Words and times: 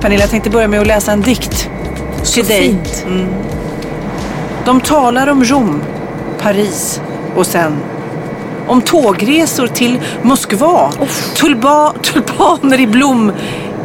Pernilla, 0.00 0.22
jag 0.22 0.30
tänkte 0.30 0.50
börja 0.50 0.68
med 0.68 0.80
att 0.80 0.86
läsa 0.86 1.12
en 1.12 1.20
dikt. 1.20 1.70
Så 2.22 2.32
till 2.32 2.44
dig. 2.44 2.62
fint. 2.62 3.06
De 4.64 4.80
talar 4.80 5.26
om 5.26 5.44
Rom, 5.44 5.82
Paris 6.42 7.00
och 7.36 7.46
sen 7.46 7.72
om 8.68 8.82
tågresor 8.82 9.66
till 9.66 10.00
Moskva, 10.22 10.92
tulba, 11.36 11.92
tulpaner 11.92 12.80
i 12.80 12.86
blom, 12.86 13.32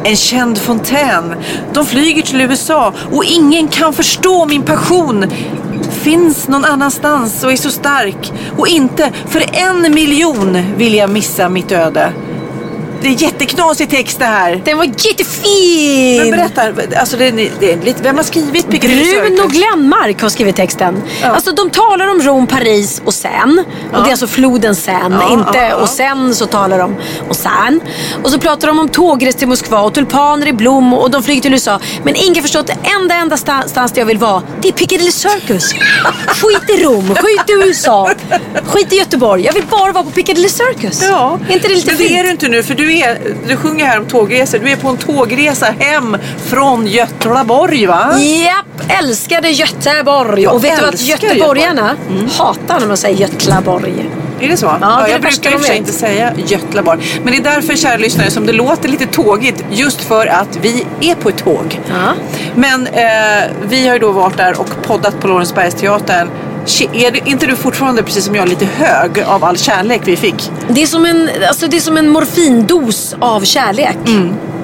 en 0.04 0.16
känd 0.16 0.58
fontän. 0.58 1.36
De 1.74 1.86
flyger 1.86 2.22
till 2.22 2.42
USA 2.42 2.94
och 3.12 3.24
ingen 3.24 3.68
kan 3.68 3.94
förstå 3.94 4.46
min 4.46 4.64
passion. 4.64 5.26
Finns 5.92 6.48
någon 6.48 6.66
annanstans 6.66 7.44
och 7.44 7.52
är 7.52 7.56
så 7.56 7.70
stark 7.70 8.34
och 8.58 8.68
inte 8.68 9.12
för 9.28 9.44
en 9.54 9.94
miljon 9.94 10.74
vill 10.78 10.94
jag 10.94 11.10
missa 11.10 11.50
mitt 11.50 11.72
öde. 11.72 12.14
Det 13.04 13.10
är 13.10 13.22
jätteknasig 13.24 13.90
text 13.90 14.20
det 14.20 14.26
här. 14.26 14.62
Den 14.66 14.78
var 14.78 14.86
jättefin! 14.86 16.18
Men 16.22 16.32
berätta, 16.32 16.62
alltså 17.00 17.18
det, 17.18 17.26
är- 17.28 17.52
det 17.60 17.72
är 17.74 17.82
lite, 17.82 18.04
vem 18.04 18.18
har 18.18 18.24
skrivit 18.24 18.68
Bruno? 18.70 19.48
Glenmark 19.48 20.22
har 20.22 20.30
skrivit 20.30 20.56
texten. 20.56 21.02
Ja. 21.22 21.28
Alltså 21.28 21.52
de 21.52 21.70
talar 21.70 22.08
om 22.12 22.22
Rom, 22.22 22.48
Paris 22.48 23.02
och 23.06 23.14
Seine. 23.14 23.64
Och 23.94 24.04
det 24.04 24.08
är 24.10 24.12
alltså 24.12 24.28
floden 24.28 24.76
Seine, 24.76 25.18
Ja, 25.22 25.34
inte 25.34 25.58
ja, 25.58 25.64
ja. 25.70 25.76
och 25.76 25.90
sen 25.90 26.36
så 26.36 26.46
talar 26.46 26.80
de 26.80 26.96
om 27.30 27.36
Seine. 27.36 27.80
Och 28.24 28.30
så 28.32 28.40
pratar 28.40 28.68
de 28.68 28.80
om 28.80 28.90
tågres 28.90 29.36
till 29.36 29.48
Moskva 29.48 29.80
och 29.82 29.94
tulpaner 29.94 30.48
i 30.48 30.54
blom 30.54 30.94
och 30.94 31.12
de 31.12 31.24
flyger 31.24 31.42
till 31.42 31.54
USA. 31.54 31.80
Men 32.04 32.16
ingen 32.16 32.42
förstår 32.44 32.60
att 32.60 32.68
det 32.68 32.78
enda, 33.02 33.16
enda 33.16 33.36
sta- 33.36 33.68
stans 33.68 33.92
där 33.92 34.02
jag 34.02 34.06
vill 34.06 34.18
vara, 34.18 34.42
det 34.62 34.68
är 34.68 34.72
Piccadilly 34.72 35.12
Circus. 35.12 35.74
Skit 36.28 36.70
i 36.80 36.84
Rom, 36.84 37.16
skit 37.16 37.50
i 37.50 37.54
USA, 37.68 38.10
skit 38.66 38.94
i 38.94 38.96
Göteborg. 38.96 39.46
Jag 39.46 39.54
vill 39.54 39.66
bara 39.70 39.92
vara 39.92 40.04
på 40.04 40.12
Piccadilly 40.12 40.50
Circus. 40.50 41.02
Ja, 41.10 41.40
Är 41.50 41.54
inte 41.54 41.68
det 41.68 41.74
lite 41.74 41.88
men 41.88 41.98
det 41.98 42.04
fint? 42.04 42.20
är 42.20 42.24
du 42.24 42.30
inte 42.32 42.48
nu 42.48 42.64
för 42.64 42.74
du, 42.76 42.93
är, 43.02 43.18
du 43.48 43.58
sjunger 43.58 43.86
här 43.86 44.00
om 44.00 44.06
tågresor. 44.06 44.60
Du 44.60 44.70
är 44.72 44.76
på 44.76 44.90
en 44.90 44.98
tågresa 44.98 45.66
hem 45.80 46.18
från 46.46 46.88
Göteborg 46.88 47.86
va? 47.86 48.20
Japp, 48.20 48.92
älskade 49.00 49.50
Göteborg. 49.50 50.44
Jag 50.44 50.54
och 50.54 50.64
vet 50.64 50.80
du 50.80 50.86
att 50.86 51.02
göteborgarna 51.02 51.96
hatar 52.38 52.80
när 52.80 52.88
man 52.88 52.98
säger 52.98 53.18
Götlaborg. 53.18 54.10
Är 54.40 54.48
det 54.48 54.58
så? 54.58 54.66
det 54.66 54.86
är 54.86 55.04
det 55.06 55.12
jag 55.12 55.20
värsta 55.20 55.42
brukar 55.42 55.52
i 55.52 55.56
och 55.56 55.60
för 55.60 55.68
sig 55.68 55.78
inte 55.78 55.92
säga 55.92 56.34
Götlaborg. 56.48 57.00
Men 57.24 57.34
det 57.34 57.38
är 57.38 57.56
därför, 57.56 57.76
kära 57.76 57.98
lyssnare, 57.98 58.32
som 58.32 58.46
det 58.46 58.54
låter 58.54 58.90
lite 58.90 59.06
tågigt. 59.06 59.66
Just 59.72 60.02
för 60.02 60.28
att 60.28 60.58
vi 60.62 60.86
är 61.02 61.16
på 61.16 61.30
ett 61.30 61.38
tåg. 61.38 61.82
Ja. 61.90 62.14
Men 62.56 62.88
eh, 62.88 63.52
vi 63.64 63.88
har 63.88 63.94
ju 63.94 64.00
då 64.00 64.12
varit 64.12 64.38
där 64.38 64.60
och 64.60 64.70
poddat 64.88 65.20
på 65.20 65.28
Lorensbergsteatern. 65.28 66.30
Är 66.94 67.12
du- 67.12 67.22
inte 67.26 67.46
du 67.46 67.56
fortfarande, 67.56 68.04
precis 68.04 68.26
som 68.26 68.36
jag, 68.36 68.50
lite 68.50 68.66
hög 68.66 69.20
av 69.26 69.44
all 69.44 69.58
kärlek 69.58 70.02
vi 70.06 70.16
fick? 70.18 70.52
Det 70.70 70.84
är 70.84 70.88
som 70.88 71.06
en, 71.06 71.30
alltså 71.48 71.68
det 71.68 71.78
är 71.78 71.82
som 71.82 71.98
en 71.98 72.10
morfindos 72.10 73.16
av 73.20 73.42
kärlek. 73.42 73.98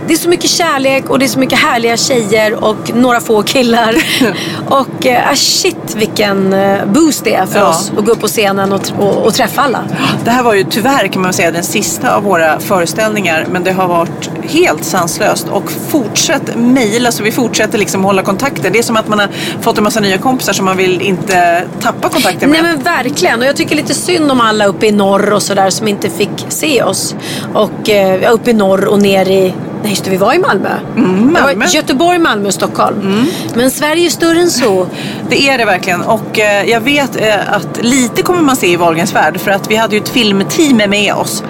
Det 0.10 0.14
är 0.14 0.18
så 0.18 0.30
mycket 0.30 0.50
kärlek 0.50 1.10
och 1.10 1.20
det 1.20 1.26
är 1.26 1.28
så 1.28 1.40
mycket 1.40 1.60
härliga 1.60 1.98
tjejer 1.98 2.64
och 2.64 2.96
några 2.96 3.20
få 3.20 3.44
killar. 3.44 3.96
och 4.68 5.06
ah, 5.06 5.36
shit 5.36 5.96
vilken 5.96 6.54
eh, 6.54 6.86
boost 6.86 7.24
det 7.24 7.36
är 7.36 7.46
för 7.46 7.60
Ja. 7.60 7.70
oss 7.70 7.92
att 7.98 8.06
gå 8.06 8.12
upp 8.12 8.22
på 8.22 8.28
scenen 8.28 8.74
och, 8.74 8.82
och, 9.00 9.26
och 9.26 9.34
träffa 9.34 9.62
alla. 9.62 9.84
Det 10.26 10.32
här 10.32 10.44
var 10.44 10.54
ju 10.54 10.64
tyvärr 10.64 11.08
kan 11.08 11.22
man 11.22 11.34
säga 11.34 11.52
den 11.52 11.64
sista 11.64 12.16
av 12.16 12.24
våra 12.24 12.60
föreställningar 12.60 13.48
men 13.52 13.64
det 13.64 13.72
har 13.72 13.88
varit 13.88 14.30
helt 14.44 14.84
sanslöst 14.84 15.48
och 15.50 15.72
fortsätt 15.72 16.56
mejla 16.56 17.12
så 17.12 17.24
vi 17.24 17.32
fortsätter 17.32 17.78
liksom 17.78 18.04
hålla 18.04 18.22
kontakten. 18.22 18.74
Det 18.74 18.80
är 18.80 18.84
som 18.84 18.98
att 18.98 19.08
man 19.08 19.20
har 19.20 19.30
fått 19.62 19.78
en 19.78 19.84
massa 19.84 20.00
nya 20.00 20.18
kompisar 20.18 20.54
som 20.54 20.66
man 20.66 20.78
vill 20.78 21.02
inte 21.02 21.64
tappa 21.82 22.10
kontakten 22.10 22.50
med. 22.50 22.64
Nej 22.64 22.72
men 22.76 22.84
verkligen. 22.84 23.40
Och 23.40 23.46
jag 23.46 23.56
tycker 23.56 23.76
lite 23.76 23.94
synd 23.94 24.32
om 24.32 24.42
alla 24.42 24.66
uppe 24.66 24.88
i 24.88 24.92
norr 24.92 25.34
och 25.34 25.44
sådär 25.44 25.70
som 25.70 25.88
inte 25.88 26.10
fick 26.10 26.46
se 26.50 26.84
oss. 26.84 27.16
Och 27.54 27.90
eh, 27.90 28.22
ja, 28.24 28.30
uppe 28.30 28.50
i 28.52 28.54
norr 28.54 28.86
och 28.86 29.02
ner 29.02 29.30
i... 29.30 29.54
Nej 29.82 29.92
just 29.92 30.04
det, 30.04 30.12
vi 30.12 30.18
var 30.18 30.34
i 30.34 30.40
Malmö. 30.40 30.70
Mm, 30.96 31.34
Malmö. 31.34 31.66
var 31.66 31.76
Göteborg, 31.76 32.20
Malmö 32.20 32.52
Stockholm. 32.52 33.26
Men 33.54 33.72
Sverige 33.72 34.06
är 34.06 34.10
större 34.10 34.40
än 34.40 34.52
så. 34.52 34.88
Det 35.30 35.50
är 35.50 35.58
det 35.58 35.66
verkligen 35.66 36.02
och 36.02 36.40
eh, 36.40 36.70
jag 36.70 36.82
vet 36.82 37.22
eh, 37.22 37.54
att 37.54 37.68
lite 37.82 38.22
kommer 38.22 38.42
man 38.42 38.56
se 38.56 38.68
i 38.68 38.76
Wahlgrens 38.76 39.16
värld 39.16 39.40
för 39.40 39.52
att 39.52 39.72
vi 39.72 39.76
hade 39.76 39.96
ju 39.96 40.02
ett 40.02 40.10
filmteam 40.10 40.78
med 40.90 41.14
oss. 41.14 41.44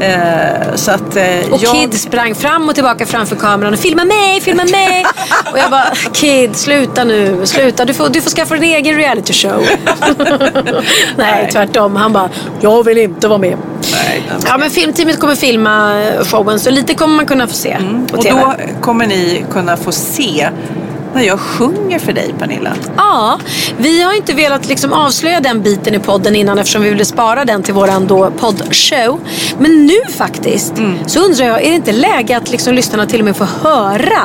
Eh, 0.00 0.74
så 0.74 0.90
att, 0.90 1.16
eh, 1.16 1.24
Och 1.50 1.62
jag... 1.62 1.74
Kid 1.74 2.00
sprang 2.00 2.34
fram 2.34 2.68
och 2.68 2.74
tillbaka 2.74 3.06
framför 3.06 3.36
kameran 3.36 3.72
och 3.72 3.78
filma 3.78 4.04
mig, 4.04 4.40
filma 4.40 4.64
mig. 4.64 5.04
och 5.52 5.58
jag 5.58 5.70
bara, 5.70 5.86
Kid 6.12 6.56
sluta 6.56 7.04
nu, 7.04 7.40
sluta. 7.46 7.84
Du 7.84 7.94
får, 7.94 8.08
du 8.08 8.20
får 8.20 8.30
skaffa 8.30 8.54
din 8.54 8.64
egen 8.64 8.96
reality 8.96 9.32
show. 9.32 9.66
Nej, 11.16 11.48
tvärtom. 11.52 11.96
Han 11.96 12.12
bara, 12.12 12.30
jag 12.60 12.84
vill 12.84 12.98
inte 12.98 13.28
vara 13.28 13.38
med. 13.38 13.56
Nej, 13.92 14.22
Ja, 14.46 14.58
men 14.58 14.70
filmteamet 14.70 15.20
kommer 15.20 15.34
filma 15.34 16.02
showen 16.24 16.60
så 16.60 16.70
lite 16.70 16.94
kommer 16.94 17.16
man 17.16 17.26
kunna 17.26 17.46
få 17.46 17.54
se 17.54 17.65
på 17.74 17.82
Mm. 17.84 18.06
och 18.12 18.20
TV. 18.22 18.40
då 18.40 18.54
kommer 18.80 19.06
ni 19.06 19.44
kunna 19.52 19.76
få 19.76 19.92
se 19.92 20.48
när 21.14 21.22
jag 21.22 21.40
sjunger 21.40 21.98
för 21.98 22.12
dig 22.12 22.34
Pernilla. 22.38 22.72
Ja, 22.96 23.38
vi 23.78 24.02
har 24.02 24.12
inte 24.16 24.32
velat 24.34 24.68
liksom 24.68 24.92
avslöja 24.92 25.40
den 25.40 25.62
biten 25.62 25.94
i 25.94 25.98
podden 25.98 26.36
innan 26.36 26.58
eftersom 26.58 26.82
vi 26.82 26.90
ville 26.90 27.04
spara 27.04 27.44
den 27.44 27.62
till 27.62 27.74
våran 27.74 28.06
då 28.06 28.30
poddshow. 28.30 29.20
Men 29.58 29.86
nu 29.86 29.94
faktiskt 30.16 30.72
så 31.06 31.20
undrar 31.20 31.46
jag, 31.46 31.62
är 31.64 31.68
det 31.68 31.74
inte 31.76 31.92
läge 31.92 32.36
att 32.36 32.50
liksom 32.50 32.74
lyssnarna 32.74 33.06
till 33.06 33.20
och 33.20 33.24
med 33.24 33.36
får 33.36 33.48
höra 33.62 34.22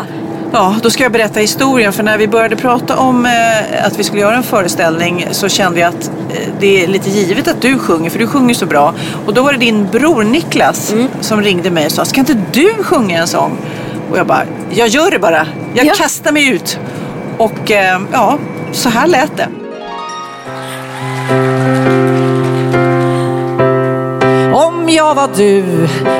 Ja, 0.53 0.75
då 0.83 0.89
ska 0.89 1.03
jag 1.03 1.11
berätta 1.11 1.39
historien. 1.39 1.93
För 1.93 2.03
när 2.03 2.17
vi 2.17 2.27
började 2.27 2.55
prata 2.55 2.97
om 2.97 3.25
eh, 3.25 3.85
att 3.85 3.99
vi 3.99 4.03
skulle 4.03 4.21
göra 4.21 4.35
en 4.35 4.43
föreställning 4.43 5.27
så 5.31 5.49
kände 5.49 5.79
jag 5.79 5.89
att 5.89 6.11
eh, 6.29 6.47
det 6.59 6.83
är 6.83 6.87
lite 6.87 7.09
givet 7.09 7.47
att 7.47 7.61
du 7.61 7.77
sjunger, 7.79 8.09
för 8.09 8.19
du 8.19 8.27
sjunger 8.27 8.53
så 8.53 8.65
bra. 8.65 8.93
Och 9.25 9.33
då 9.33 9.43
var 9.43 9.51
det 9.53 9.59
din 9.59 9.87
bror 9.91 10.23
Niklas 10.23 10.93
som 11.21 11.41
ringde 11.41 11.71
mig 11.71 11.85
och 11.85 11.91
sa, 11.91 12.05
ska 12.05 12.19
inte 12.19 12.37
du 12.51 12.83
sjunga 12.83 13.19
en 13.19 13.27
sång? 13.27 13.57
Och 14.11 14.17
jag 14.17 14.27
bara, 14.27 14.43
jag 14.71 14.87
gör 14.87 15.11
det 15.11 15.19
bara. 15.19 15.47
Jag 15.73 15.85
Ja. 15.85 15.93
kastar 15.97 16.31
mig 16.31 16.47
ut. 16.49 16.79
Och 17.37 17.71
eh, 17.71 18.01
ja, 18.11 18.37
så 18.71 18.89
här 18.89 19.07
lät 19.07 19.37
det. 19.37 19.47
Jag 24.95 25.15
var 25.15 25.29
du, 25.35 25.63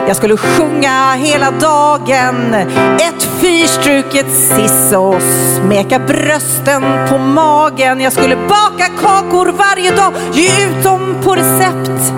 jag 0.08 0.16
skulle 0.16 0.38
sjunga 0.38 1.14
hela 1.14 1.52
dagen. 1.52 2.54
Ett 3.00 3.24
fyrstruket 3.42 4.32
siss 4.32 4.94
och 4.94 5.22
smeka 5.22 6.00
brösten 6.00 6.84
på 7.10 7.18
magen. 7.18 8.02
Jag 8.02 8.14
skulle 8.14 8.36
baka 8.36 8.86
kakor 9.02 9.52
varje 9.52 9.92
dag, 9.96 10.14
ge 10.34 10.46
ut 10.48 10.84
dem 10.84 11.16
på 11.24 11.36
recept. 11.36 12.14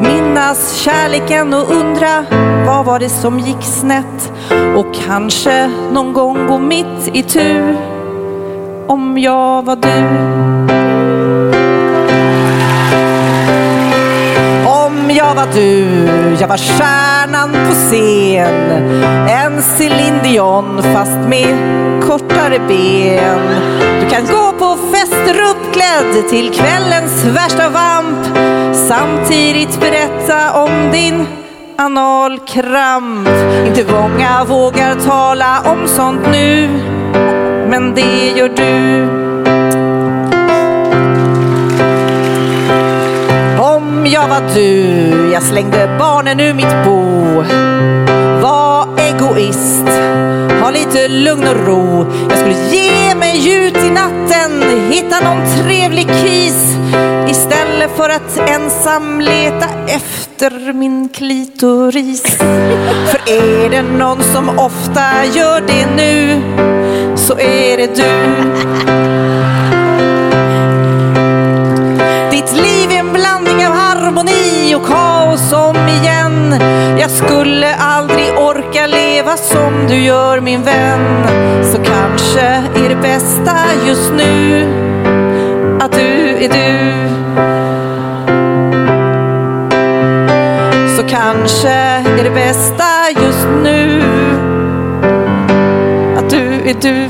Minnas 0.00 0.74
kärleken 0.74 1.54
och 1.54 1.70
undra 1.70 2.24
vad 2.66 2.84
var 2.84 2.98
det 2.98 3.08
som 3.08 3.38
gick 3.38 3.62
snett? 3.62 4.32
Och 4.76 4.94
kanske 5.06 5.70
någon 5.92 6.12
gång 6.12 6.46
gå 6.46 6.58
mitt 6.58 7.10
i 7.12 7.22
tur 7.22 7.76
Om 8.86 9.18
jag 9.18 9.62
var 9.62 9.76
du. 9.76 10.51
Jag 15.32 15.46
var 15.46 15.52
du, 15.54 15.84
jag 16.40 16.48
var 16.48 16.56
stjärnan 16.56 17.52
på 17.52 17.74
scen 17.74 18.70
En 19.28 19.62
Céline 19.62 20.22
Dion 20.22 20.82
fast 20.82 21.28
med 21.28 21.56
kortare 22.02 22.58
ben 22.68 23.40
Du 24.00 24.08
kan 24.10 24.26
gå 24.26 24.52
på 24.58 24.78
fester 24.92 25.40
uppklädd 25.50 26.28
till 26.28 26.50
kvällens 26.50 27.24
värsta 27.24 27.68
vamp 27.68 28.36
samtidigt 28.88 29.80
berätta 29.80 30.62
om 30.62 30.90
din 30.92 31.26
analkramp. 31.78 33.28
Inte 33.66 33.92
många 33.92 34.44
vågar 34.44 34.94
tala 34.94 35.60
om 35.64 35.88
sånt 35.88 36.26
nu, 36.32 36.68
men 37.68 37.94
det 37.94 38.32
gör 38.36 38.48
du. 38.48 39.51
Jag 44.12 44.28
var 44.28 44.54
du, 44.54 45.32
jag 45.32 45.42
slängde 45.42 45.96
barnen 45.98 46.40
ur 46.40 46.54
mitt 46.54 46.84
bo. 46.84 47.42
Var 48.42 48.88
egoist, 48.98 49.88
ha 50.60 50.70
lite 50.70 51.08
lugn 51.08 51.48
och 51.48 51.66
ro. 51.66 52.06
Jag 52.28 52.38
skulle 52.38 52.76
ge 52.76 53.14
mig 53.14 53.66
ut 53.66 53.76
i 53.76 53.90
natten, 53.90 54.62
hitta 54.90 55.20
någon 55.20 55.46
trevlig 55.58 56.06
kis. 56.06 56.76
Istället 57.28 57.96
för 57.96 58.08
att 58.08 58.48
ensam 58.48 59.20
leta 59.20 59.66
efter 59.86 60.72
min 60.72 61.08
klitoris. 61.08 62.22
För 63.10 63.32
är 63.32 63.70
det 63.70 63.82
någon 63.82 64.22
som 64.22 64.58
ofta 64.58 65.24
gör 65.34 65.60
det 65.60 65.86
nu, 65.96 66.42
så 67.16 67.38
är 67.38 67.76
det 67.76 67.96
du. 67.96 68.91
Som 75.52 75.76
igen. 75.88 76.54
Jag 76.98 77.10
skulle 77.10 77.74
aldrig 77.74 78.38
orka 78.38 78.86
leva 78.86 79.36
som 79.36 79.86
du 79.88 79.94
gör 79.94 80.40
min 80.40 80.62
vän. 80.62 81.26
Så 81.72 81.78
kanske 81.78 82.40
är 82.84 82.88
det 82.88 82.96
bästa 83.02 83.56
just 83.86 84.12
nu 84.12 84.66
att 85.80 85.92
du 85.92 86.44
är 86.44 86.48
du. 86.48 87.08
Så 90.96 91.02
kanske 91.08 91.70
är 92.18 92.24
det 92.24 92.30
bästa 92.30 92.84
just 93.24 93.48
nu 93.62 94.02
att 96.18 96.30
du 96.30 96.70
är 96.70 96.74
du 96.80 97.04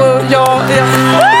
och 0.00 0.20
jag 0.30 0.60
är... 0.60 1.31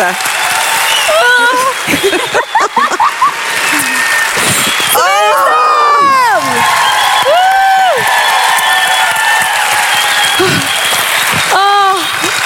Helvete. 0.00 0.16
Ah. 11.52 11.96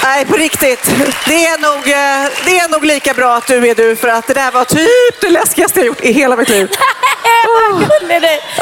Nej, 0.02 0.24
på 0.24 0.36
riktigt. 0.36 0.84
Det 1.26 1.46
är, 1.46 1.58
nog, 1.58 1.76
eh, 1.76 2.30
det 2.44 2.58
är 2.58 2.68
nog 2.68 2.84
lika 2.84 3.14
bra 3.14 3.36
att 3.36 3.46
du 3.46 3.68
är 3.68 3.74
du, 3.74 3.96
för 3.96 4.08
att 4.08 4.26
det 4.26 4.34
där 4.34 4.50
var 4.50 4.64
typ 4.64 5.20
det 5.20 5.30
läskigaste 5.30 5.80
jag 5.80 5.86
gjort 5.86 6.00
i 6.00 6.12
hela 6.12 6.36
mitt 6.36 6.48
liv. 6.48 6.68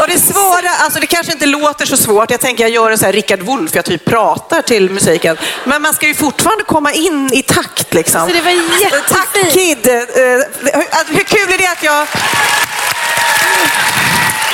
Och 0.01 0.09
det 0.09 0.19
svåra, 0.19 0.69
alltså 0.81 1.01
det 1.01 1.07
kanske 1.07 1.33
inte 1.33 1.47
låter 1.47 1.87
så 1.87 1.97
svårt. 1.97 2.31
Jag 2.31 2.41
tänker 2.41 2.65
jag 2.65 2.71
gör 2.71 2.91
en 2.91 2.99
sån 2.99 3.07
här 3.07 3.13
Rickard 3.13 3.41
Wolff, 3.41 3.71
jag 3.75 3.85
typ 3.85 4.05
pratar 4.05 4.63
till 4.63 4.91
musiken. 4.91 5.37
Men 5.65 5.83
man 5.83 5.95
ska 5.95 6.07
ju 6.07 6.15
fortfarande 6.15 6.65
komma 6.65 6.93
in 6.93 7.31
i 7.33 7.43
takt 7.43 7.95
liksom. 7.95 8.29
Så 8.29 8.35
det 8.35 8.41
var 8.41 8.51
jättefint. 8.51 9.09
Tack 9.09 9.53
Kid! 9.53 9.87
Eh, 9.87 9.93
Hur, 9.93 11.15
hur 11.17 11.25
kul 11.25 11.53
är 11.55 11.59
det 11.59 11.67
att 11.67 11.83
jag... 11.85 12.07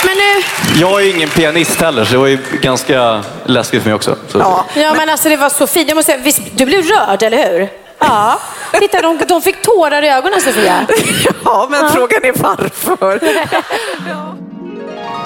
Men 0.05 0.17
nu, 0.17 0.43
Jag 0.81 1.03
är 1.03 1.11
ingen 1.15 1.29
pianist 1.29 1.81
heller, 1.81 2.05
så 2.05 2.13
det 2.13 2.19
var 2.19 2.27
ju 2.27 2.39
ganska 2.63 3.25
läskigt 3.47 3.83
för 3.83 3.89
mig 3.91 3.95
också. 3.95 4.17
Så. 4.29 4.39
Ja. 4.39 4.65
Ja, 4.75 4.95
men 4.95 5.09
alltså 5.09 5.29
det 5.29 5.37
var 5.37 5.51
så 5.51 5.67
fint. 5.67 5.89
Jag 5.89 5.97
måste 5.97 6.13
säga, 6.13 6.25
visst, 6.25 6.41
du 6.53 6.67
blev 6.67 6.85
rörd, 6.85 7.23
eller 7.23 7.51
hur? 7.53 7.69
Ja. 7.99 8.41
Titta, 8.81 9.03
de, 9.03 9.19
de 9.29 9.43
fick 9.43 9.63
tårar 9.63 10.03
i 10.05 10.09
ögonen, 10.09 10.41
Sofia. 10.41 10.87
Ja, 11.45 11.67
men 11.71 11.91
frågan 11.91 12.25
är 12.25 12.33
varför. 12.43 13.21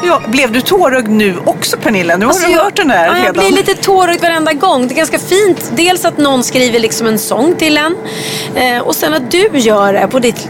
Ja, 0.04 0.20
blev 0.26 0.52
du 0.52 0.60
tårögd 0.60 1.08
nu 1.08 1.36
också 1.46 1.76
Pernilla? 1.76 2.16
Nu 2.16 2.24
har 2.24 2.30
Alltså, 2.32 2.46
du 2.46 2.52
jag- 2.52 2.62
hört 2.64 2.76
den 2.76 2.88
där 2.88 3.06
ja, 3.06 3.12
Jag 3.16 3.18
redan. 3.22 3.32
blir 3.32 3.50
lite 3.52 3.74
tårögd 3.74 4.22
varenda 4.22 4.52
gång. 4.52 4.88
Det 4.88 4.94
är 4.94 4.96
ganska 4.96 5.18
fint. 5.18 5.70
Dels 5.74 6.04
att 6.04 6.18
någon 6.18 6.44
skriver 6.44 6.78
liksom 6.78 7.06
en 7.06 7.18
sång 7.18 7.54
till 7.54 7.78
en. 7.78 7.96
Eh, 8.54 8.78
och 8.82 8.94
sen 8.96 9.14
att 9.14 9.30
du 9.30 9.48
gör 9.52 9.92
det 9.92 10.08
på 10.08 10.18
ditt 10.18 10.48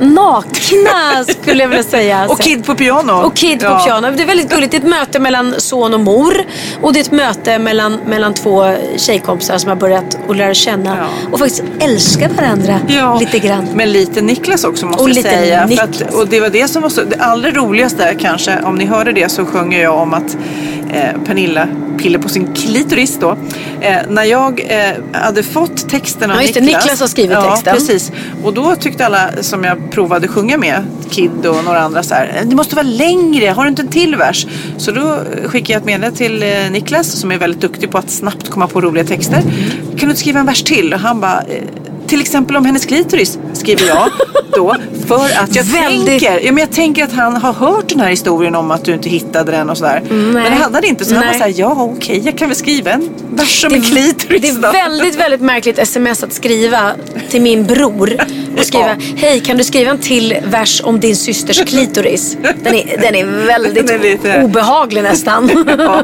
nakna, 0.00 1.24
skulle 1.40 1.62
jag 1.62 1.68
vilja 1.68 1.82
säga. 1.84 2.26
Och 2.28 2.40
Kid 2.40 2.64
på 2.66 2.74
piano. 2.74 3.12
Och 3.12 3.36
Kid 3.36 3.58
på 3.60 3.64
Ja. 3.66 3.82
piano. 3.86 4.10
Det 4.16 4.22
är 4.22 4.26
väldigt 4.26 4.50
gulligt. 4.50 4.70
Det 4.70 4.76
är 4.76 4.80
ett 4.80 4.86
möte 4.88 5.18
mellan 5.18 5.54
son 5.58 5.94
och 5.94 6.00
mor. 6.00 6.34
Och 6.82 6.92
det 6.92 6.98
är 6.98 7.04
ett 7.04 7.12
möte 7.12 7.58
mellan, 7.58 7.98
mellan 8.06 8.34
två 8.34 8.74
tjejkompisar 8.96 9.58
som 9.58 9.68
har 9.68 9.76
börjat 9.76 10.18
att 10.28 10.36
lära 10.36 10.54
känna 10.54 10.96
Ja. 11.00 11.28
och 11.32 11.38
faktiskt 11.38 11.62
älska 11.80 12.28
varandra 12.36 12.80
Ja, 12.88 13.18
lite 13.20 13.38
grann. 13.38 13.66
Men 13.74 13.92
lite 13.92 14.20
Niklas 14.20 14.64
också 14.64 14.86
måste 14.86 15.02
Och 15.02 15.08
jag 15.08 15.14
lite 15.14 15.30
säga. 15.30 15.66
Niklas. 15.66 16.02
att, 16.02 16.14
och 16.14 16.28
det 16.28 16.40
var 16.40 16.48
det 16.48 16.68
som 16.68 16.82
var 16.82 16.88
så, 16.88 17.02
det 17.02 17.16
allra 17.16 17.50
roligaste 17.50 18.14
kanske, 18.20 18.58
om 18.62 18.74
ni 18.74 18.84
hörde 18.84 19.12
det 19.12 19.28
så 19.28 19.46
sjunger 19.46 19.82
jag 19.82 19.94
om 19.98 20.14
att 20.14 20.36
eh, 20.92 21.20
Pernilla 21.26 21.68
piller 21.98 22.18
på 22.18 22.28
sin 22.28 22.54
klitoris 22.54 23.18
då. 23.20 23.36
Eh, 23.80 23.96
när 24.08 24.24
jag 24.24 24.60
eh, 24.68 25.20
hade 25.20 25.42
fått 25.42 25.88
texten 25.88 26.30
av 26.30 26.36
Ja, 26.36 26.42
just 26.42 26.54
det, 26.54 26.60
Niklas. 26.60 26.84
Niklas 26.84 27.00
har 27.00 27.06
skrivit 27.08 27.30
ja, 27.32 27.50
texten. 27.50 27.74
precis. 27.74 28.12
Och 28.44 28.54
då 28.54 28.76
tyckte 28.76 29.06
alla 29.06 29.30
som 29.40 29.64
jag 29.64 29.89
provade 29.90 30.28
sjunga 30.28 30.58
med, 30.58 30.84
Kid 31.10 31.46
och 31.46 31.64
några 31.64 31.80
andra 31.80 32.02
så 32.02 32.14
här, 32.14 32.32
eh, 32.36 32.48
det 32.48 32.56
måste 32.56 32.76
vara 32.76 32.86
längre, 32.86 33.46
har 33.46 33.64
du 33.64 33.68
inte 33.68 33.82
en 33.82 33.88
till 33.88 34.16
vers? 34.16 34.46
Så 34.76 34.92
då 34.92 35.18
skickade 35.46 35.72
jag 35.72 35.80
ett 35.80 35.86
meddelande 35.86 36.16
till 36.16 36.42
eh, 36.42 36.70
Niklas 36.70 37.12
som 37.12 37.32
är 37.32 37.38
väldigt 37.38 37.60
duktig 37.60 37.90
på 37.90 37.98
att 37.98 38.10
snabbt 38.10 38.48
komma 38.48 38.66
på 38.66 38.80
roliga 38.80 39.04
texter. 39.04 39.40
Kan 39.40 39.98
du 39.98 40.06
inte 40.06 40.20
skriva 40.20 40.40
en 40.40 40.46
vers 40.46 40.62
till? 40.62 40.94
Och 40.94 41.00
han 41.00 41.20
bara, 41.20 41.40
eh, 41.40 41.64
till 42.10 42.20
exempel 42.20 42.56
om 42.56 42.64
hennes 42.64 42.86
klitoris 42.86 43.38
skriver 43.52 43.86
jag 43.86 44.10
då 44.52 44.76
för 45.08 45.42
att 45.42 45.54
jag 45.56 45.64
Väldigt- 45.64 46.06
tänker, 46.06 46.40
ja, 46.40 46.52
men 46.52 46.58
jag 46.58 46.72
tänker 46.72 47.04
att 47.04 47.12
han 47.12 47.36
har 47.36 47.52
hört 47.52 47.88
den 47.88 48.00
här 48.00 48.08
historien 48.10 48.54
om 48.54 48.70
att 48.70 48.84
du 48.84 48.94
inte 48.94 49.08
hittade 49.08 49.52
den 49.52 49.70
och 49.70 49.78
sådär. 49.78 50.02
Men 50.10 50.34
det 50.34 50.50
hade 50.50 50.74
han 50.74 50.84
inte 50.84 51.04
så 51.04 51.14
han 51.14 51.24
Nej. 51.24 51.32
var 51.32 51.38
såhär, 51.38 51.54
ja 51.56 51.76
okej 51.96 52.22
jag 52.24 52.38
kan 52.38 52.48
väl 52.48 52.56
skriva 52.56 52.90
en 52.90 53.08
vers 53.30 53.64
om 53.64 53.82
klitoris 53.82 54.40
det 54.42 54.48
är 54.48 54.54
då. 54.62 54.70
väldigt, 54.72 55.14
väldigt 55.20 55.40
märkligt 55.40 55.78
sms 55.78 56.22
att 56.22 56.32
skriva 56.32 56.92
till 57.28 57.40
min 57.42 57.66
bror. 57.66 58.16
Och 58.58 58.64
skriva, 58.66 58.96
hej 59.16 59.40
kan 59.40 59.56
du 59.56 59.64
skriva 59.64 59.90
en 59.90 59.98
till 59.98 60.36
vers 60.44 60.80
om 60.84 61.00
din 61.00 61.16
systers 61.16 61.64
klitoris? 61.64 62.36
Den 62.62 62.74
är, 62.74 62.96
den 63.00 63.14
är 63.14 63.24
väldigt 63.46 63.86
Den 63.86 64.00
är 64.00 64.02
lite- 64.02 64.42
obehaglig 64.42 65.02
nästan. 65.02 65.50
ja, 65.78 66.02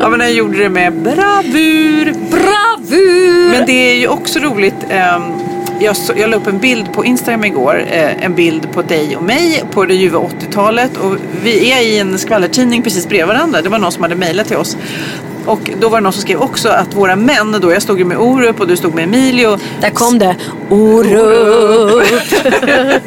ja, 0.00 0.08
men 0.08 0.20
han 0.20 0.34
gjorde 0.34 0.58
det 0.58 0.68
med 0.68 0.92
bravur. 0.92 2.14
Bravur! 2.30 3.50
Men 3.50 3.66
det 3.66 3.72
är 3.92 3.94
ju 3.94 4.08
också 4.08 4.38
roligt. 4.38 4.74
ehm, 4.90 5.22
jag, 5.80 5.96
så, 5.96 6.12
jag 6.16 6.30
la 6.30 6.36
upp 6.36 6.46
en 6.46 6.58
bild 6.58 6.92
på 6.92 7.04
Instagram 7.04 7.44
igår. 7.44 7.84
eh, 7.90 8.24
en 8.24 8.34
bild 8.34 8.72
på 8.72 8.82
dig 8.82 9.16
och 9.16 9.22
mig 9.22 9.64
på 9.70 9.84
det 9.84 9.94
ljuva 9.94 10.18
80-talet. 10.18 10.96
Och 10.96 11.16
vi 11.42 11.72
är 11.72 11.82
i 11.82 11.98
en 11.98 12.18
skvallertidning 12.18 12.82
precis 12.82 13.08
bredvid 13.08 13.26
varandra. 13.26 13.62
Det 13.62 13.68
var 13.68 13.78
någon 13.78 13.92
som 13.92 14.02
hade 14.02 14.14
mejlat 14.14 14.46
till 14.46 14.56
oss. 14.56 14.76
Och 15.46 15.70
då 15.80 15.88
var 15.88 15.98
det 15.98 16.02
någon 16.02 16.12
som 16.12 16.22
skrev 16.22 16.40
också 16.42 16.68
att 16.68 16.94
våra 16.94 17.16
män, 17.16 17.56
då 17.60 17.72
jag 17.72 17.82
stod 17.82 17.98
ju 17.98 18.04
med 18.04 18.18
Orup 18.18 18.60
och 18.60 18.66
du 18.68 18.76
stod 18.76 18.94
med 18.94 19.04
Emilio. 19.04 19.58
Där 19.80 19.90
kom 19.90 20.18
det. 20.18 20.36
Orup. 20.70 22.02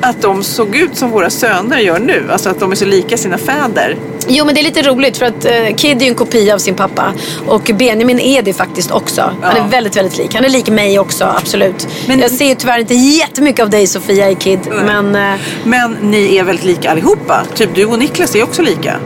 Att 0.00 0.22
de 0.22 0.42
såg 0.44 0.76
ut 0.76 0.96
som 0.96 1.10
våra 1.10 1.30
söner 1.30 1.78
gör 1.78 1.98
nu. 1.98 2.28
Alltså 2.32 2.48
att 2.50 2.60
de 2.60 2.72
är 2.72 2.76
så 2.76 2.84
lika 2.84 3.16
sina 3.16 3.38
fäder. 3.38 3.96
Jo 4.28 4.44
men 4.44 4.54
det 4.54 4.60
är 4.60 4.62
lite 4.62 4.82
roligt 4.82 5.16
för 5.16 5.26
att 5.26 5.44
eh, 5.44 5.74
Kid 5.76 5.96
är 5.98 6.02
ju 6.02 6.08
en 6.08 6.14
kopia 6.14 6.54
av 6.54 6.58
sin 6.58 6.74
pappa. 6.74 7.12
Och 7.46 7.70
Benjamin 7.74 8.20
är 8.20 8.42
det 8.42 8.52
faktiskt 8.52 8.90
också. 8.90 9.22
Han 9.42 9.56
Ja. 9.56 9.64
är 9.64 9.68
väldigt, 9.68 9.96
väldigt 9.96 10.18
lik. 10.18 10.34
Han 10.34 10.44
är 10.44 10.48
lik 10.48 10.68
mig 10.68 10.98
också, 10.98 11.24
absolut. 11.24 11.88
Men- 12.08 12.18
Jag 12.20 12.30
ser 12.30 12.44
ju 12.48 12.54
tyvärr 12.54 12.78
inte 12.78 12.94
jättemycket 12.94 13.62
av 13.62 13.70
dig 13.70 13.86
Sofia 13.86 14.30
i 14.30 14.34
Kid. 14.34 14.58
Men 14.86 15.14
eh, 15.14 15.34
Men 15.64 15.96
ni 16.02 16.36
är 16.36 16.44
väldigt 16.44 16.64
lika 16.66 16.90
allihopa. 16.90 17.42
Typ 17.54 17.70
du 17.74 17.84
och 17.84 17.98
Niklas 17.98 18.34
är 18.34 18.42
också 18.42 18.62
lika. 18.62 18.96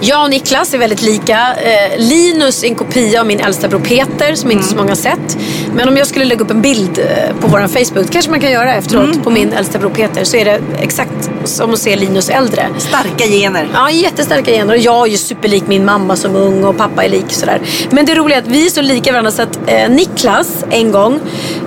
Jag 0.00 0.24
och 0.24 0.30
Niklas 0.30 0.74
är 0.74 0.78
väldigt 0.78 1.02
lika. 1.02 1.54
Eh, 1.54 1.98
Linus 1.98 2.64
är 2.64 2.68
en 2.68 2.74
kopia 2.74 3.20
av 3.20 3.26
min 3.26 3.40
äldsta 3.40 3.68
bror 3.68 3.80
Peter 3.80 4.34
som 4.34 4.50
inte 4.50 4.64
så 4.64 4.76
många 4.76 4.88
har 4.88 4.96
sett. 4.96 5.38
Men 5.74 5.88
om 5.88 5.96
jag 5.96 6.06
skulle 6.06 6.24
lägga 6.24 6.44
upp 6.44 6.50
en 6.50 6.62
bild 6.62 6.98
eh, 6.98 7.36
på 7.40 7.46
vår 7.48 7.68
Facebook, 7.68 8.10
kanske 8.10 8.30
man 8.30 8.40
kan 8.40 8.50
göra 8.50 8.74
efteråt, 8.74 9.24
på 9.24 9.30
min 9.30 9.52
äldsta 9.52 9.78
bror 9.78 9.90
Peter 9.90 10.24
så 10.24 10.36
är 10.36 10.44
det 10.44 10.60
exakt 10.80 11.30
som 11.44 11.72
att 11.72 11.78
se 11.78 11.96
Linus 11.96 12.28
äldre. 12.28 12.68
Starka 12.78 13.24
gener. 13.24 13.68
Ja, 13.74 13.90
jättestarka 13.90 14.50
gener. 14.50 14.74
Och 14.74 14.80
jag 14.80 15.06
är 15.06 15.10
ju 15.10 15.16
superlik 15.16 15.64
min 15.66 15.84
mamma 15.84 16.16
som 16.16 16.36
ung 16.36 16.64
och 16.64 16.76
pappa 16.76 17.04
är 17.04 17.08
lik 17.08 17.32
sådär. 17.32 17.60
Men 17.90 18.06
det 18.06 18.14
roliga 18.14 18.38
är 18.38 18.42
att 18.42 18.48
vi 18.48 18.66
är 18.66 18.70
så 18.70 18.82
lika 18.82 19.12
varandra 19.12 19.30
så 19.30 19.42
att 19.42 19.58
eh, 19.66 19.90
Niklas 19.90 20.64
en 20.70 20.92
gång 20.92 21.20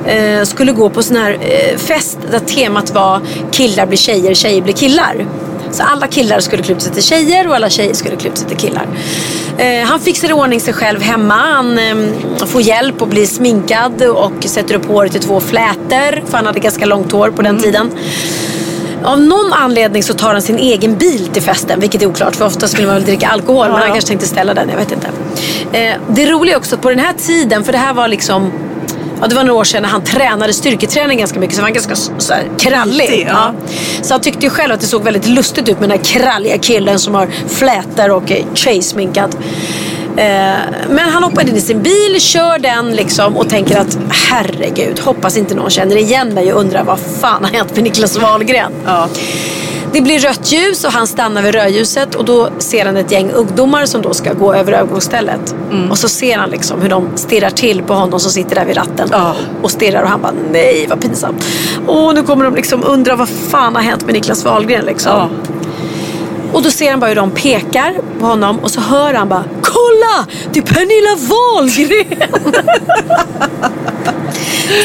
eh, 0.06 0.44
skulle 0.44 0.72
gå 0.72 0.90
på 0.90 1.04
sån 1.04 1.18
här 1.18 1.38
eh, 1.42 1.78
fest 1.78 2.18
där 2.32 2.40
temat 2.40 2.90
var 2.90 3.22
killar 3.52 3.86
blir 3.86 3.98
tjejer, 3.98 4.34
tjejer 4.34 4.62
blir 4.62 4.74
killar. 4.74 5.26
Så 5.72 5.84
alla 5.84 6.08
killar 6.08 6.40
skulle 6.40 6.72
ut 6.72 6.82
sig 6.82 6.94
till 6.94 7.04
tjejer 7.04 7.48
och 7.48 7.56
alla 7.56 7.70
tjejer 7.70 7.94
skulle 7.94 8.16
ut 8.16 8.38
sig 8.38 8.48
till 8.48 8.58
killar. 8.58 8.88
Eh, 9.58 9.86
han 9.86 10.00
fixar 10.00 10.30
i 10.30 10.34
ordning 10.34 10.60
sig 10.60 10.74
själv 10.74 11.02
hemma. 11.02 11.34
Han 11.34 11.80
eh, 11.80 12.46
får 12.46 12.62
hjälp 12.62 13.02
och 13.02 13.08
blir 13.08 13.26
sminkad 13.26 14.02
och 14.02 14.44
sätter 14.46 14.76
upp 14.76 14.86
håret 14.86 15.16
i 15.16 15.20
två 15.20 15.40
flätor. 15.40 16.26
För 16.26 16.38
han 16.38 16.46
hade 16.46 16.60
ganska 16.60 16.86
långt 16.86 17.12
hår 17.12 17.30
på 17.30 17.42
den 17.42 17.60
tiden. 17.60 17.92
Av 19.04 19.22
någon 19.22 19.54
anledning 19.54 20.04
så 20.04 20.14
tar 20.14 20.34
han 20.34 20.42
sin 20.42 20.58
egen 20.58 20.98
bil 20.98 21.28
till 21.28 21.42
festen, 21.42 21.80
vilket 21.80 22.02
är 22.02 22.06
oklart 22.06 22.36
för 22.36 22.46
oftast 22.46 22.80
vill 22.80 22.86
man 22.86 22.96
väl 22.96 23.04
dricka 23.04 23.28
alkohol, 23.28 23.68
men 23.68 23.76
han 23.76 23.88
ja. 23.88 23.94
kanske 23.94 24.08
tänkte 24.08 24.28
ställa 24.28 24.54
den, 24.54 24.70
jag 24.70 24.78
vet 24.78 24.92
inte. 24.92 25.08
Eh, 25.72 25.94
det 26.10 26.26
roliga 26.26 26.58
också 26.58 26.78
på 26.78 26.90
den 26.90 27.00
här 27.00 27.14
tiden, 27.14 27.64
för 27.64 27.72
det 27.72 27.78
här 27.78 27.94
var 27.94 28.08
liksom 28.08 28.52
Ja, 29.22 29.28
det 29.28 29.36
var 29.36 29.44
några 29.44 29.60
år 29.60 29.64
sedan 29.64 29.82
när 29.82 29.90
han 29.90 30.04
tränade 30.04 30.54
styrketräning 30.54 31.18
ganska 31.18 31.40
mycket 31.40 31.56
så 31.56 31.62
han 31.62 31.70
var 31.70 31.74
ganska 31.74 31.96
så 31.96 32.12
så 32.18 32.34
här, 32.34 32.44
krallig. 32.60 33.10
Lite, 33.10 33.30
ja. 33.30 33.54
Så 34.02 34.14
han 34.14 34.22
tyckte 34.22 34.46
ju 34.46 34.50
själv 34.50 34.74
att 34.74 34.82
det 34.82 34.88
såg 34.88 35.04
väldigt 35.04 35.28
lustigt 35.28 35.70
ut 35.70 35.80
med 35.80 35.90
den 35.90 35.98
här 35.98 36.06
kralliga 36.06 36.58
killen 36.58 37.00
som 37.00 37.16
har 37.16 37.28
flätor 37.48 38.12
och 38.12 38.32
är 38.32 38.46
tjejsminkad. 38.54 39.36
Eh, 40.18 40.56
men 40.90 41.10
han 41.10 41.24
hoppar 41.24 41.50
in 41.50 41.56
i 41.56 41.62
sin 41.62 41.84
bil, 41.84 42.20
kör 42.20 42.60
den 42.60 42.96
liksom 42.96 43.38
och 43.38 43.50
tänker 43.50 43.80
att 43.80 43.98
herregud, 44.10 45.00
hoppas 45.00 45.38
inte 45.38 45.56
någon 45.56 45.70
känner 45.70 45.98
igen 45.98 46.34
mig 46.34 46.54
och 46.54 46.60
undrar 46.60 46.84
vad 46.84 47.00
fan 47.22 47.44
har 47.44 47.52
hänt 47.52 47.76
med 47.76 47.84
Niklas 47.84 48.18
Wahlgren. 48.18 48.72
Ja. 48.86 49.08
Det 49.98 50.02
blir 50.02 50.20
rött 50.20 50.52
ljus 50.52 50.84
och 50.84 50.92
han 50.92 51.08
stannar 51.08 51.42
vid 51.42 51.54
rödljuset 51.56 52.16
och 52.16 52.26
då 52.26 52.50
ser 52.58 52.86
han 52.86 52.98
ett 52.98 53.12
gäng 53.12 53.32
ungdomar 53.32 53.86
som 53.86 54.02
då 54.02 54.14
ska 54.14 54.34
gå 54.34 54.54
över 54.54 54.72
övergångsstället. 54.74 55.56
Och 55.90 55.98
så 55.98 56.10
ser 56.10 56.38
han 56.38 56.50
liksom 56.50 56.82
hur 56.82 56.90
de 56.90 57.08
stirrar 57.16 57.50
till 57.50 57.82
på 57.84 57.94
honom 57.94 58.20
som 58.20 58.32
sitter 58.32 58.56
där 58.56 58.66
vid 58.66 58.78
ratten 58.78 59.10
Ja. 59.12 59.36
och 59.62 59.72
stirrar 59.72 60.04
och 60.04 60.10
han 60.10 60.22
bara 60.22 60.32
nej 60.52 60.86
vad 60.90 61.02
pinsamt. 61.02 61.46
Och 61.88 62.16
nu 62.16 62.24
kommer 62.24 62.46
de 62.46 62.56
liksom 62.56 62.84
undra 62.84 63.16
vad 63.16 63.30
fan 63.30 63.76
har 63.76 63.82
hänt 63.82 64.06
med 64.06 64.14
Niklas 64.14 64.46
Wahlgren 64.46 64.86
liksom. 64.86 65.12
Ja. 65.12 65.30
Och 66.54 66.62
då 66.64 66.72
ser 66.72 66.92
han 66.92 67.00
bara 67.00 67.08
hur 67.08 67.16
de 67.16 67.32
pekar 67.32 67.94
på 68.20 68.26
honom 68.26 68.60
och 68.60 68.72
så 68.72 68.82
hör 68.82 69.14
han 69.14 69.30
bara 69.30 69.44
Kolla! 69.62 70.28
Det 70.52 70.60
är 70.60 70.64
Pernilla 70.64 71.16
Wahlgren! 71.30 72.30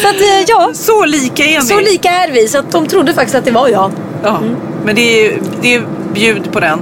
så 0.03 0.09
att 0.09 0.15
eh, 0.21 0.41
ja, 0.47 0.71
Så 0.75 1.05
lika 1.05 1.45
är 1.45 1.61
ni. 1.61 1.67
så 1.67 1.81
lika 1.81 2.09
är 2.11 2.31
vi. 2.33 2.49
Så 2.49 2.59
att 2.59 2.71
de 2.73 2.87
trodde 2.87 3.15
faktiskt 3.15 3.35
att 3.35 3.45
det 3.45 3.51
var 3.51 3.69
jag. 3.69 3.91
Ja, 4.23 4.41
men 4.85 4.95
det 4.95 5.27
är, 5.27 5.39
det 5.63 5.75
är 5.75 5.83
bjud 6.15 6.53
på 6.53 6.61
den. 6.61 6.79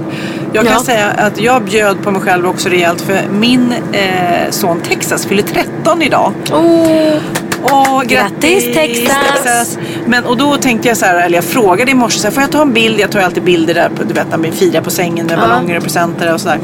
Jag 0.53 0.63
kan 0.65 0.73
Ja. 0.73 0.83
säga 0.83 1.07
att 1.07 1.41
jag 1.41 1.63
bjöd 1.63 2.03
på 2.03 2.11
mig 2.11 2.21
själv 2.21 2.47
också 2.47 2.69
rejält 2.69 3.01
för 3.01 3.19
min 3.39 3.73
eh, 3.93 4.49
son 4.49 4.81
Texas 4.81 5.25
fyller 5.25 5.43
13 5.43 6.01
idag. 6.01 6.33
Oh. 6.51 7.17
Åh, 7.63 8.01
Grattis, 8.03 8.63
Texas. 8.73 9.77
Men, 10.05 10.25
och 10.25 10.37
då 10.37 10.57
tänkte 10.57 10.87
jag 10.87 10.97
så 10.97 11.05
här, 11.05 11.21
eller 11.21 11.35
jag 11.37 11.43
frågade 11.43 11.91
i 11.91 11.93
morse, 11.93 12.19
så 12.19 12.27
här, 12.27 12.31
får 12.31 12.43
jag 12.43 12.51
ta 12.51 12.61
en 12.61 12.73
bild? 12.73 12.99
Jag 12.99 13.11
tar 13.11 13.19
alltid 13.19 13.43
bilder 13.43 13.73
där, 13.73 13.89
på, 13.89 14.03
du 14.03 14.13
vet 14.13 14.29
när 14.31 14.37
vi 14.37 14.51
firar 14.51 14.81
på 14.81 14.89
sängen 14.91 15.25
med 15.25 15.37
Ja. 15.37 15.47
ballonger 15.47 15.77
och 15.77 15.83
presenter 15.83 16.33
och 16.33 16.41
sådär. 16.41 16.59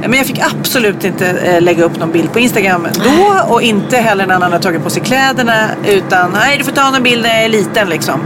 Men 0.00 0.12
jag 0.12 0.26
fick 0.26 0.40
absolut 0.42 1.04
inte 1.04 1.26
eh, 1.30 1.60
lägga 1.62 1.84
upp 1.84 1.98
någon 1.98 2.12
bild 2.12 2.32
på 2.32 2.38
Instagram 2.38 2.86
då 3.04 3.52
och 3.54 3.62
inte 3.62 3.96
heller 3.96 4.26
när 4.26 4.32
han 4.34 4.42
hade 4.42 4.58
tagit 4.62 4.82
på 4.84 4.90
sig 4.90 5.02
kläderna. 5.02 5.54
Utan, 5.88 6.30
nej 6.32 6.58
du 6.58 6.64
får 6.64 6.72
ta 6.72 6.96
en 6.96 7.02
bild 7.02 7.22
när 7.22 7.28
jag 7.34 7.44
är 7.44 7.48
liten 7.48 7.88
liksom. 7.88 8.20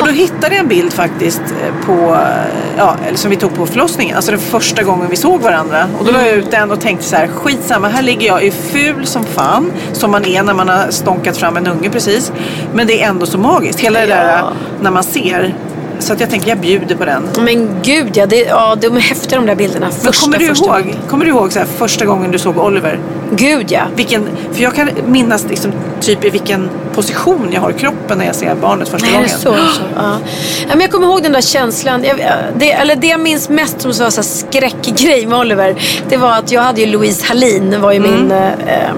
Och 0.00 0.06
då 0.06 0.12
hittade 0.12 0.54
jag 0.54 0.56
en 0.56 0.68
bild 0.68 0.92
faktiskt 0.92 1.40
eh, 1.40 1.86
på, 1.86 2.14
eh, 2.14 2.76
ja, 2.76 2.96
som 3.14 3.30
vi 3.30 3.36
tog 3.36 3.54
på 3.54 3.66
förlossningen. 3.66 4.16
Alltså 4.16 4.30
den 4.30 4.40
första 4.40 4.82
gången 4.82 5.06
vi 5.10 5.16
såg 5.16 5.40
varandra. 5.40 5.86
Och 5.98 6.04
då 6.04 6.12
la 6.12 6.26
jag 6.26 6.36
ut 6.36 6.50
den 6.50 6.70
och 6.70 6.80
tänkte 6.80 7.04
så 7.04 7.16
här, 7.16 7.28
skitsamma, 7.28 7.88
här 7.88 8.02
ligger 8.02 8.26
jag, 8.26 8.44
är 8.44 8.50
ful 8.50 9.06
som 9.06 9.24
fan. 9.24 9.72
Som 9.92 10.10
man 10.10 10.24
är 10.24 10.42
när 10.42 10.54
man 10.54 10.68
har 10.68 10.90
stånkat 10.90 11.36
fram 11.36 11.56
en 11.56 11.66
unge 11.66 11.90
precis. 11.90 12.32
Men 12.74 12.86
det 12.86 13.02
är 13.02 13.08
ändå 13.08 13.26
så 13.26 13.38
magiskt. 13.38 13.80
Hela 13.80 14.00
det 14.00 14.06
där 14.06 14.38
eh, 14.38 14.44
när 14.80 14.90
man 14.90 15.04
ser. 15.04 15.54
Så 16.02 16.12
att 16.12 16.20
jag 16.20 16.30
tänker, 16.30 16.48
jag 16.48 16.58
bjuder 16.58 16.94
på 16.96 17.04
den. 17.04 17.22
Men 17.40 17.68
gud 17.82 18.10
ja, 18.16 18.26
det, 18.26 18.36
ja, 18.40 18.74
de 18.80 18.96
är 18.96 19.00
häftiga 19.00 19.38
de 19.38 19.46
där 19.46 19.54
bilderna. 19.54 19.90
Första, 19.90 20.24
kommer 20.24 20.38
du 20.38 20.46
första 20.46 20.64
ihåg, 20.64 20.74
gången. 20.82 20.96
kommer 21.10 21.24
du 21.24 21.30
ihåg 21.30 21.52
så 21.52 21.58
här, 21.58 21.66
första 21.66 22.04
gången 22.04 22.30
du 22.30 22.38
såg 22.38 22.58
Oliver? 22.58 22.98
Gud 23.36 23.66
ja. 23.72 23.82
Vilken, 23.96 24.28
för 24.52 24.62
jag 24.62 24.74
kan 24.74 24.90
minnas 25.06 25.46
liksom, 25.48 25.72
typ 26.00 26.24
i 26.24 26.30
vilken 26.30 26.70
position 26.94 27.48
jag 27.52 27.60
har 27.60 27.70
i 27.70 27.74
kroppen 27.74 28.18
när 28.18 28.26
jag 28.26 28.34
ser 28.34 28.54
barnet 28.54 28.88
första 28.88 29.06
Nej, 29.06 29.14
gången. 29.16 29.28
så? 29.28 29.38
så 29.38 29.54
ja. 29.96 30.16
Ja, 30.60 30.68
men 30.68 30.80
jag 30.80 30.90
kommer 30.90 31.06
ihåg 31.06 31.22
den 31.22 31.32
där 31.32 31.40
känslan. 31.40 32.04
Jag, 32.04 32.16
det, 32.56 32.72
eller 32.72 32.96
det 32.96 33.06
jag 33.06 33.20
minns 33.20 33.48
mest 33.48 33.80
som 33.80 33.94
så, 33.94 34.10
så 34.10 34.16
här 34.20 34.22
skräckgrej 34.22 35.26
med 35.26 35.38
Oliver. 35.38 35.74
Det 36.08 36.16
var 36.16 36.32
att 36.32 36.52
jag 36.52 36.62
hade 36.62 36.80
ju 36.80 36.86
Louise 36.86 37.24
Hallin. 37.26 37.80
var 37.80 37.92
ju 37.92 37.98
Mm. 37.98 38.10
min 38.20 38.30
eh, 38.32 38.46
eh, 38.48 38.90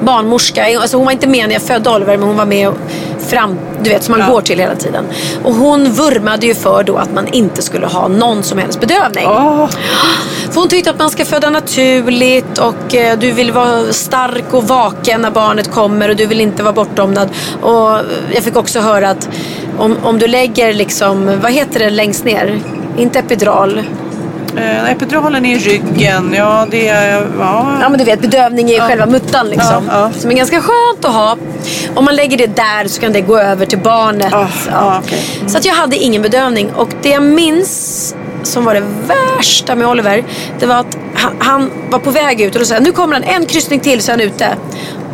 barnmorska. 0.00 0.78
Alltså, 0.80 0.96
hon 0.96 1.04
var 1.06 1.12
inte 1.12 1.26
med 1.28 1.48
när 1.48 1.54
jag 1.54 1.62
födde 1.62 1.90
Oliver 1.90 2.16
men 2.16 2.28
hon 2.28 2.36
var 2.36 2.46
med 2.46 2.72
fram, 3.28 3.58
du 3.82 3.90
vet, 3.90 4.04
som 4.04 4.12
man 4.12 4.20
Ja. 4.28 4.32
går 4.34 4.40
till 4.40 4.58
hela 4.58 4.74
tiden. 4.74 5.04
Och 5.44 5.54
hon 5.54 5.92
vurmade 6.00 6.46
ju 6.46 6.54
för 6.54 6.82
då 6.82 6.96
att 6.96 7.12
man 7.14 7.26
inte 7.26 7.62
skulle 7.62 7.86
ha 7.86 8.08
någon 8.08 8.42
som 8.42 8.58
helst 8.58 8.80
bedövning. 8.80 9.26
Åh, 9.26 9.68
För 10.50 10.60
hon 10.60 10.68
tyckte 10.68 10.90
att 10.90 10.98
man 10.98 11.10
ska 11.10 11.24
föda 11.24 11.50
naturligt 11.50 12.58
och 12.58 12.94
eh, 12.94 13.18
du 13.18 13.32
vill 13.32 13.52
vara 13.52 13.92
stark 13.92 14.54
och 14.54 14.68
vaken 14.68 15.20
när 15.20 15.30
barnet 15.30 15.70
kommer 15.70 16.08
och 16.08 16.16
du 16.16 16.26
vill 16.26 16.40
inte 16.40 16.62
vara 16.62 16.72
bortdomnad. 16.72 17.28
Och 17.62 17.98
jag 18.34 18.44
fick 18.44 18.56
också 18.56 18.80
höra 18.80 19.10
att 19.10 19.28
om, 19.78 19.96
om 20.02 20.18
du 20.18 20.26
lägger 20.26 20.72
liksom, 20.74 21.40
vad 21.42 21.52
heter 21.52 21.80
det 21.80 21.90
längst 21.90 22.24
ner? 22.24 22.60
Inte 22.98 23.18
epidural. 23.18 23.82
Eh, 24.56 24.90
epiduralen 24.90 25.46
är 25.46 25.56
i 25.56 25.58
ryggen. 25.58 26.34
Ja, 26.36 26.66
det 26.70 26.88
är... 26.88 27.26
Ja. 27.38 27.78
Ja 27.80 27.88
men 27.88 27.98
du 27.98 28.04
vet 28.04 28.20
bedövning 28.20 28.70
i 28.70 28.80
själva 28.80 29.06
muttan 29.06 29.48
liksom. 29.48 29.88
Ja, 29.88 30.10
ja. 30.14 30.20
Som 30.20 30.30
är 30.30 30.34
ganska 30.34 30.60
skönt 30.60 31.04
att 31.04 31.14
ha. 31.14 31.36
Om 31.94 32.04
man 32.04 32.16
lägger 32.16 32.38
det 32.38 32.56
där 32.56 32.88
så 32.88 33.00
kan 33.00 33.12
det 33.12 33.20
gå 33.20 33.38
över 33.38 33.66
till 33.66 33.78
barnet. 33.78 34.28
Ja, 34.30 34.48
ja, 34.70 35.02
okej. 35.04 35.22
Så 35.46 35.58
att 35.58 35.64
jag 35.64 35.74
hade 35.74 35.96
ingen 35.96 36.22
bedövning. 36.22 36.70
Och 36.72 36.88
det 37.02 37.08
jag 37.08 37.22
minns 37.22 38.14
som 38.42 38.64
var 38.64 38.74
det 38.74 38.82
värsta 39.36 39.74
med 39.76 39.88
Oliver. 39.88 40.24
Det 40.58 40.66
var 40.66 40.74
att 40.76 40.96
han, 41.14 41.32
han 41.38 41.70
var 41.90 41.98
på 41.98 42.10
väg 42.10 42.40
ut 42.40 42.54
och 42.54 42.58
då 42.60 42.64
sa 42.66 42.78
nu 42.78 42.92
kommer 42.92 43.14
han 43.14 43.22
en 43.24 43.46
kryssning 43.46 43.80
till 43.80 44.02
så 44.02 44.12
är 44.12 44.16
han 44.16 44.20
ute. 44.20 44.56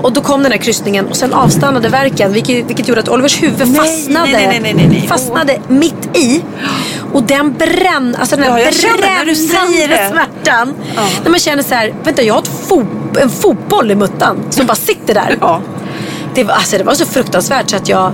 Och 0.03 0.13
då 0.13 0.21
kom 0.21 0.43
den 0.43 0.53
här 0.53 0.59
kryssningen 0.59 1.07
och 1.07 1.17
sen 1.17 1.33
avstannade 1.33 1.89
verken 1.89 2.33
vilket, 2.33 2.67
vilket 2.69 2.89
gjorde 2.89 3.01
att 3.01 3.09
Olivers 3.09 3.43
huvud 3.43 3.69
Nej, 3.69 3.77
fastnade, 3.77 4.33
nej, 4.33 4.47
nej, 4.47 4.61
nej, 4.61 4.75
nej, 4.75 4.87
nej. 4.89 5.07
fastnade 5.09 5.59
mitt 5.69 6.17
i. 6.17 6.43
Och 7.13 7.23
den 7.23 7.53
bränn, 7.53 8.17
alltså 8.21 8.37
den 8.37 8.45
här 8.45 8.59
Ja, 8.59 8.65
brännande 9.87 10.11
smärtan. 10.11 10.75
När 11.23 11.31
man 11.31 11.41
känner 11.41 11.63
så 11.63 11.75
här, 11.75 11.95
vänta 12.05 12.23
jag 12.23 12.35
har 12.35 12.43
fo- 12.43 13.21
en 13.21 13.31
fotboll 13.31 13.91
i 13.91 13.95
muttan 13.95 14.37
som 14.51 14.67
bara 14.67 14.75
sitter 14.75 15.15
där. 15.15 15.37
Ja. 15.41 15.61
Det 16.35 16.45
var, 16.45 16.55
alltså, 16.55 16.79
det 16.79 16.85
var 16.85 16.95
så 16.95 17.07
fruktansvärt 17.07 17.71
så 17.71 17.77
att 17.77 17.89
jag, 17.89 18.13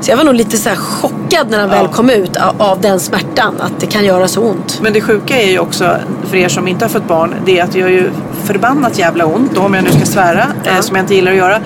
så 0.00 0.10
jag 0.10 0.16
var 0.16 0.24
nog 0.24 0.34
lite 0.34 0.56
så 0.56 0.70
chockad 0.70 1.50
när 1.50 1.58
han 1.60 1.68
väl 1.68 1.88
kom 1.88 2.10
ut 2.10 2.36
av, 2.58 2.80
den 2.80 3.00
smärtan. 3.00 3.54
Att 3.60 3.80
det 3.80 3.86
kan 3.86 4.04
göra 4.04 4.28
så 4.28 4.40
ont. 4.40 4.78
Men 4.82 4.92
det 4.92 5.00
sjuka 5.00 5.42
är 5.42 5.50
ju 5.50 5.58
också, 5.58 5.96
för 6.30 6.36
er 6.36 6.48
som 6.48 6.68
inte 6.68 6.84
har 6.84 6.90
fått 6.90 7.08
barn, 7.08 7.34
det 7.44 7.58
är 7.58 7.64
att 7.64 7.72
det 7.72 7.78
gör 7.78 7.88
ju 7.88 8.10
förbannat 8.44 8.98
jävla 8.98 9.24
ont, 9.24 9.54
då 9.54 9.60
om 9.60 9.74
jag 9.74 9.84
nu 9.84 9.90
ska 9.90 10.06
svära, 10.06 10.46
eh, 10.64 10.80
som 10.80 10.96
jag 10.96 11.02
inte 11.02 11.14
gillar 11.14 11.32
att 11.32 11.38
göra. 11.38 11.60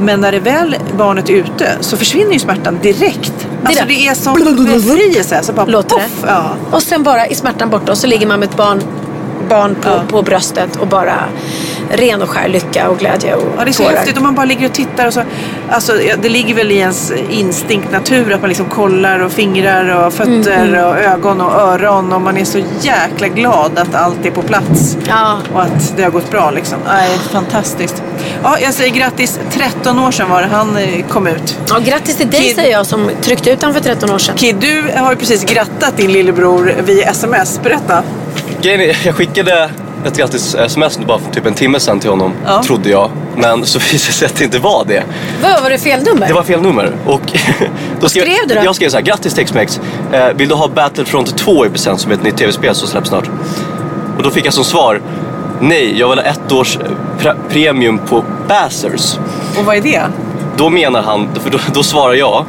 Men 0.00 0.20
när 0.20 0.32
det 0.32 0.40
väl 0.40 0.76
barnet 0.98 1.30
är 1.30 1.34
ute 1.34 1.70
så 1.80 1.96
försvinner 1.96 2.32
ju 2.32 2.38
smärtan 2.38 2.78
direkt. 2.82 3.48
Alltså 3.64 3.84
det. 3.84 3.94
det 3.94 4.08
är 4.08 4.14
som 4.14 4.34
befrielse. 4.64 5.40
Så 5.42 5.52
bara 5.52 5.66
Låter 5.66 5.96
det? 5.96 6.02
poff, 6.02 6.24
Ja. 6.26 6.50
Och 6.70 6.82
sen 6.82 7.02
bara 7.02 7.26
är 7.26 7.34
smärtan 7.34 7.70
borta 7.70 7.92
och 7.92 7.98
så 7.98 8.06
ligger 8.06 8.26
man 8.26 8.40
med 8.40 8.48
ett 8.48 8.56
barn, 8.56 8.82
barn 9.48 9.74
på, 9.74 9.88
Ja. 9.88 10.02
på 10.08 10.22
bröstet 10.22 10.76
och 10.76 10.86
bara 10.86 11.14
ren 11.90 12.22
och 12.22 12.28
skär 12.30 12.48
lycka 12.48 12.88
och 12.88 12.98
glädje 12.98 13.34
och 13.34 13.42
Ja, 13.58 13.64
det 13.64 13.70
är 13.70 13.72
så 13.72 13.82
tårar. 13.82 13.96
häftigt 13.96 14.16
om 14.16 14.22
man 14.22 14.34
bara 14.34 14.46
ligger 14.46 14.66
och 14.66 14.72
tittar. 14.72 15.06
Och 15.06 15.12
så, 15.14 15.22
alltså, 15.70 15.92
det 16.22 16.28
ligger 16.28 16.54
väl 16.54 16.70
i 16.70 16.76
ens 16.76 17.12
instinkt, 17.30 17.92
natur, 17.92 18.32
att 18.32 18.40
man 18.40 18.48
liksom 18.48 18.66
kollar 18.68 19.18
och 19.20 19.32
fingrar 19.32 20.06
och 20.06 20.12
fötter 20.12 20.58
Mm, 20.58 20.84
och 20.84 20.98
ögon 20.98 21.40
och 21.40 21.52
öron. 21.60 22.12
Och 22.12 22.20
man 22.20 22.36
är 22.36 22.44
så 22.44 22.58
jäkla 22.80 23.28
glad 23.28 23.78
att 23.78 23.94
allt 23.94 24.26
är 24.26 24.30
på 24.30 24.42
plats. 24.42 24.96
Ja. 25.08 25.38
Och 25.52 25.62
att 25.62 25.92
det 25.96 26.02
har 26.02 26.10
gått 26.10 26.30
bra 26.30 26.50
liksom. 26.50 26.78
Nej, 26.86 27.18
fantastiskt. 27.18 28.02
Ja, 28.42 28.58
jag 28.60 28.74
säger 28.74 28.90
grattis. 28.94 29.40
13 29.50 29.98
år 29.98 30.10
sedan 30.10 30.30
var 30.30 30.42
det 30.42 30.48
han 30.48 30.76
eh, 30.76 31.04
kom 31.08 31.26
ut. 31.26 31.58
Ja, 31.68 31.78
grattis 31.78 32.16
till 32.16 32.30
dig 32.30 32.40
Kid- 32.40 32.54
säger 32.56 32.72
jag 32.72 32.86
som 32.86 33.10
tryckte 33.20 33.50
ut 33.50 33.60
honom 33.62 33.74
för 33.74 33.80
13 33.82 34.10
år 34.10 34.18
sedan. 34.18 34.36
Kid, 34.36 34.56
du 34.60 34.84
har 34.96 35.10
ju 35.10 35.16
precis 35.16 35.44
grattat 35.44 35.96
din 35.96 36.12
lillebror 36.12 36.72
via 36.84 37.10
sms. 37.10 37.60
Berätta. 37.62 38.02
Grejen 38.62 38.80
är, 38.80 38.96
jag 39.06 39.14
skickade 39.14 39.70
ett 40.06 40.16
grattis-sms 40.18 40.98
bara 41.06 41.18
för 41.18 41.30
typ 41.32 41.46
en 41.46 41.54
timme 41.54 41.80
sedan 41.80 42.00
till 42.00 42.10
honom, 42.10 42.32
Ja. 42.46 42.62
trodde 42.62 42.90
jag. 42.90 43.10
Men 43.36 43.66
så 43.66 43.78
visade 43.92 43.96
det 43.96 43.98
sig 44.12 44.26
att 44.26 44.36
det 44.36 44.44
inte 44.44 44.58
var 44.58 44.84
det. 44.84 45.02
Vad 45.42 45.62
var 45.62 45.70
det 45.70 45.78
fel 45.78 46.02
nummer? 46.02 46.26
Det 46.26 46.32
var 46.34 46.42
fel 46.42 46.62
nummer. 46.62 46.92
Och 47.06 47.20
då 48.00 48.08
skrev, 48.08 48.22
skrev 48.22 48.48
du 48.48 48.54
då? 48.54 48.60
Jag 48.64 48.74
skrev 48.76 48.88
så 48.88 48.96
här, 48.96 49.04
grattis 49.04 49.34
Tex-Mex. 49.34 49.80
Eh, 50.12 50.26
vill 50.36 50.48
du 50.48 50.54
ha 50.54 50.68
Battlefront 50.68 51.38
2 51.38 51.66
i 51.66 51.68
present 51.70 52.00
som 52.00 52.10
är 52.10 52.14
ett 52.14 52.22
nytt 52.22 52.36
tv-spel 52.36 52.74
som 52.74 52.88
släpps 52.88 53.08
snart? 53.08 53.30
Och 54.16 54.22
då 54.22 54.30
fick 54.30 54.46
jag 54.46 54.52
som 54.54 54.64
svar, 54.64 55.00
nej, 55.60 55.98
jag 55.98 56.08
vill 56.08 56.18
ha 56.18 56.24
ett 56.24 56.52
års 56.52 56.76
eh, 56.76 56.82
pre- 57.20 57.36
premium 57.50 57.98
på 57.98 58.24
Bassers. 58.48 59.18
Och 59.58 59.64
vad 59.64 59.76
är 59.76 59.80
det? 59.80 60.02
Då 60.56 60.70
menar 60.70 61.02
han, 61.02 61.28
för 61.42 61.50
då, 61.50 61.58
då 61.74 61.82
svarar 61.82 62.14
jag 62.14 62.44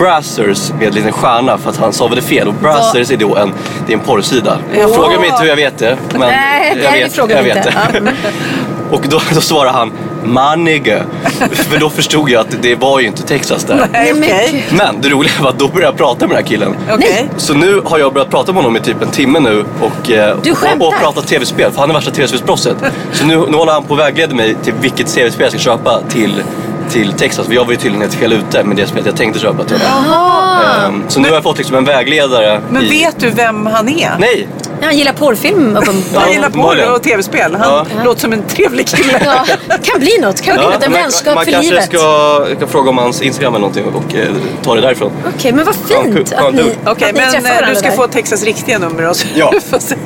Brazzers 0.00 0.72
med 0.78 0.88
en 0.88 0.94
liten 0.94 1.12
stjärna 1.12 1.58
för 1.58 1.70
att 1.70 1.76
han 1.76 1.92
stavade 1.92 2.22
fel 2.22 2.48
och 2.48 2.54
Brazzers 2.54 3.10
är 3.10 3.16
då 3.16 3.36
en, 3.36 3.52
det 3.86 3.92
är 3.92 3.96
en 3.96 4.04
porrsida. 4.04 4.58
Jaha. 4.74 4.88
Fråga 4.88 5.20
mig 5.20 5.28
inte 5.28 5.42
hur 5.42 5.48
jag 5.48 5.56
vet 5.56 5.78
det. 5.78 5.96
Men 6.12 6.20
Nej, 6.20 6.78
jag 6.82 6.92
vet, 6.92 7.12
frågar 7.12 7.36
jag 7.36 7.42
vet 7.42 7.56
inte. 7.56 7.74
det. 7.92 7.98
Mm. 7.98 8.14
Och 8.90 9.04
då, 9.08 9.20
då 9.34 9.40
svarar 9.40 9.70
han 9.70 9.92
Manige. 10.24 11.02
För 11.52 11.78
då 11.80 11.90
förstod 11.90 12.30
jag 12.30 12.40
att 12.40 12.62
det 12.62 12.74
var 12.74 13.00
ju 13.00 13.06
inte 13.06 13.22
Texas 13.22 13.64
där. 13.64 13.88
Nej, 13.92 14.14
men 14.14 14.22
okej. 14.22 14.66
Men 14.70 15.00
det 15.00 15.08
roliga 15.08 15.32
var 15.40 15.48
att 15.50 15.58
då 15.58 15.68
började 15.68 15.86
jag 15.86 15.96
prata 15.96 16.26
med 16.26 16.36
den 16.36 16.44
här 16.44 16.50
killen. 16.50 16.74
Okej. 16.92 17.28
Så 17.36 17.54
nu 17.54 17.80
har 17.84 17.98
jag 17.98 18.12
börjat 18.12 18.30
prata 18.30 18.52
med 18.52 18.62
honom 18.62 18.76
i 18.76 18.80
typ 18.80 19.02
en 19.02 19.10
timme 19.10 19.40
nu 19.40 19.64
och, 19.80 20.10
eh, 20.10 20.38
och, 20.80 20.86
och 20.86 20.94
pratat 21.00 21.26
tv-spel. 21.26 21.70
För 21.70 21.80
han 21.80 21.90
är 21.90 21.94
värsta 21.94 22.10
tv-spelsbrottet. 22.10 22.76
Så 23.12 23.26
nu, 23.26 23.36
nu 23.48 23.56
håller 23.56 23.72
han 23.72 23.84
på 23.84 23.94
att 23.94 24.00
vägleda 24.00 24.34
mig 24.34 24.56
till 24.62 24.72
vilket 24.80 25.06
tv-spel 25.06 25.42
jag 25.42 25.52
ska 25.52 25.60
köpa 25.60 26.00
till, 26.08 26.42
till 26.90 27.12
Texas. 27.12 27.46
För 27.46 27.54
jag 27.54 27.64
var 27.64 27.70
ju 27.70 27.76
tydligen 27.76 28.00
helt 28.00 28.14
fel 28.14 28.32
ute 28.32 28.64
med 28.64 28.76
det 28.76 28.86
spelet 28.86 29.06
jag 29.06 29.16
tänkte 29.16 29.40
köpa 29.40 29.64
till 29.64 29.76
honom. 29.80 30.60
Ehm, 30.86 31.02
så 31.08 31.20
nu 31.20 31.28
har 31.28 31.34
jag 31.34 31.42
fått 31.42 31.58
liksom 31.58 31.76
en 31.76 31.84
vägledare. 31.84 32.60
Men 32.70 32.82
i... 32.84 32.88
vet 32.88 33.20
du 33.20 33.30
vem 33.30 33.66
han 33.66 33.88
är? 33.88 34.16
Nej, 34.18 34.48
Ja, 34.82 34.86
han 34.86 34.98
gillar 34.98 35.12
porrfilm 35.12 35.76
uppenbarligen. 35.76 36.20
Han 36.20 36.32
gillar 36.32 36.50
porr 36.50 36.94
och 36.94 37.02
tv-spel. 37.02 37.54
Han 37.60 37.86
låter 38.04 38.20
som 38.20 38.32
en 38.32 38.42
trevlig 38.42 38.86
kille. 38.88 39.20
Ja, 39.24 39.44
kan 39.82 40.00
bli 40.00 40.18
något. 40.20 40.40
Kan 40.40 40.56
bli 40.56 40.64
något. 40.66 40.82
En 40.84 40.92
man, 40.92 41.00
vänskap 41.00 41.34
man 41.34 41.44
för 41.44 41.52
kanske 41.52 41.70
livet. 41.70 41.84
ska, 41.84 42.46
ska 42.56 42.66
fråga 42.66 42.90
om 42.90 42.98
hans 42.98 43.22
Instagram 43.22 43.54
eller 43.54 43.60
någonting 43.60 43.84
och 43.94 44.14
eh, 44.14 44.28
ta 44.62 44.74
det 44.74 44.80
därifrån. 44.80 45.12
Okej, 45.36 45.52
men 45.52 45.64
vad 45.66 45.74
Ja, 45.90 46.02
fint 46.02 46.14
kul. 46.30 46.38
att 46.38 46.54
ni, 46.54 46.62
Okej, 46.86 47.12
ni 47.12 47.20
men 47.20 47.30
träffar 47.32 47.62
eh, 47.62 47.68
du 47.68 47.74
ska 47.74 47.88
där. 47.88 47.96
få 47.96 48.06
Texas 48.06 48.42
riktiga 48.44 48.78
nummer 48.78 49.08
och 49.08 49.16
så 49.16 49.26
Ja. 49.34 49.50
du 49.52 49.60
får 49.70 49.78
säga. 49.78 49.98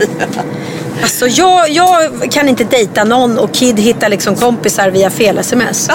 Alltså, 1.02 1.26
jag, 1.26 1.70
jag 1.70 2.10
kan 2.32 2.48
inte 2.48 2.64
dejta 2.64 3.04
någon 3.04 3.38
och 3.38 3.52
Kid 3.54 3.80
hittar 3.80 4.08
liksom 4.08 4.36
kompisar 4.36 4.90
via 4.90 5.10
fel 5.10 5.38
sms. 5.38 5.88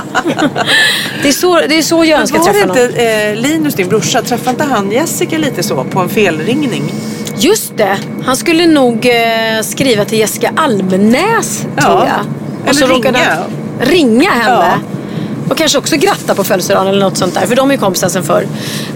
det, 1.21 1.27
är 1.27 1.31
så, 1.31 1.55
det 1.59 1.77
är 1.77 1.81
så 1.81 2.05
jag 2.05 2.19
önskar 2.21 2.39
Var 2.39 2.45
träffa 2.45 2.65
någon. 2.65 2.77
inte 2.77 3.03
eh, 3.03 3.35
Linus, 3.35 3.73
din 3.75 3.89
brorsa, 3.89 4.21
träffade 4.21 4.49
inte 4.49 4.63
han 4.63 4.91
Jessica 4.91 5.37
lite 5.37 5.63
så 5.63 5.83
på 5.83 5.99
en 5.99 6.09
felringning? 6.09 6.93
Just 7.37 7.77
det. 7.77 7.97
Han 8.25 8.35
skulle 8.37 8.65
nog 8.67 9.05
eh, 9.05 9.61
skriva 9.63 10.05
till 10.05 10.19
Jessica 10.19 10.51
Almenäs, 10.55 11.65
Ja. 11.75 11.81
tror 11.81 11.97
jag. 12.07 12.25
Eller 12.75 12.87
råkade 12.87 13.17
ringa. 13.19 13.29
han 13.29 13.87
ringa 13.87 14.29
henne. 14.31 14.79
Och 15.49 15.57
kanske 15.57 15.77
också 15.77 15.95
gratta 15.95 16.35
på 16.35 16.43
födelsedagen 16.43 16.87
eller 16.87 16.99
något 16.99 17.17
sånt 17.17 17.33
där. 17.33 17.45
För 17.45 17.55
de 17.55 17.69
är 17.69 17.73
ju 17.73 17.79
kompisar 17.79 18.09
sen 18.09 18.23
förr. 18.23 18.47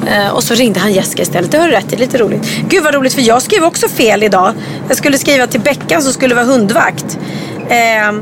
Eh, 0.08 0.30
och 0.36 0.44
så 0.44 0.54
ringde 0.54 0.80
han 0.80 0.94
Jessica 0.94 1.22
istället. 1.22 1.52
Det 1.52 1.58
har 1.58 1.68
du 1.68 1.74
rätt 1.74 1.94
i. 1.94 1.96
Lite 1.96 2.18
roligt. 2.18 2.42
Gud 2.70 2.84
vad 2.84 2.94
roligt 2.94 3.14
för 3.14 3.22
jag 3.22 3.42
skrev 3.42 3.64
också 3.64 3.88
fel 3.88 4.24
idag. 4.24 4.54
Jag 4.88 4.98
skulle 4.98 5.18
skriva 5.18 5.48
till 5.48 5.60
Beckan 5.60 6.02
som 6.02 6.14
skulle 6.14 6.36
vara 6.36 6.46
hundvakt. 6.46 7.18
Eh, 7.70 8.22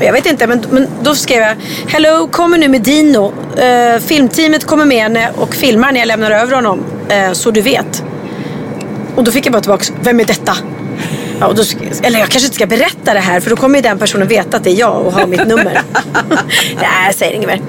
jag 0.00 0.12
vet 0.12 0.26
inte, 0.26 0.46
men, 0.46 0.64
men 0.70 0.88
då 1.02 1.14
skrev 1.14 1.42
jag 1.42 1.56
Hello, 1.86 2.28
kommer 2.30 2.58
nu 2.58 2.68
med 2.68 2.82
Dino. 2.82 3.32
Eh, 3.56 4.00
filmteamet 4.00 4.64
kommer 4.64 4.84
med 4.84 5.02
henne 5.02 5.30
och 5.36 5.54
filmar 5.54 5.92
när 5.92 6.00
jag 6.00 6.06
lämnar 6.06 6.30
över 6.30 6.54
honom. 6.54 6.84
Eh, 7.08 7.32
så 7.32 7.50
du 7.50 7.60
vet. 7.60 8.04
Och 9.16 9.24
då 9.24 9.30
fick 9.30 9.46
jag 9.46 9.52
bara 9.52 9.62
tillbaka, 9.62 9.84
vem 10.02 10.20
är 10.20 10.24
detta? 10.24 10.56
Ja, 11.40 11.46
och 11.46 11.54
då, 11.54 11.62
eller 12.02 12.18
jag 12.18 12.28
kanske 12.28 12.46
inte 12.46 12.54
ska 12.54 12.66
berätta 12.66 13.14
det 13.14 13.20
här 13.20 13.40
för 13.40 13.50
då 13.50 13.56
kommer 13.56 13.78
ju 13.78 13.82
den 13.82 13.98
personen 13.98 14.28
veta 14.28 14.56
att 14.56 14.64
det 14.64 14.70
är 14.70 14.78
jag 14.78 15.06
och 15.06 15.12
ha 15.12 15.26
mitt 15.26 15.46
nummer. 15.46 15.80
Nej, 16.76 17.06
jag 17.06 17.14
säger 17.14 17.32
inget 17.36 17.48
mer. 17.48 17.60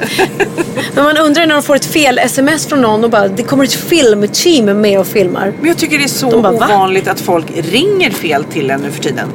Men 0.96 1.04
man 1.04 1.18
undrar 1.18 1.46
när 1.46 1.54
de 1.56 1.64
får 1.64 1.76
ett 1.76 1.86
fel 1.86 2.20
sms 2.20 2.66
från 2.68 2.82
någon 2.82 3.04
och 3.04 3.10
bara, 3.10 3.28
det 3.28 3.44
kommer 3.44 3.64
ett 3.64 3.74
filmteam 3.74 4.82
med 4.82 5.00
och 5.00 5.08
filmar. 5.08 5.54
Men 5.60 5.68
jag 5.68 5.78
tycker 5.78 5.98
det 5.98 6.04
är 6.04 6.08
så 6.08 6.32
De 6.32 6.42
bara, 6.42 6.52
va? 6.54 6.66
ovanligt 6.70 7.08
att 7.08 7.20
folk 7.22 7.46
ringer 7.56 8.12
fel 8.12 8.44
till 8.44 8.70
en 8.72 8.82
nu 8.82 8.92
för 8.92 9.04
tiden. 9.04 9.28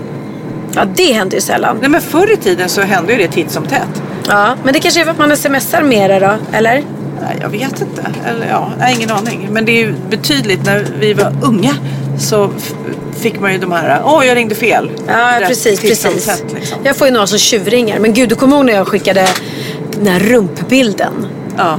Ja, 0.74 0.84
det 0.94 1.12
händer 1.12 1.34
ju 1.34 1.40
sällan. 1.40 1.78
Nej 1.80 1.90
men 1.90 2.00
förr 2.00 2.32
i 2.32 2.36
tiden 2.36 2.68
så 2.68 2.80
hände 2.80 3.12
ju 3.12 3.18
det 3.18 3.28
titt 3.28 3.50
som 3.50 3.66
tätt. 3.66 4.02
Ja, 4.28 4.54
men 4.64 4.72
det 4.74 4.80
kanske 4.80 5.00
är 5.00 5.04
för 5.04 5.10
att 5.12 5.18
man 5.18 5.36
smsar 5.36 5.82
mer 5.82 6.20
då, 6.20 6.56
eller? 6.56 6.82
Nej, 7.22 7.38
jag 7.40 7.48
vet 7.48 7.80
inte. 7.80 8.06
Eller 8.26 8.48
ja, 8.48 8.72
nej, 8.78 8.94
ingen 8.96 9.10
aning. 9.10 9.48
Men 9.50 9.64
det 9.64 9.72
är 9.72 9.76
ju 9.86 9.94
betydligt 10.10 10.64
när 10.66 10.86
vi 11.00 11.12
var 11.14 11.32
unga 11.42 11.74
så 12.18 12.50
fick 13.16 13.40
man 13.40 13.52
ju 13.52 13.58
de 13.58 13.72
här, 13.72 14.02
åh 14.04 14.26
jag 14.26 14.36
ringde 14.36 14.54
fel. 14.54 14.90
Ja, 15.06 15.40
Rätt 15.40 15.48
precis, 15.48 15.80
precis. 15.80 16.26
tätt, 16.26 16.44
liksom. 16.54 16.78
Jag 16.84 16.96
får 16.96 17.06
ju 17.06 17.12
några 17.12 17.26
som 17.26 17.38
tjuvringar. 17.38 17.98
Men 17.98 18.14
gud, 18.14 18.28
du 18.28 18.34
kommer 18.34 18.56
ihåg 18.56 18.64
när 18.66 18.72
jag 18.72 18.88
skickade 18.88 19.28
den 19.98 20.06
här 20.06 20.20
rumpbilden 20.20 21.26
Ja. 21.56 21.78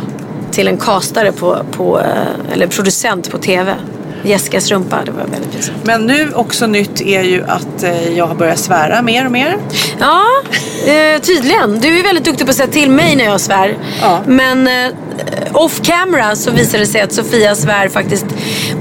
till 0.52 0.68
en 0.68 0.78
kastare 0.78 1.32
på, 1.32 1.58
på, 1.72 2.00
eh, 2.00 2.54
eller 2.54 2.68
producent 2.68 3.32
på 3.32 3.38
TV. 3.38 3.74
Jessicas 4.24 4.72
rumpa, 4.72 5.02
det 5.06 5.12
var 5.12 5.24
väldigt 5.24 5.52
pinsamt. 5.52 5.78
Men 5.84 6.06
nu 6.06 6.32
också 6.34 6.68
nytt 6.68 7.02
är 7.02 7.24
ju 7.24 7.44
att 7.48 7.84
eh, 7.84 8.18
jag 8.18 8.28
har 8.28 8.36
börjat 8.36 8.60
svära 8.60 9.02
mer 9.02 9.26
och 9.26 9.32
mer. 9.32 9.58
Ja, 10.00 10.24
eh, 10.86 11.22
tydligen. 11.22 11.80
Du 11.80 12.00
är 12.00 12.04
väldigt 12.04 12.26
duktig 12.26 12.46
på 12.46 12.50
att 12.50 12.58
säga 12.58 12.68
till 12.68 12.90
mig 12.90 13.16
när 13.16 13.26
jag 13.26 13.42
svär. 13.42 13.78
Ja. 14.02 14.20
Men 14.26 14.68
eh, 14.68 14.94
off 15.54 15.82
camera 15.82 16.36
så 16.36 16.52
visar 16.52 16.80
det 16.80 16.86
sig 16.86 17.02
att 17.02 17.14
Sofia 17.14 17.56
svär 17.56 17.90
faktiskt 17.90 18.26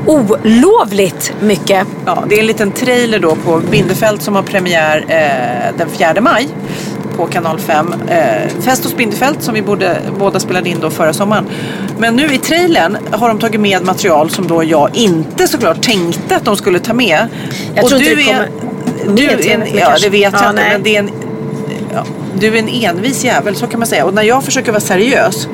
olovligt 0.07 1.33
mycket. 1.41 1.87
Ja, 2.07 2.25
det 2.29 2.35
är 2.35 2.41
en 2.41 2.47
liten 2.47 2.73
trailer 2.73 3.19
då 3.19 3.37
på 3.37 3.63
Bindefält 3.71 4.23
som 4.23 4.35
har 4.35 4.43
premiär 4.43 5.05
eh, 5.09 5.79
den 5.79 5.89
4 5.91 6.21
maj 6.21 6.49
på 7.19 7.27
kanal 7.27 7.59
5. 7.59 7.95
Eh, 8.09 8.49
Fest 8.61 8.85
hos 8.85 8.97
Bindefält 8.97 9.43
som 9.43 9.55
vi 9.55 9.63
både, 9.63 9.97
båda 10.19 10.41
spelade 10.41 10.69
in 10.69 10.77
då 10.81 10.91
förra 10.91 11.13
sommaren. 11.13 11.47
Men 11.99 12.17
nu 12.17 12.35
i 12.35 12.39
trailern 12.39 12.99
har 13.11 13.29
de 13.29 13.39
tagit 13.39 13.61
med 13.61 13.85
material 13.85 14.31
som 14.31 14.47
då 14.47 14.65
jag 14.65 14.91
inte 14.97 15.49
såklart 15.49 15.83
tänkte 15.83 16.37
att 16.37 16.45
de 16.45 16.57
skulle 16.57 16.79
ta 16.79 16.93
med. 16.95 17.27
Jag 17.75 17.85
Och 17.85 17.91
tror 17.91 18.01
inte 18.03 18.11
du 18.15 18.17
det 18.17 18.31
är, 18.31 18.35
kommer 18.35 18.49
du 19.17 19.25
är 19.31 19.51
en, 19.55 19.61
det 19.61 19.67
Ja, 19.75 19.87
kanske. 19.87 20.07
det 20.07 20.11
vet 20.11 20.33
Ja, 20.33 20.41
jag 20.43 20.51
inte. 20.53 20.63
Men 20.73 20.83
det 20.83 20.97
är 20.97 20.99
en, 20.99 21.11
ja, 21.95 22.05
du 22.41 22.47
är 22.47 22.59
en 22.59 22.69
envis 22.69 23.25
jävel, 23.25 23.57
så 23.57 23.67
kan 23.67 23.81
man 23.81 23.87
säga. 23.87 24.05
Och 24.05 24.15
när 24.15 24.23
jag 24.23 24.45
försöker 24.45 24.73
vara 24.73 24.81
seriös, 24.81 25.49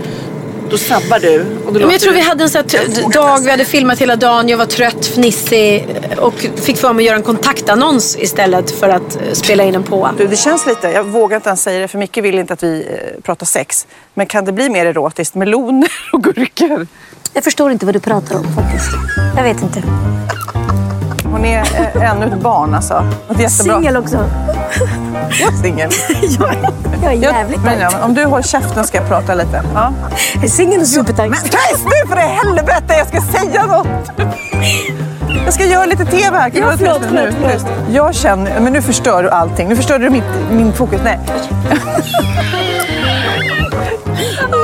då 0.70 0.78
sabbar 0.78 1.18
du. 1.20 1.46
Och 1.66 1.72
då 1.72 1.80
men 1.80 1.90
jag 1.90 2.00
tror 2.00 2.12
du- 2.12 2.18
vi 2.18 2.24
hade 2.24 2.44
en 2.44 2.50
sån 2.50 2.62
här 2.72 3.12
dag, 3.12 3.40
vi 3.44 3.50
hade 3.50 3.64
filmat 3.64 3.98
hela 3.98 4.16
dagen, 4.16 4.48
jag 4.48 4.58
var 4.58 4.66
trött, 4.66 5.06
fnissig 5.06 5.86
och 6.18 6.34
fick 6.56 6.76
för 6.76 6.92
mig 6.92 7.02
att 7.02 7.06
göra 7.06 7.16
en 7.16 7.22
kontaktannons 7.22 8.16
istället 8.18 8.70
för 8.70 8.88
att 8.88 9.16
eh, 9.16 9.32
spela 9.32 9.64
in 9.64 9.74
en 9.74 9.82
på. 9.82 10.10
Du, 10.18 10.26
det 10.26 10.36
känns 10.36 10.66
lite, 10.66 10.88
jag 10.88 11.04
vågar 11.04 11.36
inte 11.36 11.48
ens 11.48 11.62
säga 11.62 11.80
det 11.80 11.88
för 11.88 11.98
Micke 11.98 12.16
vill 12.16 12.38
inte 12.38 12.52
att 12.52 12.62
vi 12.62 12.86
eh, 12.90 13.20
pratar 13.22 13.46
sex. 13.46 13.86
Men 14.14 14.26
kan 14.26 14.44
det 14.44 14.52
bli 14.52 14.68
mer 14.68 14.86
erotiskt? 14.86 15.34
Meloner 15.34 15.90
och 16.12 16.22
gurkor? 16.22 16.86
Jag 17.32 17.44
förstår 17.44 17.70
inte 17.70 17.86
vad 17.86 17.94
du 17.94 18.00
pratar 18.00 18.36
om 18.36 18.44
faktiskt. 18.54 18.90
Jag 19.36 19.42
vet 19.44 19.62
inte. 19.62 19.82
Hon 21.34 21.44
är 21.44 21.58
eh, 21.60 22.10
ännu 22.10 22.26
ett 22.26 22.40
barn 22.40 22.74
alltså. 22.74 22.94
Och 23.28 23.34
det 23.36 23.44
är 23.44 23.48
jättebra. 23.50 23.74
Singel 23.74 23.96
också. 23.96 24.16
Jag 25.40 25.52
är 25.52 25.56
singel. 25.62 25.90
Jag 27.02 27.12
är 27.12 27.16
Jag- 27.16 27.22
jävligt 27.22 27.64
men, 27.64 27.80
ja, 27.80 27.80
tajt. 27.80 27.92
men 27.94 28.02
Om 28.02 28.14
du 28.14 28.24
håller 28.24 28.42
käften 28.42 28.84
ska 28.84 28.98
jag 28.98 29.08
prata 29.08 29.34
lite. 29.34 29.62
Ja. 29.74 29.92
Jag 30.34 30.44
är 30.44 30.48
singel 30.48 30.80
och 30.80 30.86
supertajt. 30.86 31.30
Men 31.30 31.40
tyst 31.42 31.84
nu 31.84 32.08
för 32.08 32.16
i 32.16 32.20
helvete! 32.20 32.94
Jag 32.98 33.06
ska 33.08 33.20
säga 33.38 33.66
något! 33.66 33.86
Jag 35.44 35.54
ska 35.54 35.64
göra 35.64 35.86
lite 35.86 36.04
TV 36.04 36.38
här. 36.38 36.50
Kan 36.50 36.60
Ja, 36.60 36.72
förlåt, 36.78 37.00
nu? 37.12 37.32
förlåt, 37.40 37.52
Tyst. 37.52 37.66
Jag 37.92 38.14
känner... 38.14 38.60
Men 38.60 38.72
nu 38.72 38.82
förstör 38.82 39.22
du 39.22 39.30
allting. 39.30 39.68
Nu 39.68 39.76
förstör 39.76 39.98
du 39.98 40.10
mitt, 40.10 40.24
min 40.50 40.72
fokus. 40.72 41.00
Nej. 41.04 41.18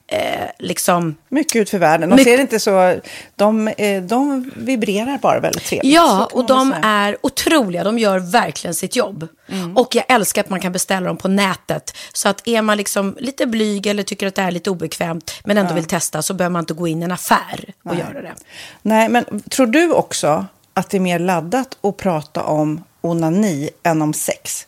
eh, 0.11 0.49
liksom 0.59 1.15
Mycket 1.29 1.55
ut 1.55 1.69
för 1.69 1.77
världen. 1.77 2.09
De 2.09 2.15
Mycket- 2.15 2.33
ser 2.33 2.41
inte 2.41 2.59
så... 2.59 2.99
De, 3.35 3.67
eh, 3.67 4.01
de 4.03 4.51
vibrerar 4.55 5.17
bara 5.17 5.39
väldigt 5.39 5.65
trevligt. 5.65 5.93
Ja, 5.93 6.29
och 6.31 6.45
de 6.45 6.69
säga. 6.71 6.81
är 6.83 7.17
otroliga. 7.21 7.83
De 7.83 7.99
gör 7.99 8.19
verkligen 8.19 8.73
sitt 8.73 8.95
jobb. 8.95 9.27
Mm. 9.49 9.77
Och 9.77 9.95
jag 9.95 10.05
älskar 10.07 10.41
att 10.43 10.49
man 10.49 10.59
kan 10.59 10.71
beställa 10.71 11.07
dem 11.07 11.17
på 11.17 11.27
nätet. 11.27 11.97
Så 12.13 12.29
att 12.29 12.47
är 12.47 12.61
man 12.61 12.77
liksom 12.77 13.15
lite 13.19 13.45
blyg 13.45 13.87
eller 13.87 14.03
tycker 14.03 14.27
att 14.27 14.35
det 14.35 14.41
är 14.41 14.51
lite 14.51 14.69
obekvämt 14.69 15.33
men 15.43 15.57
ändå 15.57 15.73
vill 15.73 15.85
testa 15.85 16.21
så 16.21 16.33
behöver 16.33 16.51
man 16.53 16.59
inte 16.59 16.73
gå 16.73 16.87
in 16.87 17.01
i 17.01 17.05
en 17.05 17.11
affär 17.11 17.73
och 17.83 17.95
göra 17.95 18.21
det. 18.21 18.33
Nej, 18.81 19.09
men 19.09 19.41
tror 19.49 19.65
du 19.67 19.91
också 19.91 20.45
att 20.73 20.89
det 20.89 20.97
är 20.97 21.01
mer 21.01 21.19
laddat 21.19 21.77
att 21.81 21.97
prata 21.97 22.43
om 22.43 22.83
onani 23.01 23.69
än 23.83 24.01
om 24.01 24.13
sex? 24.13 24.67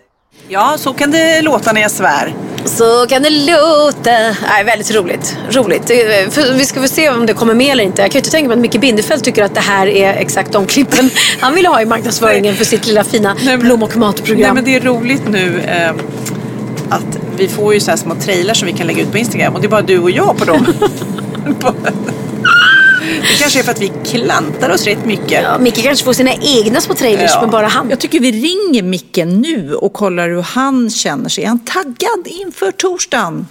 Ja, 0.47 0.75
så 0.77 0.93
kan 0.93 1.11
det 1.11 1.41
låta 1.41 1.71
när 1.71 1.81
jag 1.81 1.91
svär. 1.91 2.35
Så 2.65 3.05
kan 3.09 3.23
det 3.23 3.29
låta. 3.29 4.11
Nej, 4.47 4.63
väldigt 4.65 4.95
roligt. 4.95 5.37
Roligt. 5.49 5.91
Vi 6.53 6.65
ska 6.65 6.79
väl 6.79 6.89
se 6.89 7.09
om 7.09 7.25
det 7.25 7.33
kommer 7.33 7.53
med 7.53 7.71
eller 7.71 7.83
inte. 7.83 8.01
Jag 8.01 8.11
kan 8.11 8.19
ju 8.19 8.19
inte 8.19 8.31
tänka 8.31 8.47
mig 8.47 8.55
att 8.55 8.61
Micke 8.61 8.81
Bindefeld 8.81 9.23
tycker 9.23 9.43
att 9.43 9.53
det 9.53 9.61
här 9.61 9.87
är 9.87 10.13
exakt 10.13 10.51
de 10.51 10.65
klippen 10.65 11.09
han 11.39 11.55
vill 11.55 11.65
ha 11.65 11.81
i 11.81 11.85
marknadsföringen 11.85 12.55
för 12.55 12.65
sitt 12.65 12.87
lilla 12.87 13.03
fina 13.03 13.35
Nej, 13.43 13.57
blom 13.57 13.83
och 13.83 13.97
matprogram. 13.97 14.41
Nej, 14.41 14.53
men 14.53 14.63
det 14.63 14.75
är 14.75 14.81
roligt 14.81 15.23
nu 15.29 15.61
eh, 15.61 15.91
att 16.89 17.19
vi 17.37 17.47
får 17.47 17.73
ju 17.73 17.79
så 17.79 17.91
här 17.91 17.97
små 17.97 18.15
trailers 18.15 18.57
som 18.59 18.65
vi 18.67 18.73
kan 18.73 18.87
lägga 18.87 19.01
ut 19.01 19.11
på 19.11 19.17
Instagram 19.17 19.55
och 19.55 19.61
det 19.61 19.67
är 19.67 19.69
bara 19.69 19.81
du 19.81 19.99
och 19.99 20.11
jag 20.11 20.37
på 20.37 20.45
dem. 20.45 20.65
Det 23.01 23.39
kanske 23.39 23.59
är 23.59 23.63
för 23.63 23.71
att 23.71 23.81
vi 23.81 23.91
klantar 24.05 24.69
oss 24.69 24.85
rätt 24.85 25.05
mycket. 25.05 25.43
Ja, 25.43 25.57
Micke 25.57 25.83
kanske 25.83 26.05
får 26.05 26.13
sina 26.13 26.33
egna 26.33 26.81
små 26.81 26.93
trailers, 26.95 27.31
ja. 27.33 27.41
men 27.41 27.49
bara 27.49 27.67
han. 27.67 27.89
Jag 27.89 27.99
tycker 27.99 28.19
vi 28.19 28.31
ringer 28.31 28.83
Micke 28.83 29.17
nu 29.25 29.75
och 29.75 29.93
kollar 29.93 30.29
hur 30.29 30.41
han 30.41 30.89
känner 30.89 31.29
sig. 31.29 31.43
Är 31.43 31.47
han 31.47 31.59
taggad 31.59 32.27
inför 32.27 32.71
torsdagen? 32.71 33.47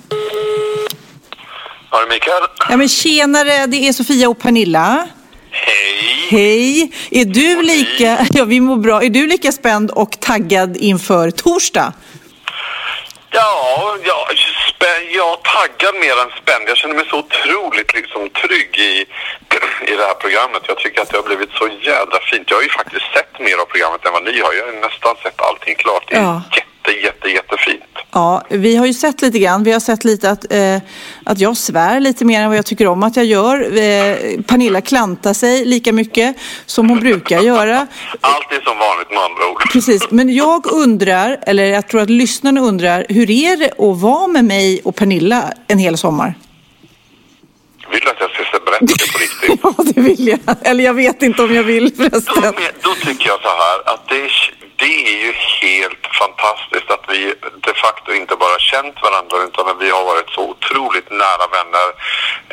Ja, 1.91 2.07
Mikael. 2.09 2.43
Ja, 2.71 2.77
men 2.77 2.89
tjenare, 2.89 3.67
det 3.67 3.89
är 3.89 3.93
Sofia 3.93 4.29
och 4.29 4.39
Pernilla. 4.39 5.09
Hej! 5.51 6.29
Hej! 6.31 6.93
Är 7.11 7.25
du 7.25 7.63
lika, 7.63 8.27
ja 8.33 8.45
vi 8.45 8.61
mår 8.61 8.77
bra, 8.77 9.03
är 9.03 9.11
du 9.11 9.27
lika 9.27 9.53
spänd 9.53 9.91
och 9.91 10.21
taggad 10.21 10.77
inför 10.77 11.31
torsdag? 11.31 11.93
Ja, 13.31 13.97
ja 14.05 14.29
jag 15.21 15.43
taggad 15.43 15.95
mer 15.95 16.17
än 16.23 16.31
spänd. 16.43 16.69
Jag 16.69 16.77
känner 16.77 16.95
mig 16.95 17.07
så 17.11 17.19
otroligt 17.19 17.95
liksom, 17.95 18.31
trygg 18.31 18.79
i, 18.79 18.95
i 19.91 19.97
det 19.97 20.07
här 20.11 20.15
programmet. 20.15 20.63
Jag 20.67 20.79
tycker 20.79 21.03
att 21.03 21.09
det 21.09 21.17
har 21.17 21.25
blivit 21.25 21.51
så 21.51 21.69
jädra 21.81 22.19
fint. 22.31 22.51
Jag 22.51 22.57
har 22.57 22.63
ju 22.63 22.69
faktiskt 22.69 23.07
sett 23.15 23.41
mer 23.41 23.57
av 23.63 23.65
programmet 23.65 24.07
än 24.07 24.13
vad 24.13 24.25
ni 24.25 24.41
har. 24.41 24.53
Jag 24.53 24.67
har 24.67 24.73
nästan 24.73 25.17
sett 25.23 25.41
allting 25.49 25.75
klart. 25.75 26.05
Det 26.09 26.17
är 26.17 26.23
ja. 26.23 26.43
Jätte, 26.89 27.07
jätte, 27.07 27.29
jättefint. 27.29 27.83
Ja, 28.13 28.43
vi 28.49 28.77
har 28.77 28.87
ju 28.87 28.95
sett 28.95 29.23
lite 29.23 29.39
grann. 29.39 29.65
Vi 29.65 29.73
har 29.73 29.81
sett 29.81 30.05
lite 30.05 30.31
att, 30.31 30.53
eh, 30.53 30.77
att 31.25 31.39
jag 31.39 31.57
svär 31.57 32.01
lite 32.01 32.25
mer 32.25 32.41
än 32.41 32.49
vad 32.49 32.59
jag 32.59 32.67
tycker 32.67 32.87
om 32.87 33.03
att 33.03 33.17
jag 33.17 33.25
gör. 33.25 33.61
Eh, 33.61 34.41
Pernilla 34.43 34.81
klantar 34.81 35.33
sig 35.33 35.65
lika 35.65 35.93
mycket 35.93 36.37
som 36.67 36.89
hon 36.89 37.01
brukar 37.01 37.41
göra. 37.41 37.87
Allt 38.21 38.53
är 38.53 38.61
som 38.61 38.79
vanligt 38.79 39.11
med 39.11 39.19
andra 39.19 39.51
ord. 39.53 39.73
Precis, 39.73 40.11
men 40.11 40.35
jag 40.35 40.67
undrar, 40.73 41.39
eller 41.47 41.65
jag 41.65 41.89
tror 41.89 42.01
att 42.01 42.11
lyssnarna 42.11 42.61
undrar, 42.61 43.07
hur 43.09 43.31
är 43.31 43.57
det 43.57 43.71
att 43.71 44.01
vara 44.01 44.27
med 44.27 44.45
mig 44.45 44.81
och 44.85 44.97
Pernilla 44.97 45.53
en 45.69 45.79
hel 45.79 45.97
sommar? 45.99 46.35
Vill 47.91 48.01
du 48.01 48.11
att 48.11 48.17
jag 48.21 48.31
ska 48.31 48.59
berätta 48.65 48.85
det 48.87 49.13
på 49.13 49.19
riktigt? 49.19 49.61
ja, 49.63 49.93
det 49.95 50.01
vill 50.01 50.29
jag. 50.29 50.57
Eller 50.63 50.85
jag 50.85 50.95
vet 50.95 51.23
inte 51.23 51.43
om 51.43 51.55
jag 51.55 51.63
vill 51.63 51.95
förresten. 51.97 52.43
Då, 52.43 52.53
då 52.83 52.95
tycker 52.95 53.29
jag 53.29 53.41
så 53.41 53.49
här 53.49 53.95
att 53.95 54.09
det 54.09 54.15
är 54.15 54.29
det 54.81 54.95
är 55.13 55.19
ju 55.27 55.33
helt 55.63 56.05
fantastiskt 56.21 56.91
att 56.91 57.05
vi 57.09 57.35
de 57.67 57.75
facto 57.75 58.13
inte 58.13 58.37
bara 58.37 58.59
känt 58.59 58.97
varandra 59.03 59.37
utan 59.49 59.69
att 59.69 59.83
vi 59.85 59.91
har 59.91 60.05
varit 60.05 60.31
så 60.31 60.43
otroligt 60.53 61.11
nära 61.11 61.47
vänner. 61.57 61.89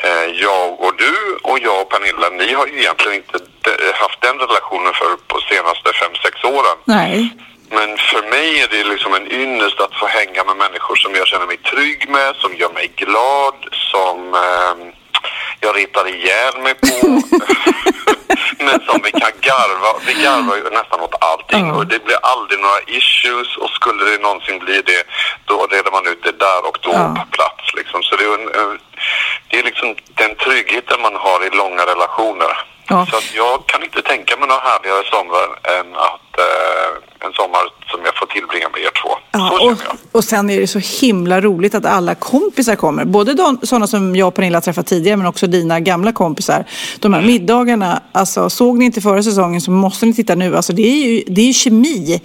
Eh, 0.06 0.28
jag 0.46 0.82
och 0.86 0.94
du 0.98 1.16
och 1.50 1.60
jag 1.60 1.82
och 1.82 1.90
Pernilla, 1.90 2.30
ni 2.30 2.54
har 2.54 2.68
ju 2.68 2.80
egentligen 2.80 3.18
inte 3.18 3.38
haft 3.94 4.22
den 4.22 4.38
relationen 4.40 4.94
för 4.94 5.10
på 5.28 5.38
senaste 5.52 5.94
fem 6.02 6.16
sex 6.24 6.44
åren. 6.44 6.78
Nej. 6.86 7.30
Men 7.70 7.98
för 7.98 8.22
mig 8.30 8.62
är 8.62 8.68
det 8.68 8.84
liksom 8.84 9.14
en 9.14 9.32
ynnest 9.32 9.80
att 9.80 9.96
få 9.96 10.08
hänga 10.08 10.44
med 10.44 10.58
människor 10.58 10.96
som 10.96 11.16
jag 11.16 11.28
känner 11.28 11.46
mig 11.46 11.58
trygg 11.58 12.10
med, 12.10 12.36
som 12.36 12.56
gör 12.56 12.70
mig 12.70 12.92
glad, 12.96 13.56
som 13.72 14.34
eh, 14.34 14.76
jag 15.60 15.78
ritar 15.78 16.08
ihjäl 16.08 16.56
mig 16.64 16.74
på. 16.74 16.88
men 18.68 18.80
som 18.88 18.98
vi 19.06 19.12
kan 19.12 19.36
garva. 19.50 19.92
Vi 20.08 20.14
garvar 20.24 20.56
ju 20.56 20.64
nästan 20.80 21.00
åt 21.06 21.16
allting 21.30 21.66
mm. 21.70 21.76
och 21.78 21.88
det 21.88 22.00
blir 22.06 22.20
aldrig 22.34 22.60
några 22.60 22.82
issues 22.98 23.58
och 23.62 23.70
skulle 23.70 24.02
det 24.10 24.18
någonsin 24.18 24.60
bli 24.60 24.82
det 24.92 25.04
då 25.46 25.68
reder 25.72 25.92
man 25.92 26.08
ut 26.08 26.24
det 26.24 26.38
där 26.46 26.60
och 26.70 26.78
då 26.82 26.94
mm. 26.94 27.16
på 27.16 27.26
plats 27.38 27.66
liksom. 27.80 28.04
Så 28.04 28.16
det 28.16 28.24
är 28.24 28.34
en, 28.40 28.80
det 29.48 29.60
är 29.60 29.64
liksom 29.64 29.96
den 30.22 30.36
tryggheten 30.36 31.02
man 31.02 31.16
har 31.16 31.40
i 31.48 31.50
långa 31.50 31.84
relationer. 31.94 32.54
Ja. 32.90 33.08
Så 33.12 33.18
jag 33.36 33.66
kan 33.66 33.84
inte 33.84 34.02
tänka 34.02 34.38
mig 34.38 34.48
någon 34.48 34.58
härligare 34.64 35.04
sommar 35.12 35.48
än 35.78 35.96
att 35.96 36.32
eh, 36.40 37.26
en 37.28 37.34
sommar 37.34 37.64
som 37.92 38.00
jag 38.06 38.16
får 38.18 38.26
tillbringa 38.26 38.70
med 38.70 38.82
er 38.82 38.92
två. 39.02 39.10
Ja, 39.32 39.54
så 39.60 39.66
och, 39.66 39.72
jag. 39.72 39.98
och 40.12 40.24
sen 40.24 40.50
är 40.50 40.60
det 40.60 40.68
så 40.68 40.80
himla 40.80 41.42
roligt 41.42 41.76
att 41.76 41.86
alla 41.86 42.16
kompisar 42.16 42.76
kommer. 42.76 43.06
Både 43.06 43.34
de, 43.34 43.60
sådana 43.64 43.88
som 43.88 44.16
jag 44.16 44.28
och 44.28 44.36
Pernilla 44.36 44.62
träffat 44.62 44.88
tidigare 44.88 45.18
men 45.18 45.28
också 45.28 45.48
dina 45.48 45.80
gamla 45.80 46.12
kompisar. 46.12 46.66
De 47.00 47.14
här 47.14 47.22
middagarna, 47.22 48.02
alltså 48.12 48.50
såg 48.50 48.78
ni 48.78 48.86
inte 48.86 49.02
förra 49.02 49.24
säsongen 49.24 49.62
så 49.62 49.72
måste 49.72 50.06
ni 50.06 50.14
titta 50.14 50.36
nu. 50.36 50.56
Alltså 50.56 50.74
det 50.74 50.88
är 50.88 51.08
ju, 51.08 51.24
det 51.28 51.42
är 51.42 51.46
ju 51.46 51.54
kemi. 51.54 52.22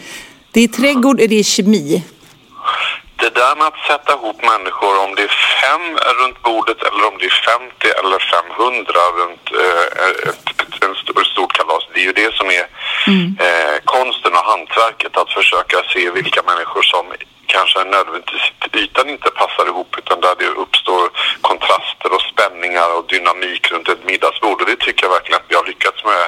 Det 0.52 0.60
är 0.60 0.68
trädgård, 0.68 1.16
det 1.16 1.38
är 1.38 1.42
kemi. 1.42 2.02
Det 3.16 3.34
där 3.34 3.56
med 3.56 3.66
att 3.66 3.80
sätta 3.90 4.12
ihop 4.12 4.38
människor, 4.52 4.92
om 5.04 5.14
det 5.16 5.22
är 5.22 5.34
fem 5.62 5.84
runt 6.20 6.42
bordet 6.42 6.80
eller 6.86 7.02
om 7.08 7.14
det 7.20 7.26
är 7.32 7.38
50 7.58 7.86
eller 8.00 8.18
500 8.18 8.92
runt 9.20 9.46
eh, 9.62 10.28
ett, 10.28 10.51
ett, 10.90 11.26
stort 11.26 11.52
kalas. 11.52 11.84
Det 11.94 12.00
är 12.00 12.04
ju 12.04 12.12
det 12.12 12.34
som 12.34 12.46
är 12.46 12.64
eh, 13.46 13.76
konsten 13.84 14.32
och 14.32 14.44
hantverket. 14.52 15.16
Att 15.16 15.32
försöka 15.32 15.76
se 15.92 16.10
vilka 16.10 16.42
människor 16.42 16.82
som 16.82 17.06
kanske 17.46 17.84
nödvändigtvis 17.84 18.52
ytan 18.72 19.08
inte 19.08 19.30
passar 19.30 19.66
ihop 19.66 19.94
utan 19.98 20.20
där 20.20 20.34
det 20.38 20.46
uppstår 20.46 21.10
kontraster 21.40 21.82
och 21.82 21.91
spänningar 22.42 22.98
och 22.98 23.04
dynamik 23.08 23.72
runt 23.72 23.88
ett 23.88 24.04
middagsbord. 24.06 24.60
Och 24.60 24.66
det 24.66 24.76
tycker 24.76 25.04
jag 25.06 25.10
verkligen 25.10 25.40
att 25.40 25.46
vi 25.48 25.54
har 25.54 25.66
lyckats 25.66 26.04
med 26.04 26.22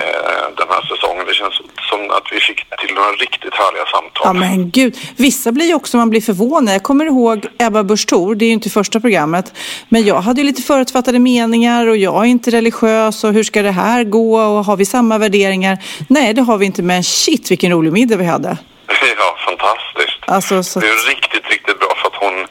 eh, 0.00 0.46
den 0.56 0.68
här 0.68 0.82
säsongen. 0.90 1.26
Det 1.26 1.34
känns 1.34 1.54
som 1.90 2.10
att 2.10 2.26
vi 2.32 2.40
fick 2.40 2.60
till 2.80 2.94
några 2.94 3.12
riktigt 3.12 3.54
härliga 3.54 3.86
samtal. 3.94 4.22
Ja 4.24 4.32
men 4.32 4.70
gud, 4.70 4.96
vissa 5.16 5.52
blir 5.52 5.66
ju 5.66 5.74
också, 5.74 5.96
man 5.96 6.10
blir 6.10 6.20
förvånad. 6.20 6.74
Jag 6.74 6.82
kommer 6.82 7.04
ihåg 7.04 7.46
Ebba 7.58 7.82
Busch 7.82 8.06
Thor, 8.06 8.34
det 8.34 8.44
är 8.44 8.46
ju 8.46 8.52
inte 8.52 8.70
första 8.70 9.00
programmet. 9.00 9.52
Men 9.88 10.04
jag 10.04 10.20
hade 10.20 10.40
ju 10.40 10.46
lite 10.46 10.62
förutfattade 10.62 11.18
meningar 11.18 11.86
och 11.86 11.96
jag 11.96 12.16
är 12.24 12.28
inte 12.28 12.50
religiös 12.50 13.24
och 13.24 13.32
hur 13.32 13.44
ska 13.44 13.62
det 13.62 13.70
här 13.70 14.04
gå 14.04 14.40
och 14.40 14.64
har 14.64 14.76
vi 14.76 14.84
samma 14.84 15.18
värderingar? 15.18 15.78
Nej, 16.08 16.34
det 16.34 16.42
har 16.42 16.58
vi 16.58 16.66
inte, 16.66 16.82
men 16.82 17.04
shit 17.04 17.50
vilken 17.50 17.72
rolig 17.72 17.92
middag 17.92 18.16
vi 18.16 18.24
hade. 18.24 18.56
Ja, 19.22 19.36
fantastiskt. 19.46 20.20
Alltså, 20.26 20.62
så... 20.62 20.80
Det 20.80 20.86
är 20.86 21.08
riktigt, 21.14 21.46
riktigt 21.50 21.78
bra 21.78 21.92
för 22.00 22.06
att 22.08 22.18
hon, 22.24 22.46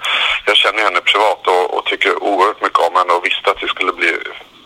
jag 0.45 0.57
känner 0.57 0.81
henne 0.83 1.01
privat 1.11 1.41
och, 1.47 1.63
och 1.70 1.70
tycker 1.91 2.23
oerhört 2.23 2.61
mycket 2.65 2.79
om 2.87 2.93
henne 2.99 3.11
och 3.17 3.25
visste 3.25 3.45
att 3.51 3.59
det 3.61 3.67
skulle 3.67 3.93
bli 4.01 4.11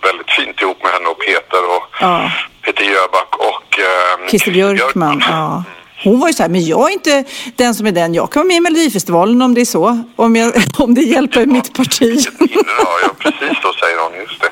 väldigt 0.07 0.31
fint 0.37 0.61
ihop 0.61 0.79
med 0.83 0.91
henne 0.95 1.07
och 1.13 1.19
Peter 1.27 1.61
och 1.75 1.83
Ja. 2.01 2.31
Peter 2.65 2.83
Jöback 2.83 3.31
och 3.51 3.69
eh, 3.79 4.27
Christer 4.29 4.51
Björkman. 4.51 5.23
Ja. 5.29 5.63
Hon 6.03 6.19
var 6.19 6.27
ju 6.27 6.33
så 6.33 6.43
här, 6.43 6.49
men 6.49 6.65
jag 6.65 6.89
är 6.89 6.93
inte 6.93 7.23
den 7.55 7.75
som 7.75 7.87
är 7.87 7.91
den. 7.91 8.13
Jag 8.13 8.31
kan 8.31 8.39
vara 8.39 8.47
med 8.47 8.57
i 8.57 8.59
Melodifestivalen 8.59 9.41
om 9.41 9.53
det 9.53 9.61
är 9.61 9.65
så. 9.65 10.03
Om, 10.15 10.35
jag, 10.35 10.53
om 10.77 10.93
det 10.95 11.01
hjälper 11.01 11.45
mitt 11.45 11.73
parti. 11.73 12.25
Ja, 12.39 12.99
ja, 13.03 13.09
precis 13.25 13.55
så 13.65 13.69
säger 13.81 13.97
hon, 14.03 14.13
just 14.23 14.39
det. 14.43 14.49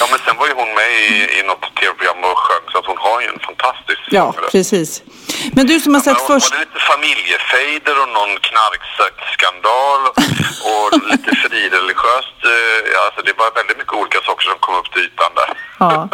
Ja, 0.00 0.04
men 0.10 0.18
sen 0.26 0.34
var 0.40 0.46
ju 0.50 0.54
hon 0.62 0.70
med 0.80 0.90
i, 1.04 1.08
i 1.38 1.40
något 1.50 1.64
tv-program 1.80 2.18
och 2.30 2.38
sjöng 2.46 2.64
så 2.72 2.76
att 2.80 2.86
hon 2.90 3.00
har 3.06 3.16
ju 3.22 3.26
en 3.34 3.40
fantastisk 3.48 4.00
Ja, 4.18 4.24
sångröst. 4.32 4.52
precis. 4.56 4.90
Men 5.56 5.64
du 5.70 5.74
som 5.84 5.90
har 5.94 6.02
sett 6.08 6.20
Ja, 6.20 6.26
först... 6.32 6.50
Var 6.50 6.58
det 6.58 6.64
lite 6.66 6.80
familjefejder 6.92 7.94
och 8.02 8.08
någon 8.18 8.32
knarkskandal 8.48 10.00
och 10.74 10.86
lite 11.12 11.30
frireligiöst. 11.42 12.38
eh, 12.52 13.04
Alltså 13.04 13.20
det 13.26 13.34
var 13.38 13.48
väldigt 13.58 13.78
mycket 13.78 13.92
olika 14.00 14.18
saker 14.28 14.44
som 14.50 14.58
kom 14.60 14.74
upp 14.80 14.92
till 14.92 15.02
ytan 15.02 15.30
där. 15.40 15.50
Ja. 15.78 16.08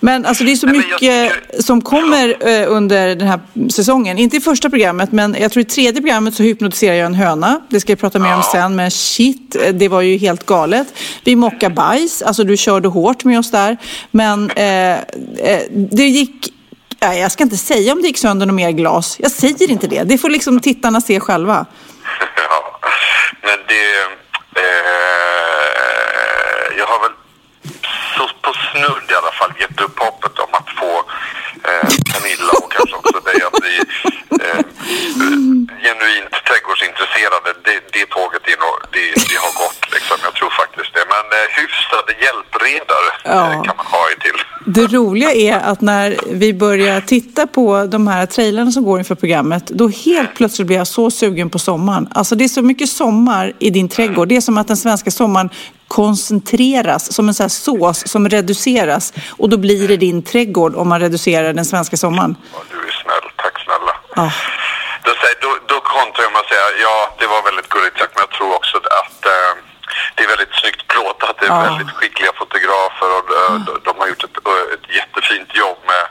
Men 0.00 0.26
alltså 0.26 0.44
det 0.44 0.52
är 0.52 0.56
så 0.56 0.66
Nej, 0.66 0.76
mycket 0.78 0.98
tycker- 0.98 1.62
som 1.62 1.82
kommer 1.82 2.48
eh, 2.48 2.72
under 2.72 3.14
den 3.14 3.28
här 3.28 3.40
säsongen. 3.70 4.18
Inte 4.18 4.36
i 4.36 4.40
första 4.40 4.70
programmet, 4.70 5.12
men 5.12 5.36
jag 5.40 5.52
tror 5.52 5.60
i 5.60 5.64
tredje 5.64 6.00
programmet 6.00 6.34
så 6.34 6.42
hypnotiserar 6.42 6.94
jag 6.94 7.06
en 7.06 7.14
höna. 7.14 7.60
Det 7.68 7.80
ska 7.80 7.92
jag 7.92 7.98
prata 8.00 8.18
mer 8.18 8.34
om 8.34 8.42
sen, 8.42 8.76
men 8.76 8.90
shit, 8.90 9.56
eh, 9.56 9.68
det 9.74 9.88
var 9.88 10.00
ju 10.00 10.16
helt 10.18 10.46
galet. 10.46 10.86
Vi 11.24 11.35
mocka 11.36 11.70
bajs, 11.70 12.22
alltså 12.22 12.44
du 12.44 12.56
körde 12.56 12.88
hårt 12.88 13.24
med 13.24 13.38
oss 13.38 13.50
där. 13.50 13.76
Men 14.10 14.50
eh, 14.50 14.98
eh, 15.38 15.62
det 15.70 16.02
gick, 16.02 16.52
nej, 17.00 17.20
jag 17.20 17.32
ska 17.32 17.44
inte 17.44 17.56
säga 17.56 17.92
om 17.92 18.02
det 18.02 18.08
gick 18.08 18.18
sönder 18.18 18.46
något 18.46 18.54
mer 18.54 18.70
glas. 18.70 19.16
Jag 19.18 19.30
säger 19.30 19.70
inte 19.70 19.86
det. 19.86 20.02
Det 20.02 20.18
får 20.18 20.30
liksom 20.30 20.60
tittarna 20.60 21.00
se 21.00 21.20
själva. 21.20 21.66
Ja, 22.36 22.80
men 23.42 23.58
det... 23.68 24.16
Eh, 24.62 25.36
jag 26.78 26.86
har 26.86 26.98
väl 27.04 27.16
så 28.16 28.24
på 28.42 28.52
snudd 28.52 29.10
i 29.10 29.14
alla 29.14 29.32
fall 29.32 29.52
gett 29.60 29.80
upp 29.80 29.98
hoppet 29.98 30.38
om 30.38 30.50
att 30.52 30.70
få 30.80 30.92
eh, 31.68 31.88
Pernilla 32.10 32.52
och 32.62 32.72
kanske 32.72 32.96
också 32.96 33.20
dig 33.20 33.38
att 33.46 33.60
bli 33.62 33.76
eh, 34.44 34.60
genuint 35.84 36.34
trädgårdsintresserade. 36.48 37.48
Det, 37.64 37.80
det 37.92 38.06
tåget 38.06 38.44
är 38.52 38.56
nog, 38.64 38.74
det, 38.92 39.06
det 39.30 39.38
har 39.44 39.52
gått 39.64 39.85
eh, 41.36 41.60
hyfsade 41.60 42.12
hjälpredare 42.24 43.10
Ja. 43.24 43.52
eh, 43.52 43.62
kan 43.62 43.76
man 43.76 43.86
ha 43.86 43.98
i 44.16 44.20
till. 44.20 44.38
Det 44.68 44.86
roliga 44.96 45.32
är 45.32 45.60
att 45.70 45.80
när 45.80 46.16
vi 46.26 46.54
börjar 46.54 47.00
titta 47.00 47.46
på 47.46 47.86
de 47.86 48.06
här 48.08 48.26
trailrarna 48.26 48.70
som 48.72 48.84
går 48.84 48.98
inför 48.98 49.14
programmet, 49.14 49.66
då 49.66 49.88
helt 49.88 50.34
plötsligt 50.34 50.66
blir 50.66 50.76
jag 50.76 50.86
så 50.86 51.10
sugen 51.10 51.50
på 51.50 51.58
sommaren. 51.58 52.08
Alltså 52.14 52.34
det 52.34 52.44
är 52.44 52.48
så 52.48 52.62
mycket 52.62 52.88
sommar 52.88 53.52
i 53.58 53.70
din 53.70 53.88
trädgård. 53.88 54.28
Det 54.28 54.36
är 54.36 54.40
som 54.40 54.58
att 54.58 54.68
den 54.68 54.76
svenska 54.76 55.10
sommaren 55.10 55.50
koncentreras 55.88 57.12
som 57.12 57.28
en 57.28 57.34
sån 57.34 57.44
här 57.44 57.48
sås 57.48 58.08
som 58.08 58.28
reduceras. 58.28 59.12
Och 59.40 59.48
då 59.48 59.56
blir 59.56 59.88
det 59.88 59.96
din 59.96 60.22
trädgård 60.22 60.74
om 60.74 60.88
man 60.88 61.00
reducerar 61.00 61.52
den 61.52 61.64
svenska 61.64 61.96
sommaren. 61.96 62.36
Ja, 62.52 62.58
du 62.70 62.76
är 62.88 62.92
snäll. 63.02 63.26
Tack 63.36 63.54
snälla. 63.64 63.92
Ja. 64.20 64.26
Då, 65.06 65.10
säger, 65.20 65.36
då, 65.44 65.50
då 65.72 65.78
kontrar 65.94 66.22
jag 66.26 66.32
med 66.32 66.40
att 66.44 66.48
säga 66.54 66.66
ja, 66.86 66.96
det 67.20 67.26
var 67.34 67.40
väldigt 67.48 67.68
gulligt 67.74 67.98
sagt, 67.98 68.12
men 68.14 68.22
jag 68.26 68.32
tror 68.38 68.50
också 68.60 68.76
att 69.02 69.20
eh, 69.34 69.50
det 70.14 70.22
är 70.24 70.28
väldigt 70.28 70.54
snyggt 70.60 70.88
plåtat. 70.88 71.36
Det 71.40 71.46
är 71.46 71.50
Ja. 71.50 71.60
väldigt 71.68 71.90
skickliga 71.96 72.32
fotografer 72.40 73.08
och 73.18 73.26
eh, 73.38 73.54
de, 73.66 73.72
de 73.84 73.92
har 74.00 74.06
gjort 74.08 74.24
ett, 74.24 74.36
eh, 74.46 74.74
ett 74.74 74.86
jättefint 74.98 75.50
jobb 75.62 75.78
med, 75.90 76.04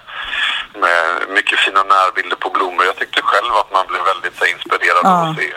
med 0.84 1.30
mycket 1.30 1.60
fina 1.60 1.84
närbilder 1.84 2.36
på 2.36 2.50
blommor. 2.50 2.86
Jag 2.86 2.96
tyckte 2.96 3.22
själv 3.22 3.52
att 3.62 3.72
man 3.72 3.86
blev 3.88 4.02
väldigt 4.12 4.36
så, 4.40 4.46
inspirerad 4.46 4.98
av 4.98 5.12
Ja. 5.12 5.30
att 5.32 5.38
se 5.38 5.50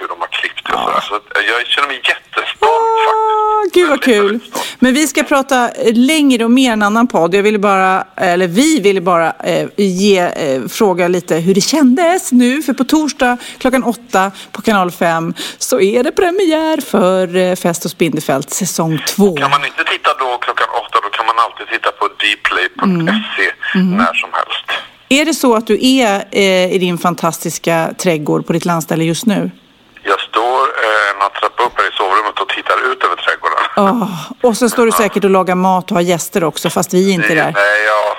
hur 0.00 0.08
de 0.08 0.20
har 0.20 0.28
klippt 0.28 0.68
och 0.68 0.80
sådär. 0.80 1.00
Så 1.08 1.14
eh, 1.14 1.20
jag 1.50 1.66
känner 1.66 1.88
mig 1.88 1.96
jättestolt 1.96 2.48
faktiskt. 2.48 2.62
Åh, 2.62 3.70
Gud 3.74 3.88
vad 3.90 4.02
kul. 4.02 4.40
Men 4.78 4.94
vi 4.94 5.06
ska 5.06 5.22
prata 5.22 5.70
längre 5.92 6.44
och 6.44 6.50
mer 6.50 6.72
en 6.72 6.82
annan 6.82 7.06
podd. 7.06 7.34
Jag 7.34 7.42
ville 7.42 7.58
bara, 7.58 8.04
eller 8.16 8.46
vi 8.48 8.80
ville 8.80 9.00
bara 9.00 9.32
eh, 9.32 9.68
ge, 9.76 10.18
eh, 10.18 10.62
fråga 10.68 11.08
lite 11.08 11.36
hur 11.36 11.54
det 11.54 11.60
kändes 11.60 12.32
nu. 12.32 12.62
För 12.62 12.72
på 12.72 12.84
torsdag 12.84 13.36
klockan 13.58 13.82
åtta 13.84 14.30
på 14.52 14.62
kanal 14.62 14.90
5 14.90 15.34
så 15.58 15.80
är 15.80 16.02
det 16.04 16.12
premiär 16.12 16.80
för 16.80 17.36
eh, 17.36 17.54
Fest 17.56 17.84
och 17.84 17.90
Spindelfält 17.90 18.50
säsong 18.50 19.02
två. 19.08 19.36
Kan 19.36 19.50
man 19.50 19.64
inte 19.64 19.84
titta 19.84 20.10
då 20.18 20.38
klockan 20.38 20.66
åtta, 20.86 20.98
då 21.02 21.08
kan 21.10 21.26
man 21.26 21.34
alltid 21.38 21.66
titta 21.68 21.90
på 21.92 22.08
dplay.se 22.08 23.52
Mm. 23.74 23.96
när 23.96 24.14
som 24.14 24.30
helst. 24.32 24.82
Är 25.08 25.24
det 25.24 25.34
så 25.34 25.54
att 25.54 25.66
du 25.66 25.78
är 25.86 26.24
eh, 26.30 26.72
i 26.74 26.78
din 26.78 26.98
fantastiska 26.98 27.94
trädgård 27.98 28.46
på 28.46 28.52
ditt 28.52 28.64
landställe 28.64 29.04
just 29.04 29.26
nu? 29.26 29.50
Jag 30.04 30.20
står 30.20 30.58
eh, 30.84 31.10
några 31.18 31.28
trappor 31.30 31.64
upp 31.64 31.72
här 31.76 31.88
i 31.88 31.92
sovrummet 31.92 32.40
och 32.40 32.48
tittar 32.48 32.92
ut 32.92 33.04
över 33.04 33.16
trädgården. 33.16 33.58
Åh, 33.76 34.48
och 34.50 34.56
så 34.56 34.68
står 34.68 34.86
du 34.86 34.92
säkert 34.92 35.24
och 35.24 35.30
lagar 35.30 35.54
mat 35.54 35.90
och 35.90 35.96
har 35.96 36.02
gäster 36.02 36.44
också 36.44 36.70
fast 36.70 36.94
vi 36.94 37.10
är 37.10 37.14
inte 37.14 37.28
Det- 37.28 37.34
där. 37.34 37.52
Nej, 37.54 37.84
ja. 37.86 38.16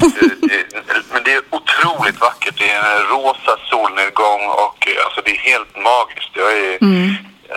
Det, 0.00 0.46
det, 0.48 1.02
men 1.12 1.22
det 1.24 1.32
är 1.32 1.42
otroligt 1.50 2.20
vackert. 2.20 2.54
Det 2.58 2.70
är 2.70 2.78
en 3.00 3.06
rosa 3.06 3.56
solnedgång 3.70 4.40
och 4.48 4.88
eh, 4.88 5.04
alltså, 5.04 5.20
det 5.24 5.30
är 5.30 5.36
helt 5.52 5.76
magiskt. 5.76 6.30
Jag 6.32 6.52
är 6.52 6.78
Mm. 6.82 7.14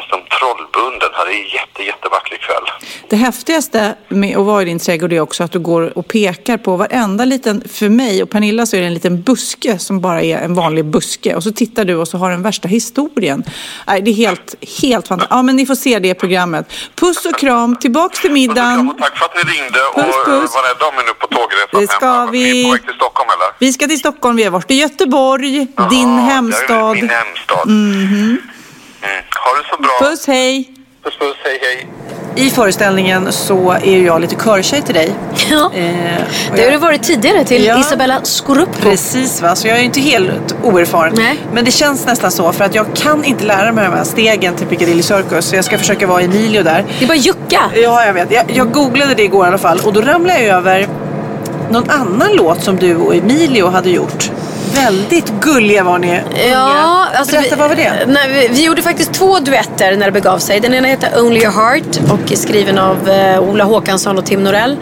Som 0.09 0.19
trollbunden 0.39 1.09
här. 1.13 1.25
Det 1.25 1.31
är 1.33 1.53
jätte, 1.53 1.83
jättevacker 1.83 2.37
kväll. 2.37 2.63
Det 3.09 3.15
häftigaste 3.15 3.95
med 4.07 4.37
att 4.37 4.45
vara 4.45 4.61
i 4.61 4.65
din 4.65 4.79
trädgård 4.79 5.13
är 5.13 5.19
också 5.19 5.43
att 5.43 5.51
du 5.51 5.59
går 5.59 5.97
och 5.97 6.07
pekar 6.07 6.57
på 6.57 6.75
varenda 6.77 7.25
liten, 7.25 7.63
för 7.73 7.89
mig 7.89 8.23
och 8.23 8.29
Pernilla 8.29 8.65
så 8.65 8.75
är 8.75 8.81
det 8.81 8.87
en 8.87 8.93
liten 8.93 9.21
buske 9.21 9.79
som 9.79 10.01
bara 10.01 10.21
är 10.21 10.37
en 10.37 10.53
vanlig 10.53 10.85
buske. 10.85 11.35
Och 11.35 11.43
så 11.43 11.51
tittar 11.51 11.85
du 11.85 11.95
och 11.95 12.07
så 12.07 12.17
har 12.17 12.31
den 12.31 12.43
värsta 12.43 12.67
historien. 12.67 13.43
Nej, 13.87 14.01
det 14.01 14.11
är 14.11 14.15
helt, 14.15 14.55
helt 14.81 15.07
fantastiskt. 15.07 15.35
Ja, 15.35 15.41
men 15.41 15.55
ni 15.55 15.65
får 15.65 15.75
se 15.75 15.99
det 15.99 16.13
programmet. 16.13 16.73
Puss 16.95 17.25
och 17.25 17.39
kram, 17.39 17.75
tillbaks 17.75 18.21
till 18.21 18.31
middagen. 18.31 18.89
Och 18.89 18.97
tack 18.97 19.17
för 19.17 19.25
att 19.25 19.35
ni 19.35 19.41
ringde 19.53 19.79
och 19.93 19.95
Puss, 19.95 20.15
puss. 20.25 20.27
eh, 20.27 20.61
var 20.61 20.73
rädda 20.73 20.85
om 20.87 20.95
er 20.99 21.03
nu 21.07 21.13
på 21.13 21.27
tågresan 21.27 21.81
Det 21.81 21.87
ska 21.87 22.05
hem. 22.11 22.31
vi. 22.31 22.61
Är 22.61 22.65
på 22.65 22.71
väg 22.71 22.85
till 22.85 22.95
Stockholm 22.95 23.29
eller? 23.29 23.53
Vi 23.59 23.73
ska 23.73 23.87
till 23.87 23.99
Stockholm, 23.99 24.35
vi 24.35 24.43
har 24.43 24.51
varit 24.51 24.71
i 24.71 24.75
Göteborg, 24.75 25.51
din 25.51 25.67
det 25.89 25.95
är 25.95 26.25
hemstad. 26.25 26.95
Min 26.95 27.09
hemstad. 27.09 27.67
Mm. 27.67 28.41
Ha 29.01 29.57
det 29.57 29.69
så 29.75 29.81
bra. 29.81 30.09
Puss, 30.09 30.27
hej! 30.27 30.69
Puss, 31.03 31.17
puss. 31.19 31.35
Hej, 31.43 31.59
hej. 31.61 31.87
I 32.35 32.49
föreställningen 32.49 33.31
så 33.31 33.71
är 33.71 34.05
jag 34.05 34.21
lite 34.21 34.35
körtjej 34.35 34.81
till 34.81 34.95
dig. 34.95 35.13
Ja. 35.49 35.71
Eh, 35.75 35.81
Det 35.83 36.51
har 36.51 36.57
jag- 36.57 36.71
du 36.73 36.77
varit 36.77 37.03
tidigare 37.03 37.43
till 37.43 37.65
Ja. 37.65 37.79
Isabella 37.79 38.21
Scoruppo. 38.23 38.81
Precis, 38.81 39.41
va? 39.41 39.55
så 39.55 39.67
jag 39.67 39.75
är 39.75 39.79
ju 39.79 39.85
inte 39.85 39.99
helt 40.01 40.55
oerfaren. 40.63 41.13
Nej. 41.17 41.37
Men 41.53 41.65
det 41.65 41.71
känns 41.71 42.05
nästan 42.05 42.31
så 42.31 42.51
för 42.51 42.65
att 42.65 42.75
jag 42.75 42.85
kan 42.95 43.23
inte 43.25 43.45
lära 43.45 43.71
mig 43.71 43.85
de 43.85 43.93
här 43.97 44.03
stegen 44.03 44.55
till 44.55 44.67
Piccadilly 44.67 45.03
Circus. 45.03 45.45
Så 45.45 45.55
jag 45.55 45.65
ska 45.65 45.77
försöka 45.77 46.07
vara 46.07 46.21
Emilio 46.21 46.63
där. 46.63 46.85
Det 46.99 47.05
är 47.05 47.07
bara 47.07 47.17
jucka. 47.17 47.61
Ja, 47.75 48.05
jag 48.05 48.13
vet. 48.13 48.31
Jag, 48.31 48.45
jag 48.53 48.71
googlade 48.71 49.13
det 49.13 49.23
igår 49.23 49.45
i 49.45 49.47
alla 49.47 49.57
fall 49.57 49.79
och 49.85 49.93
då 49.93 50.01
ramlade 50.01 50.43
jag 50.43 50.57
över 50.57 50.87
någon 51.71 51.89
annan 51.89 52.29
låt 52.33 52.63
som 52.63 52.75
du 52.75 52.95
och 52.95 53.15
Emilio 53.15 53.67
hade 53.67 53.89
gjort. 53.89 54.31
Väldigt 54.75 55.33
gulliga 55.41 55.83
var 55.83 55.99
ni. 55.99 56.21
Ja, 56.49 57.07
alltså 57.13 57.35
Berätta, 57.35 57.55
vi, 57.55 57.59
vad 57.59 57.69
var 57.69 57.75
det? 57.75 58.05
Nej, 58.07 58.29
vi, 58.33 58.47
vi 58.47 58.65
gjorde 58.65 58.81
faktiskt 58.81 59.13
två 59.13 59.39
duetter 59.39 59.95
när 59.97 60.05
det 60.05 60.11
begav 60.11 60.39
sig. 60.39 60.59
Den 60.59 60.73
ena 60.73 60.87
heter 60.87 61.21
Only 61.21 61.39
Your 61.39 61.51
Heart 61.51 61.99
och 62.11 62.31
är 62.31 62.35
skriven 62.35 62.77
av 62.77 63.09
eh, 63.09 63.39
Ola 63.39 63.63
Håkansson 63.63 64.17
och 64.17 64.25
Tim 64.25 64.43
Norell. 64.43 64.77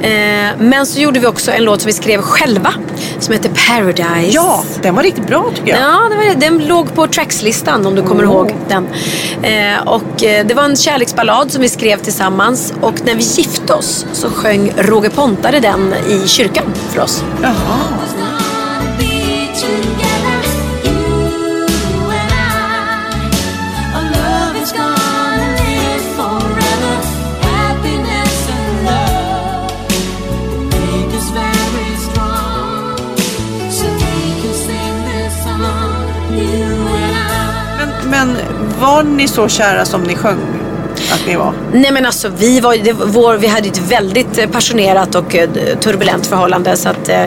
Eh, 0.00 0.10
men 0.58 0.86
så 0.86 1.00
gjorde 1.00 1.20
vi 1.20 1.26
också 1.26 1.52
en 1.52 1.64
låt 1.64 1.80
som 1.80 1.86
vi 1.86 1.92
skrev 1.92 2.20
själva 2.20 2.72
som 3.20 3.32
heter 3.32 3.50
Paradise. 3.68 4.34
Ja, 4.34 4.64
den 4.82 4.94
var 4.94 5.02
riktigt 5.02 5.26
bra 5.26 5.50
tycker 5.54 5.70
jag. 5.70 5.80
Ja, 5.80 6.08
det 6.10 6.16
var, 6.16 6.34
den 6.34 6.66
låg 6.66 6.94
på 6.94 7.06
trackslistan 7.06 7.86
om 7.86 7.94
du 7.94 8.02
kommer 8.02 8.22
ihåg 8.22 8.54
den. 8.68 8.88
Eh, 9.42 9.88
och 9.88 10.24
eh, 10.24 10.46
det 10.46 10.54
var 10.54 10.62
en 10.62 10.76
kärleksballad 10.76 11.52
som 11.52 11.62
vi 11.62 11.68
skrev 11.68 11.96
tillsammans 11.98 12.74
och 12.80 12.94
när 13.04 13.14
vi 13.14 13.22
gifte 13.22 13.72
oss 13.72 14.06
så 14.12 14.30
sjöng 14.30 14.72
Roger 14.76 15.10
Pontare 15.10 15.60
den 15.60 15.94
i 16.08 16.28
kyrkan 16.28 16.64
för 16.90 17.00
oss. 17.02 17.24
Jaha. 17.42 18.35
Var 38.80 39.02
ni 39.02 39.28
så 39.28 39.48
kära 39.48 39.84
som 39.84 40.02
ni 40.02 40.16
sjöng? 40.16 40.55
Att 41.16 41.26
ni 41.26 41.36
var? 41.36 41.52
Nej 41.72 41.90
men 41.92 42.06
alltså 42.06 42.28
vi, 42.38 42.60
var, 42.60 42.76
det, 42.76 42.92
vår, 42.92 43.34
vi 43.34 43.46
hade 43.46 43.68
ett 43.68 43.78
väldigt 43.90 44.38
eh, 44.38 44.46
passionerat 44.48 45.14
och 45.14 45.34
eh, 45.36 45.48
turbulent 45.80 46.26
förhållande. 46.26 46.76
Så 46.76 46.88
att 46.88 47.08
eh, 47.08 47.24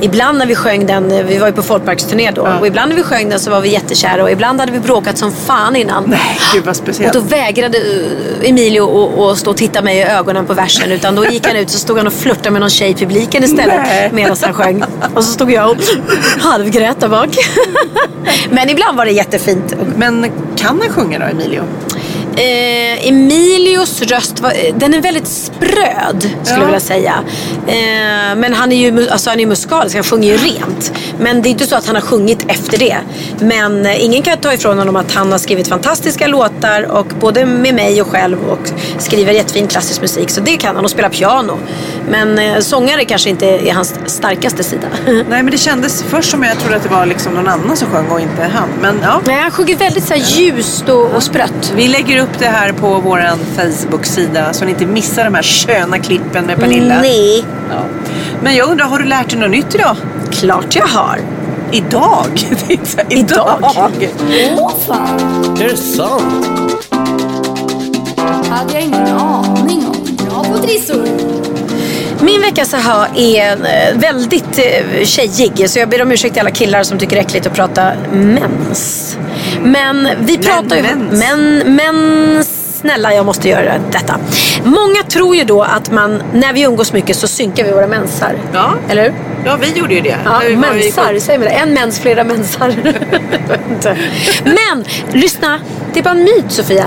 ibland 0.00 0.38
när 0.38 0.46
vi 0.46 0.54
sjöng 0.54 0.86
den, 0.86 1.10
eh, 1.12 1.24
vi 1.24 1.38
var 1.38 1.46
ju 1.46 1.52
på 1.52 1.62
folkparksturné 1.62 2.30
då. 2.30 2.48
Och 2.60 2.66
ibland 2.66 2.88
när 2.88 2.96
vi 2.96 3.02
sjöng 3.02 3.28
den 3.28 3.40
så 3.40 3.50
var 3.50 3.60
vi 3.60 3.68
jättekära 3.68 4.22
och 4.22 4.30
ibland 4.30 4.60
hade 4.60 4.72
vi 4.72 4.78
bråkat 4.80 5.18
som 5.18 5.32
fan 5.32 5.76
innan. 5.76 6.04
Nej, 6.06 6.20
gud 6.54 6.64
vad 6.64 6.70
Och 6.70 6.76
speciellt. 6.76 7.12
då 7.14 7.20
vägrade 7.20 7.78
Emilio 8.42 9.30
att- 9.30 9.38
stå 9.38 9.50
och 9.50 9.56
titta 9.56 9.82
mig 9.82 9.98
i 9.98 10.02
ögonen 10.02 10.46
på 10.46 10.54
versen. 10.54 10.92
Utan 10.92 11.14
då 11.14 11.26
gick 11.26 11.46
han 11.46 11.56
ut 11.56 11.70
så 11.70 11.78
stod 11.78 11.96
han 11.96 12.06
och 12.06 12.12
flörtade 12.12 12.50
med 12.50 12.60
någon 12.60 12.70
tjej 12.70 12.90
i 12.90 12.94
publiken 12.94 13.44
istället. 13.44 14.12
Medan 14.12 14.36
han 14.42 14.54
sjöng. 14.54 14.84
Och 15.14 15.24
så 15.24 15.32
stod 15.32 15.52
jag 15.52 15.70
och 15.70 15.76
halvgrät 16.40 17.00
där 17.00 17.08
bak. 17.08 17.28
Men 18.50 18.70
ibland 18.70 18.96
var 18.96 19.04
det 19.04 19.12
jättefint. 19.12 19.74
Men 19.96 20.26
kan 20.56 20.80
han 20.82 20.92
sjunga 20.92 21.18
då, 21.18 21.24
Emilio? 21.24 21.62
Eh, 22.36 23.08
Emilios 23.08 24.02
röst, 24.02 24.40
var, 24.40 24.52
den 24.78 24.94
är 24.94 25.00
väldigt 25.00 25.26
spröd 25.28 26.20
skulle 26.20 26.34
Ja. 26.44 26.58
jag 26.58 26.64
vilja 26.64 26.80
säga. 26.80 27.14
Eh, 27.66 28.36
men 28.36 28.52
han 28.52 28.72
är 28.72 28.76
ju 28.76 29.08
alltså, 29.10 29.30
han 29.30 29.40
är 29.40 29.46
musikalisk, 29.46 29.94
han 29.96 30.04
sjunger 30.04 30.28
ju 30.28 30.36
rent. 30.36 30.92
Men 31.18 31.42
det 31.42 31.48
är 31.48 31.50
inte 31.50 31.66
så 31.66 31.76
att 31.76 31.86
han 31.86 31.94
har 31.94 32.02
sjungit 32.02 32.44
efter 32.48 32.78
det. 32.78 32.96
Men 33.40 33.86
eh, 33.86 34.04
ingen 34.04 34.22
kan 34.22 34.38
ta 34.38 34.52
ifrån 34.52 34.78
honom 34.78 34.96
att 34.96 35.12
han 35.14 35.32
har 35.32 35.38
skrivit 35.38 35.68
fantastiska 35.68 36.26
låtar 36.26 36.82
och 36.90 37.06
både 37.20 37.46
med 37.46 37.74
mig 37.74 38.02
och 38.02 38.08
själv 38.08 38.38
och 38.50 38.70
skriver 38.98 39.32
jättefin 39.32 39.66
klassisk 39.66 40.00
musik. 40.00 40.30
Så 40.30 40.40
det 40.40 40.56
kan 40.56 40.76
han 40.76 40.84
och 40.84 40.90
spela 40.90 41.08
piano. 41.08 41.58
Men 42.08 42.38
eh, 42.38 42.58
sångare 42.58 43.04
kanske 43.04 43.30
inte 43.30 43.46
är 43.46 43.72
hans 43.72 43.94
starkaste 44.06 44.64
sida. 44.64 44.86
Nej, 45.06 45.22
men 45.28 45.46
det 45.46 45.58
kändes 45.58 46.02
först 46.08 46.30
som 46.30 46.42
jag 46.42 46.58
trodde 46.58 46.76
att 46.76 46.82
det 46.82 46.88
var 46.88 47.06
liksom 47.06 47.34
någon 47.34 47.48
annan 47.48 47.76
som 47.76 47.88
sjöng 47.90 48.06
och 48.10 48.20
inte 48.20 48.42
han. 48.42 48.68
Men 48.80 49.00
ja. 49.02 49.20
Nej, 49.26 49.40
han 49.40 49.50
sjunger 49.50 49.76
väldigt 49.76 50.04
så 50.04 50.14
här 50.14 50.20
ljust 50.40 50.88
och, 50.88 51.10
och 51.14 51.22
sprött. 51.22 51.72
Vi 51.76 51.88
lägger 51.88 52.18
upp 52.22 52.23
det 52.38 52.46
här 52.46 52.72
på 52.72 53.00
vår 53.00 53.22
Facebook-sida 53.56 54.52
så 54.52 54.64
ni 54.64 54.70
inte 54.70 54.86
missar 54.86 55.24
de 55.24 55.34
här 55.34 55.42
sköna 55.42 55.98
klippen 55.98 56.46
med 56.46 56.58
Pernilla. 56.58 57.00
Nej, 57.00 57.44
Ja. 57.70 57.80
Men 58.42 58.56
jag 58.56 58.68
undrar, 58.70 58.86
har 58.86 58.98
du 58.98 59.04
lärt 59.04 59.30
dig 59.30 59.38
något 59.38 59.50
nytt 59.50 59.74
idag? 59.74 59.96
klart 60.30 60.76
jag 60.76 60.86
har. 60.86 61.18
Idag? 61.72 62.26
Det 62.50 62.66
är 62.66 62.72
inte 62.72 62.90
så 62.90 62.96
här, 62.96 63.06
Idag? 63.18 63.58
Är 65.60 65.68
det 65.68 65.76
sant? 65.76 66.44
hade 68.50 68.72
jag 68.72 68.82
ingen 68.82 69.06
aning 69.06 69.86
om. 69.86 70.16
Bra 70.16 70.44
på 70.44 70.58
trissor. 70.58 71.33
Min 72.24 72.40
veckas 72.40 72.74
aha 72.74 73.06
är 73.16 73.52
eh, 73.52 73.98
väldigt 73.98 74.58
eh, 74.58 75.04
tjejig. 75.04 75.70
Så 75.70 75.78
jag 75.78 75.88
ber 75.88 76.02
om 76.02 76.12
ursäkt 76.12 76.34
till 76.34 76.40
alla 76.40 76.50
killar 76.50 76.82
som 76.82 76.98
tycker 76.98 77.16
det 77.16 77.22
är 77.22 77.24
äckligt 77.24 77.46
att 77.46 77.54
prata 77.54 77.92
mens. 78.12 79.16
Men 79.62 80.08
vi 80.20 80.38
pratar 80.38 80.76
ju... 80.76 80.82
mens. 80.82 81.24
Men, 81.24 81.62
men 81.76 82.44
snälla, 82.44 83.14
jag 83.14 83.26
måste 83.26 83.48
göra 83.48 83.74
detta. 83.90 84.18
Många 84.64 85.02
tror 85.08 85.36
ju 85.36 85.44
då 85.44 85.62
att 85.62 85.90
man, 85.90 86.22
när 86.32 86.52
vi 86.52 86.62
umgås 86.62 86.92
mycket 86.92 87.16
så 87.16 87.28
synkar 87.28 87.64
vi 87.64 87.72
våra 87.72 87.86
mensar. 87.86 88.36
Ja. 88.52 88.74
Eller 88.88 89.02
hur? 89.02 89.14
Ja, 89.44 89.56
vi 89.60 89.78
gjorde 89.78 89.94
ju 89.94 90.00
det. 90.00 90.16
Ja, 90.24 90.40
mensar, 90.56 91.18
säger 91.18 91.38
man 91.38 91.48
det? 91.48 91.54
En 91.54 91.74
mens, 91.74 92.00
flera 92.00 92.24
mensar. 92.24 92.74
Men, 94.44 94.84
lyssna. 95.12 95.60
Det 95.92 96.00
är 96.00 96.04
bara 96.04 96.14
en 96.14 96.24
myt, 96.24 96.44
Sofia. 96.48 96.86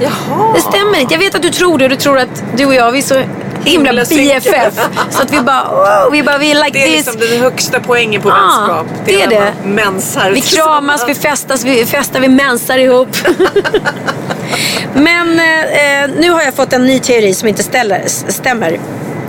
Jaha. 0.00 0.52
Det 0.54 0.60
stämmer 0.60 1.00
inte. 1.00 1.14
Jag 1.14 1.18
vet 1.18 1.34
att 1.34 1.42
du 1.42 1.50
tror 1.50 1.78
det 1.78 1.84
och 1.84 1.90
du 1.90 1.96
tror 1.96 2.18
att 2.18 2.44
du 2.56 2.66
och 2.66 2.74
jag, 2.74 2.92
vi 2.92 2.98
är 2.98 3.02
så 3.02 3.22
himla. 3.64 4.04
BFF. 4.04 4.74
Så 5.10 5.22
att 5.22 5.32
vi 5.32 5.40
bara, 5.40 5.64
wow, 5.70 6.12
vi 6.12 6.22
bara, 6.22 6.38
vi 6.38 6.54
like 6.54 6.70
Det 6.72 6.82
är 6.82 6.86
this. 6.86 7.06
liksom 7.06 7.20
den 7.30 7.40
högsta 7.40 7.80
poängen 7.80 8.22
på 8.22 8.28
Ja, 8.28 8.34
vänskap. 8.34 8.86
det 9.06 9.22
är 9.22 9.28
när 9.28 9.40
det. 9.40 9.52
Mensar 9.68 10.30
Vi 10.30 10.40
kramas, 10.40 11.04
vi 11.08 11.14
festas, 11.14 11.64
vi 11.64 11.86
festar, 11.86 12.20
vi 12.20 12.28
mensar 12.28 12.78
ihop. 12.78 13.08
Men 14.94 15.40
eh, 15.40 16.10
nu 16.20 16.30
har 16.30 16.42
jag 16.42 16.54
fått 16.54 16.72
en 16.72 16.86
ny 16.86 16.98
teori 16.98 17.34
som 17.34 17.48
inte 17.48 17.62
ställer, 17.62 18.02
stämmer. 18.28 18.80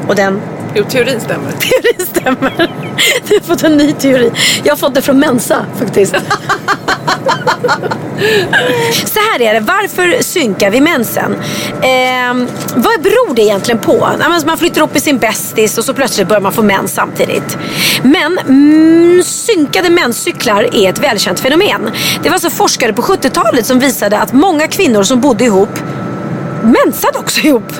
Och 0.07 0.15
den 0.15 0.41
Jo, 0.75 0.83
teorin 0.89 1.19
stämmer. 1.19 1.51
teorin 1.59 2.07
stämmer. 2.07 2.71
Du 3.27 3.33
har 3.33 3.41
fått 3.41 3.63
en 3.63 3.77
ny 3.77 3.91
teori. 3.93 4.31
Jag 4.63 4.71
har 4.71 4.77
fått 4.77 4.95
det 4.95 5.01
från 5.01 5.19
Mensa 5.19 5.65
faktiskt. 5.79 6.15
Så 9.05 9.19
här 9.19 9.41
är 9.41 9.53
det, 9.53 9.59
varför 9.59 10.23
synkar 10.23 10.71
vi 10.71 10.81
mensen? 10.81 11.35
Eh, 11.81 12.33
vad 12.75 13.01
beror 13.01 13.35
det 13.35 13.41
egentligen 13.41 13.79
på? 13.79 14.09
Man 14.45 14.57
flyttar 14.57 14.81
upp 14.81 14.93
med 14.93 15.03
sin 15.03 15.17
bästis 15.17 15.77
och 15.77 15.85
så 15.85 15.93
plötsligt 15.93 16.27
börjar 16.27 16.41
man 16.41 16.53
få 16.53 16.61
mens 16.61 16.93
samtidigt. 16.93 17.57
Men 18.03 18.37
mm, 18.37 19.23
synkade 19.23 19.89
menscyklar 19.89 20.75
är 20.75 20.89
ett 20.89 20.99
välkänt 20.99 21.39
fenomen. 21.39 21.91
Det 22.23 22.29
var 22.29 22.33
alltså 22.33 22.49
forskare 22.49 22.93
på 22.93 23.01
70-talet 23.01 23.65
som 23.65 23.79
visade 23.79 24.19
att 24.19 24.33
många 24.33 24.67
kvinnor 24.67 25.03
som 25.03 25.21
bodde 25.21 25.43
ihop 25.43 25.79
mensade 26.63 27.19
också 27.19 27.41
ihop. 27.41 27.73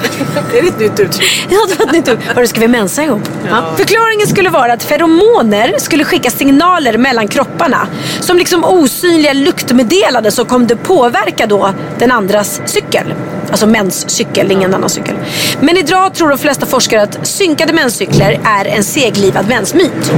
Det 0.51 0.59
är 0.59 0.67
ett 0.67 0.79
nytt 0.79 0.99
uttryck. 0.99 1.47
Ja, 1.49 1.57
det 1.69 1.79
var 1.79 1.85
ett 1.85 1.91
nytt 1.91 2.09
ord. 2.09 2.17
Vadå, 2.35 2.47
ska 2.47 2.59
vi 2.59 2.67
mensa 2.67 3.03
ihop? 3.03 3.21
Ja. 3.49 3.73
Förklaringen 3.77 4.27
skulle 4.27 4.49
vara 4.49 4.73
att 4.73 4.83
feromoner 4.83 5.75
skulle 5.77 6.03
skicka 6.03 6.29
signaler 6.29 6.97
mellan 6.97 7.27
kropparna. 7.27 7.87
Som 8.19 8.37
liksom 8.37 8.63
osynliga 8.63 9.33
luktmeddelanden 9.33 10.31
som 10.31 10.45
kom 10.45 10.67
det 10.67 10.75
påverka 10.75 11.47
då 11.47 11.73
den 11.99 12.11
andras 12.11 12.61
cykel. 12.65 13.13
Alltså 13.51 13.67
menscykel, 13.67 14.51
ingen 14.51 14.73
annan 14.73 14.89
cykel. 14.89 15.15
Men 15.59 15.77
idag 15.77 16.13
tror 16.13 16.29
de 16.29 16.37
flesta 16.37 16.65
forskare 16.65 17.01
att 17.01 17.27
synkade 17.27 17.73
menscykler 17.73 18.39
är 18.43 18.65
en 18.65 18.83
seglivad 18.83 19.47
mensmyt. 19.47 20.11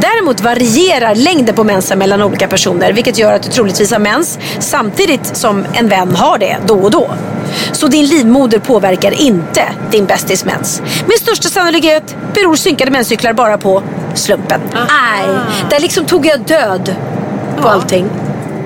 Däremot 0.00 0.40
varierar 0.40 1.14
längden 1.14 1.54
på 1.54 1.64
mensen 1.64 1.98
mellan 1.98 2.22
olika 2.22 2.48
personer 2.48 2.92
vilket 2.92 3.18
gör 3.18 3.32
att 3.32 3.42
du 3.42 3.50
troligtvis 3.50 3.92
har 3.92 3.98
mens 3.98 4.38
samtidigt 4.58 5.36
som 5.36 5.64
en 5.72 5.88
vän 5.88 6.16
har 6.16 6.38
det 6.38 6.56
då 6.66 6.74
och 6.74 6.90
då. 6.90 7.10
Så 7.72 7.86
din 7.86 8.06
livmoder 8.06 8.58
påverkar 8.58 9.22
inte 9.22 9.62
din 9.90 10.04
bästis 10.04 10.44
mens. 10.44 10.82
Med 11.06 11.16
största 11.18 11.48
sannolikhet 11.48 12.16
beror 12.34 12.54
synkade 12.56 12.90
menscyklar 12.90 13.32
bara 13.32 13.58
på 13.58 13.82
slumpen. 14.14 14.60
Nej, 14.74 15.26
där 15.70 15.80
liksom 15.80 16.04
tog 16.04 16.26
jag 16.26 16.40
död 16.40 16.94
på 17.62 17.68
allting. 17.68 18.06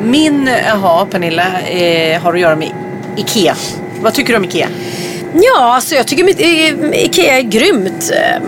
Min 0.02 0.50
jaha, 0.66 1.06
Pernilla, 1.06 1.60
eh, 1.60 2.22
har 2.22 2.34
att 2.34 2.40
göra 2.40 2.56
med 2.56 2.70
Ikea. 3.16 3.54
Vad 4.00 4.14
tycker 4.14 4.32
du 4.32 4.36
om 4.36 4.44
Ikea? 4.44 4.68
Ja, 5.34 5.74
alltså 5.74 5.94
jag 5.94 6.06
tycker 6.06 6.24
mitt, 6.24 6.40
eh, 6.40 7.04
Ikea 7.04 7.38
är 7.38 7.42
grymt. 7.42 8.10
Eh, 8.12 8.42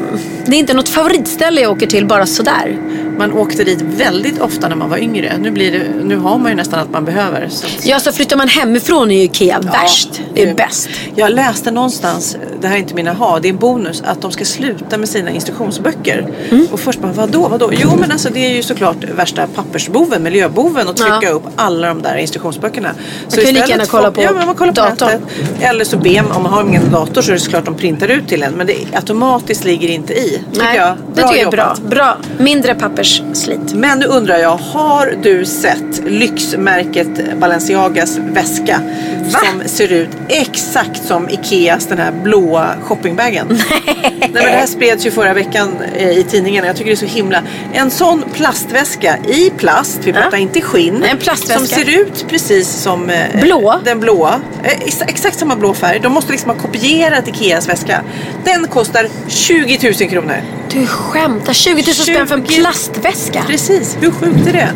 Det 0.47 0.57
är 0.57 0.59
inte 0.59 0.75
något 0.75 0.89
favoritställe 0.89 1.61
jag 1.61 1.73
åker 1.73 1.87
till 1.87 2.07
bara 2.07 2.27
sådär. 2.27 2.77
Man 3.19 3.33
åkte 3.33 3.65
dit 3.65 3.83
väldigt 3.83 4.41
ofta 4.41 4.69
när 4.69 4.77
man 4.77 4.91
var 4.91 4.99
yngre. 4.99 5.33
Nu, 5.39 5.51
blir 5.51 5.73
det, 5.73 5.83
nu 6.05 6.17
har 6.17 6.39
man 6.39 6.51
ju 6.51 6.57
nästan 6.57 6.81
allt 6.81 6.91
man 6.93 7.05
behöver. 7.05 7.49
Så 7.51 7.67
Ja, 7.83 8.01
så 8.01 8.13
flyttar 8.13 8.37
man 8.37 8.49
hemifrån 8.49 9.11
är 9.11 9.17
ju 9.17 9.23
Ikea 9.23 9.59
värst. 9.61 10.21
Det 10.35 10.43
är 10.43 10.55
bäst. 10.55 10.89
Jag 11.15 11.33
läste 11.33 11.71
någonstans, 11.71 12.37
det 12.61 12.69
här 12.69 12.75
är 12.75 12.79
inte 12.79 12.95
mina 12.95 13.13
ha, 13.13 13.39
det 13.41 13.49
är 13.49 13.51
en 13.51 13.57
bonus, 13.57 14.03
att 14.07 14.21
de 14.23 14.33
ska 14.33 14.45
sluta 14.45 14.99
med 14.99 15.09
sina 15.09 15.31
instruktionsböcker. 15.31 16.27
Mm. 16.51 16.67
Och 16.73 16.81
först 16.81 17.01
bara, 17.01 17.13
vadå, 17.13 17.49
vadå? 17.49 17.71
Jo 17.73 17.91
men 18.01 18.13
alltså 18.13 18.29
det 18.33 18.47
är 18.47 18.55
ju 18.57 18.63
såklart 18.63 18.97
värsta 19.17 19.47
pappersboven, 19.47 20.23
miljöboven 20.23 20.89
att 20.89 20.97
trycka 20.97 21.19
Ja. 21.23 21.31
upp 21.31 21.43
alla 21.57 21.89
de 21.89 22.03
där 22.03 22.17
instruktionsböckerna. 22.17 22.91
kan 23.35 23.45
ju 23.45 23.53
lika 23.53 23.67
gärna 23.67 23.87
kolla 23.87 24.11
på 24.11 24.23
ja, 24.23 24.33
men 24.33 24.47
man 24.47 24.55
kollar 24.55 24.73
på 24.73 24.81
datorn. 24.81 25.09
nätet. 25.09 25.63
Eller 25.63 25.85
så 25.85 25.97
ber 25.97 26.23
man, 26.23 26.33
om 26.33 26.43
man 26.43 26.53
har 26.53 26.63
ingen 26.63 26.91
dator 26.91 27.23
så 27.23 27.31
är 27.31 27.35
det 27.35 27.41
såklart 27.41 27.65
de 27.65 27.75
printar 27.75 28.09
ut 28.09 28.29
till 28.29 28.43
en. 28.43 28.53
Men 28.53 28.67
det 28.67 28.77
automatiskt 28.95 29.65
ligger 29.65 29.89
inte 29.89 30.13
i. 30.15 30.41
Nej, 30.53 30.77
jag. 30.77 30.97
det 31.15 31.23
tycker 31.23 31.37
jag 31.37 31.47
är 31.47 31.51
bra. 31.51 31.77
bra. 31.89 32.17
Mindre 32.39 32.75
timmars 33.07 33.23
slit. 33.37 33.75
Men 33.75 33.99
nu 33.99 34.07
undrar 34.07 34.39
jag, 34.39 34.57
har 34.57 35.15
du 35.23 35.45
sett 35.45 36.03
lyxmärket 36.07 37.39
Balenciagas 37.39 38.19
väska? 38.19 38.81
Som 39.29 39.63
ser 39.69 39.93
ut 39.93 40.09
exakt 40.29 41.05
som 41.07 41.29
Ikeas 41.29 41.87
den 41.87 41.99
här 41.99 42.13
blåa 42.13 42.75
shoppingbagen. 42.83 43.47
Nej. 43.71 44.17
men 44.21 44.33
det 44.33 44.41
här 44.41 44.67
spreds 44.67 45.07
ju 45.07 45.11
förra 45.11 45.35
veckan 45.35 45.69
eh, 45.97 46.11
i 46.11 46.23
tidningen. 46.23 46.65
Jag 46.65 46.77
tycker 46.77 46.91
det 46.91 46.95
är 46.95 47.09
så 47.09 47.15
himla. 47.17 47.43
En 47.73 47.91
sån 47.91 48.25
plastväska 48.35 49.19
i 49.29 49.51
plast, 49.57 50.01
vi 50.05 50.13
pratar 50.13 50.37
inte 50.39 50.61
skinn. 50.61 50.95
Nej, 51.01 51.11
en 51.11 51.19
plastväska. 51.19 51.59
Som 51.59 51.67
ser 51.67 52.01
ut 52.01 52.27
precis 52.29 52.69
som 52.69 53.11
eh, 53.11 53.41
Blå? 53.41 53.81
den 53.85 54.01
blåa. 54.01 54.41
Eh, 54.65 54.71
ex- 54.81 55.03
exakt 55.03 55.39
samma 55.39 55.57
blå 55.57 55.75
färg. 55.75 56.01
De 56.03 56.13
måste 56.13 56.33
liksom 56.33 56.51
ha 56.51 56.57
kopierat 56.59 57.29
Ikeas 57.29 57.69
väska. 57.69 58.03
Den 58.45 58.67
kostar 58.69 59.09
20 59.29 59.79
000 60.01 60.11
kronor. 60.11 60.37
Du 60.71 60.87
skämtar? 60.87 61.53
20 61.53 61.73
000 61.75 61.83
spänn 61.95 62.27
för 62.27 62.35
en 62.35 62.47
20 62.47 62.63
plastväska? 63.01 63.45
Precis, 63.49 63.97
hur 64.01 64.11
sjukt 64.11 64.47
är 64.47 64.53
det? 64.53 64.69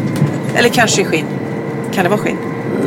Eller 0.54 0.68
kanske 0.68 1.02
i 1.02 1.04
skinn. 1.04 1.26
Kan 1.94 2.04
det 2.04 2.10
vara 2.10 2.20
skinn? 2.20 2.36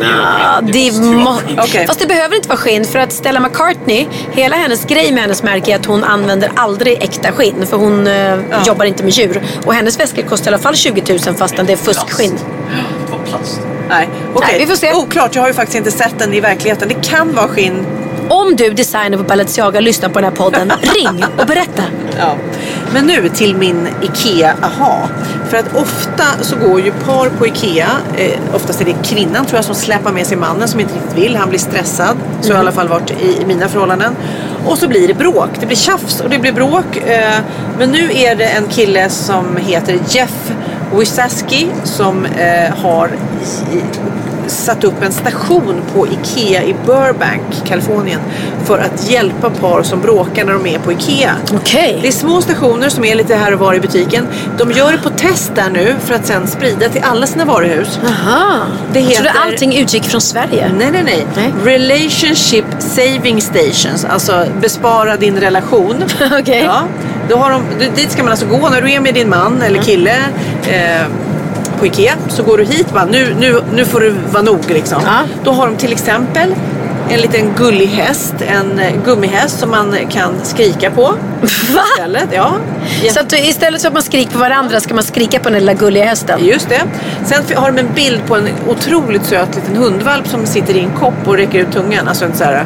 Ja, 0.01 0.61
det 0.61 0.91
må... 1.01 1.39
Okej. 1.57 1.87
Fast 1.87 1.99
det 1.99 2.07
behöver 2.07 2.35
inte 2.35 2.47
vara 2.47 2.57
skinn 2.57 2.85
för 2.85 2.99
att 2.99 3.13
Stella 3.13 3.39
McCartney, 3.39 4.07
hela 4.31 4.55
hennes 4.55 4.85
grej 4.85 5.11
med 5.11 5.21
hennes 5.21 5.43
märke 5.43 5.71
är 5.71 5.75
att 5.75 5.85
hon 5.85 6.03
använder 6.03 6.51
aldrig 6.55 7.03
äkta 7.03 7.31
skinn 7.31 7.65
för 7.65 7.77
hon 7.77 8.07
eh, 8.07 8.39
jobbar 8.67 8.85
inte 8.85 9.03
med 9.03 9.13
djur. 9.13 9.41
Och 9.65 9.73
hennes 9.73 9.99
väskor 9.99 10.21
kostar 10.21 10.51
i 10.51 10.53
alla 10.53 10.63
fall 10.63 10.75
20 10.75 11.03
000 11.25 11.35
fastän 11.35 11.65
det 11.65 11.73
är 11.73 11.77
fuskskinn. 11.77 12.39
Det 13.05 13.11
var 13.11 13.19
plast. 13.25 13.61
Nej, 13.89 14.09
okej. 14.33 14.49
Nej, 14.51 14.59
vi 14.59 14.67
får 14.67 14.75
se. 14.75 14.93
Oklart, 14.93 15.35
jag 15.35 15.41
har 15.41 15.47
ju 15.49 15.53
faktiskt 15.53 15.77
inte 15.77 15.91
sett 15.91 16.19
den 16.19 16.33
i 16.33 16.39
verkligheten. 16.39 16.87
Det 16.87 17.07
kan 17.09 17.35
vara 17.35 17.47
skinn. 17.47 17.85
Om 18.29 18.55
du 18.55 18.69
designer 18.69 19.17
på 19.17 19.23
Balenciaga 19.23 19.79
lyssnar 19.79 20.09
på 20.09 20.19
den 20.19 20.23
här 20.23 20.35
podden, 20.37 20.71
ring 20.81 21.23
och 21.39 21.45
berätta. 21.47 21.83
Ja. 22.17 22.35
Men 22.93 23.05
nu 23.05 23.29
till 23.29 23.55
min 23.55 23.87
IKEA 24.01 24.55
aha. 24.61 25.09
För 25.49 25.57
att 25.57 25.75
ofta 25.75 26.23
så 26.41 26.55
går 26.55 26.81
ju 26.81 26.91
par 26.91 27.29
på 27.29 27.47
IKEA, 27.47 27.89
eh, 28.17 28.55
oftast 28.55 28.81
är 28.81 28.85
det 28.85 28.95
kvinnan 29.03 29.45
tror 29.45 29.57
jag 29.57 29.65
som 29.65 29.75
släpar 29.75 30.11
med 30.11 30.27
sig 30.27 30.37
mannen 30.37 30.67
som 30.67 30.79
inte 30.79 30.93
riktigt 30.93 31.17
vill. 31.17 31.35
Han 31.35 31.49
blir 31.49 31.59
stressad. 31.59 32.17
Så 32.41 32.47
har 32.47 32.53
det 32.53 32.57
i 32.57 32.59
alla 32.59 32.71
fall 32.71 32.87
varit 32.87 33.11
i, 33.11 33.41
i 33.41 33.45
mina 33.45 33.67
förhållanden. 33.67 34.15
Och 34.65 34.77
så 34.77 34.87
blir 34.87 35.07
det 35.07 35.13
bråk. 35.13 35.49
Det 35.59 35.65
blir 35.65 35.77
tjafs 35.77 36.21
och 36.21 36.29
det 36.29 36.39
blir 36.39 36.53
bråk. 36.53 36.97
Eh, 36.97 37.39
men 37.77 37.89
nu 37.91 38.09
är 38.13 38.35
det 38.35 38.45
en 38.45 38.67
kille 38.67 39.09
som 39.09 39.57
heter 39.57 39.99
Jeff 40.07 40.51
Wisaski 40.99 41.67
som 41.83 42.25
eh, 42.25 42.75
har 42.75 43.09
satt 44.47 44.83
upp 44.83 45.03
en 45.03 45.11
station 45.11 45.81
på 45.93 46.07
IKEA 46.07 46.63
i 46.63 46.75
Burbank, 46.85 47.41
Kalifornien 47.65 48.19
för 48.65 48.79
att 48.79 49.09
hjälpa 49.09 49.49
par 49.49 49.83
som 49.83 50.01
bråkar 50.01 50.45
när 50.45 50.53
de 50.53 50.65
är 50.67 50.79
på 50.79 50.91
IKEA. 50.91 51.35
Okej. 51.53 51.99
Det 52.01 52.07
är 52.07 52.11
små 52.11 52.41
stationer 52.41 52.89
som 52.89 53.05
är 53.05 53.15
lite 53.15 53.35
här 53.35 53.53
och 53.53 53.59
var 53.59 53.73
i 53.73 53.79
butiken. 53.79 54.27
De 54.57 54.71
gör 54.71 54.91
det 54.91 54.97
på 54.97 55.09
test 55.09 55.51
där 55.55 55.69
nu 55.69 55.95
för 55.99 56.13
att 56.15 56.25
sen 56.25 56.47
sprida 56.47 56.89
till 56.89 57.01
alla 57.03 57.27
sina 57.27 57.45
varuhus. 57.45 57.99
Aha. 58.07 58.65
Det 58.93 59.01
Så 59.01 59.09
heter... 59.09 59.23
det 59.23 59.31
allting 59.45 59.75
utgick 59.77 60.03
från 60.03 60.21
Sverige? 60.21 60.71
Nej, 60.77 60.91
nej, 60.91 61.03
nej, 61.03 61.25
Nej. 61.35 61.53
Relationship 61.63 62.65
saving 62.79 63.41
stations. 63.41 64.05
Alltså 64.05 64.45
bespara 64.61 65.17
din 65.17 65.39
relation. 65.39 65.95
Okej. 66.39 66.63
Ja, 66.65 66.81
då 67.29 67.37
har 67.37 67.49
de, 67.51 67.61
dit 67.95 68.11
ska 68.11 68.23
man 68.23 68.31
alltså 68.31 68.45
gå 68.47 68.69
när 68.69 68.81
du 68.81 68.91
är 68.91 68.99
med 68.99 69.13
din 69.13 69.29
man 69.29 69.61
eller 69.61 69.81
kille 69.81 70.15
eh, 70.67 71.05
på 71.83 71.87
Ikea. 71.87 72.13
Så 72.27 72.43
går 72.43 72.57
du 72.57 72.63
hit 72.63 72.93
bara, 72.93 73.05
nu, 73.05 73.35
nu, 73.39 73.61
nu 73.73 73.85
får 73.85 73.99
du 73.99 74.09
vara 74.31 74.43
nog 74.43 74.59
liksom. 74.69 75.01
Ja. 75.05 75.19
Då 75.43 75.51
har 75.51 75.67
de 75.67 75.77
till 75.77 75.91
exempel 75.91 76.55
en 77.09 77.19
liten 77.19 77.53
gullig 77.57 77.87
häst, 77.87 78.35
en 78.39 78.79
eh, 78.79 79.03
gummihäst 79.05 79.59
som 79.59 79.69
man 79.71 79.95
kan 80.09 80.33
skrika 80.43 80.91
på. 80.91 81.01
Va? 81.75 81.83
Istället. 81.95 82.29
Ja. 82.31 82.55
Så 83.11 83.19
att 83.19 83.33
istället 83.33 83.81
för 83.81 83.87
att 83.87 83.93
man 83.93 84.03
skriker 84.03 84.31
på 84.31 84.39
varandra 84.39 84.79
ska 84.79 84.93
man 84.93 85.03
skrika 85.03 85.39
på 85.39 85.49
den 85.49 85.59
lilla 85.59 85.73
gulliga 85.73 86.05
hästen? 86.05 86.45
Just 86.45 86.69
det. 86.69 86.81
Sen 87.25 87.57
har 87.57 87.71
de 87.71 87.79
en 87.79 87.93
bild 87.95 88.21
på 88.27 88.35
en 88.35 88.47
otroligt 88.67 89.25
söt 89.25 89.55
liten 89.55 89.75
hundvalp 89.75 90.27
som 90.27 90.45
sitter 90.45 90.73
i 90.73 90.79
en 90.79 90.91
kopp 90.99 91.27
och 91.27 91.37
räcker 91.37 91.59
ut 91.59 91.71
tungan. 91.71 92.07
Alltså 92.07 92.25
en 92.25 92.33
sån 92.33 92.47
här 92.47 92.65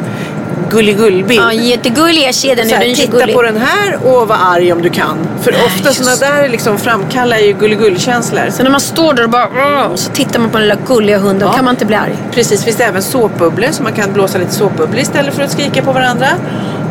gulligull-bild. 0.70 1.40
Ja, 1.42 1.52
jättegullig. 1.52 2.22
Jag 2.26 2.34
ser 2.34 2.56
den 2.56 2.66
nu. 2.66 2.74
Här, 2.74 2.84
Den 2.86 2.94
titta 2.94 3.18
gullig. 3.18 3.34
på 3.36 3.42
den 3.42 3.56
här 3.56 3.98
och 4.06 4.28
var 4.28 4.36
arg 4.40 4.72
om 4.72 4.82
du 4.82 4.90
kan. 4.90 5.16
För 5.42 5.52
ofta 5.66 5.92
sådana 5.92 6.16
där 6.16 6.48
liksom 6.48 6.78
framkallar 6.78 7.36
ju 7.38 7.52
gulligull-känslor. 7.52 8.50
Så 8.50 8.62
när 8.62 8.70
man 8.70 8.80
står 8.80 9.14
där 9.14 9.22
och 9.24 9.30
bara 9.30 9.96
så 9.96 10.10
tittar 10.12 10.40
man 10.40 10.50
på 10.50 10.58
den 10.58 10.68
lilla 10.68 10.80
gulliga 10.86 11.18
hunden, 11.18 11.48
Ja. 11.48 11.54
kan 11.54 11.64
man 11.64 11.74
inte 11.74 11.84
bli 11.86 11.96
arg? 11.96 12.16
Precis, 12.32 12.64
finns 12.64 12.76
det 12.76 12.84
även 12.84 13.02
såpbubblor 13.02 13.68
så 13.72 13.82
man 13.82 13.92
kan 13.92 14.12
blåsa 14.12 14.38
lite 14.38 14.54
såpbubblor 14.54 15.00
istället 15.00 15.34
för 15.34 15.42
att 15.42 15.50
skrika 15.52 15.82
på 15.82 15.92
varandra. 15.92 16.26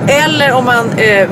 Eller 0.08 0.52
om 0.54 0.66
man 0.66 0.90
eh, 0.98 1.30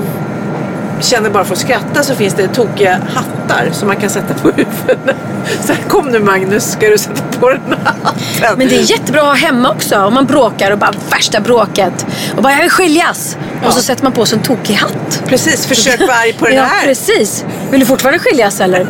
känner 1.02 1.30
bara 1.30 1.44
för 1.46 1.54
att 1.54 1.60
skratta 1.60 2.04
så 2.04 2.16
finns 2.16 2.34
det 2.34 2.48
tokiga 2.48 3.00
hattar 3.14 3.70
som 3.72 3.88
man 3.88 3.98
kan 3.98 4.10
sätta 4.10 4.34
på 4.34 4.52
huvudet. 4.52 5.16
Så 5.62 5.74
här, 5.74 5.82
kom 5.90 6.08
nu 6.10 6.20
Magnus, 6.20 6.72
ska 6.72 6.90
du 6.90 6.98
sätta 6.98 7.40
på 7.40 7.50
den 7.50 7.62
här 7.68 7.94
hatten? 8.04 8.58
Men 8.58 8.68
det 8.68 8.76
är 8.76 8.92
jättebra 8.92 9.22
att 9.22 9.28
ha 9.28 9.34
hemma 9.34 9.72
också. 9.72 10.00
Om 10.02 10.14
man 10.14 10.26
bråkar 10.26 10.72
och 10.72 10.78
bara 10.78 10.94
värsta 11.10 11.40
bråket. 11.40 12.06
Och 12.36 12.44
bara 12.44 12.54
jag 12.54 12.62
vill 12.62 12.70
skiljas. 12.70 13.38
Och 13.66 13.74
så 13.74 13.82
sätter 13.82 14.04
man 14.04 14.12
på 14.14 14.26
sig 14.26 14.38
en 14.38 14.44
tokig 14.44 14.74
hatt. 14.74 15.24
Precis, 15.28 15.66
försök 15.66 16.00
vara 16.00 16.14
arg 16.18 16.34
på 16.34 16.46
den 16.50 16.56
ja, 16.56 16.64
här. 16.64 16.86
precis. 16.88 17.46
Vill 17.72 17.80
du 17.80 17.86
fortfarande 17.86 18.20
skiljas 18.20 18.62
eller? 18.62 18.88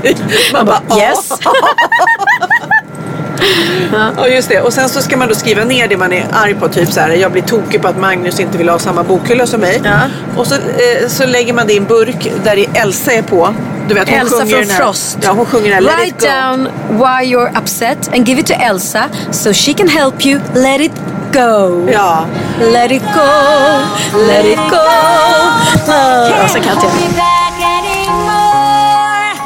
Man 0.53 0.65
bara, 0.65 0.81
ja. 0.89 0.99
yes. 0.99 1.29
Ja 4.17 4.27
just 4.27 4.49
det. 4.49 4.61
Och 4.61 4.73
sen 4.73 4.89
så 4.89 5.01
ska 5.01 5.17
man 5.17 5.27
då 5.27 5.35
skriva 5.35 5.63
ner 5.63 5.87
det 5.87 5.97
man 5.97 6.13
är 6.13 6.27
arg 6.31 6.55
på. 6.55 6.67
Typ 6.67 6.91
så 6.91 6.99
här, 6.99 7.09
jag 7.09 7.31
blir 7.31 7.41
tokig 7.41 7.81
på 7.81 7.87
att 7.87 7.97
Magnus 7.97 8.39
inte 8.39 8.57
vill 8.57 8.69
ha 8.69 8.79
samma 8.79 9.03
bokhylla 9.03 9.47
som 9.47 9.61
mig. 9.61 9.81
Ja. 9.83 9.99
Och 10.37 10.47
så, 10.47 10.55
eh, 10.55 11.07
så 11.07 11.25
lägger 11.25 11.53
man 11.53 11.67
det 11.67 11.73
i 11.73 11.77
en 11.77 11.85
burk 11.85 12.31
där 12.43 12.55
det 12.55 12.79
Elsa 12.79 13.11
är 13.11 13.21
på. 13.21 13.53
Du 13.87 13.93
vet, 13.93 14.09
hon 14.09 14.19
Elsa 14.19 14.35
sjunger 14.35 14.55
från 14.55 14.69
här, 14.69 14.83
Frost. 14.83 15.17
Ja, 15.21 15.31
hon 15.31 15.45
sjunger 15.45 15.75
den 15.75 15.85
här 15.85 15.97
Write 15.97 16.27
down 16.27 16.69
why 16.89 17.35
you're 17.35 17.61
upset 17.61 18.07
and 18.13 18.27
give 18.27 18.41
it 18.41 18.47
to 18.47 18.53
Elsa 18.53 19.09
so 19.31 19.53
she 19.53 19.73
can 19.73 19.87
help 19.87 20.25
you 20.25 20.39
let 20.53 20.81
it 20.81 20.91
go. 21.33 21.89
Ja. 21.91 22.25
Let 22.59 22.91
it 22.91 23.03
go, 23.03 23.31
let 24.27 24.45
it 24.45 24.59
go. 24.69 24.85
Uh, 25.87 26.43
och 26.43 26.49
så 26.49 26.59
kan 26.59 26.77
jag. 26.83 26.91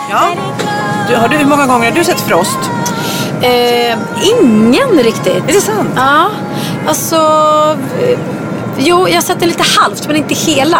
ja. 0.10 0.36
Du, 1.10 1.16
har 1.16 1.28
du, 1.28 1.38
hur 1.38 1.46
många 1.46 1.66
gånger 1.66 1.90
har 1.90 1.98
du 1.98 2.04
sett 2.04 2.20
Frost? 2.20 2.58
Eh, 3.42 3.98
ingen 4.24 5.04
riktigt. 5.04 5.44
Är 5.50 5.54
det 5.54 5.62
sant? 5.62 5.90
Ja, 5.96 6.26
alltså... 6.88 7.16
eh, 8.02 8.20
Jo, 8.82 9.08
jag 9.08 9.16
har 9.16 9.22
sett 9.22 9.40
det 9.40 9.46
lite 9.46 9.64
halvt, 9.80 10.08
men 10.08 10.16
inte 10.16 10.34
hela. 10.36 10.80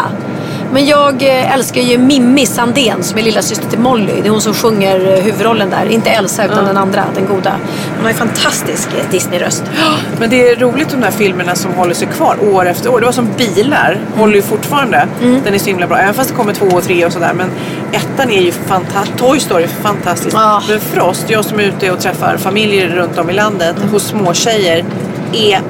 Men 0.74 0.86
jag 0.86 1.24
eh, 1.24 1.53
älskar 1.53 1.82
ju 1.82 1.97
Mimmi 1.97 2.45
Sandén 2.45 3.03
som 3.03 3.17
är 3.17 3.22
lilla 3.22 3.41
syster 3.41 3.70
till 3.70 3.80
Molly. 3.80 4.13
Det 4.22 4.28
är 4.28 4.32
hon 4.32 4.41
som 4.41 4.53
sjunger 4.53 5.13
eh, 5.13 5.24
huvudrollen 5.24 5.70
där. 5.70 5.86
Inte 5.86 6.09
Elsa 6.09 6.45
utan 6.45 6.65
den 6.65 6.78
andra, 6.78 7.03
den 7.15 7.26
goda. 7.26 7.55
Hon 7.95 8.01
har 8.01 8.09
ju 8.09 8.17
fantastisk 8.17 8.89
eh, 8.97 9.11
Disney-röst. 9.11 9.63
Men 10.20 10.30
det 10.30 10.49
är 10.49 10.55
roligt 10.55 10.89
de 10.89 11.01
där 11.01 11.11
filmerna 11.11 11.55
som 11.55 11.74
håller 11.74 11.93
sig 11.93 12.07
kvar 12.07 12.38
år 12.53 12.65
efter 12.65 12.89
år. 12.91 12.99
Det 12.99 13.05
var 13.05 13.13
som 13.13 13.28
bilar, 13.38 13.99
håller 14.15 14.36
ju 14.36 14.41
fortfarande. 14.41 15.07
Mm. 15.22 15.41
Den 15.43 15.53
är 15.53 15.59
så 15.59 15.65
himla 15.65 15.88
bra. 15.88 15.97
Även 15.97 16.13
fast 16.13 16.30
det 16.30 16.36
kommer 16.36 16.53
två 16.53 16.65
och 16.65 16.84
tre 16.84 17.05
och 17.05 17.13
sådär. 17.13 17.34
Men 17.34 17.49
ettan 17.91 18.30
är 18.30 18.41
ju 18.41 18.51
fantastisk. 18.51 19.17
Toy 19.17 19.39
Story 19.39 19.63
är 19.63 19.67
fantastisk. 19.67 20.36
Ja. 20.36 20.61
Men 20.70 20.80
Frost, 20.80 21.30
jag 21.30 21.45
som 21.45 21.59
är 21.59 21.63
ute 21.63 21.91
och 21.91 21.99
träffar 21.99 22.38
familjer 22.38 22.88
runt 22.88 23.17
om 23.17 23.30
i 23.30 23.34
landet 23.34 23.76
hos 23.91 24.03
små 24.03 24.34
tjejer 24.34 24.86
är 25.34 25.61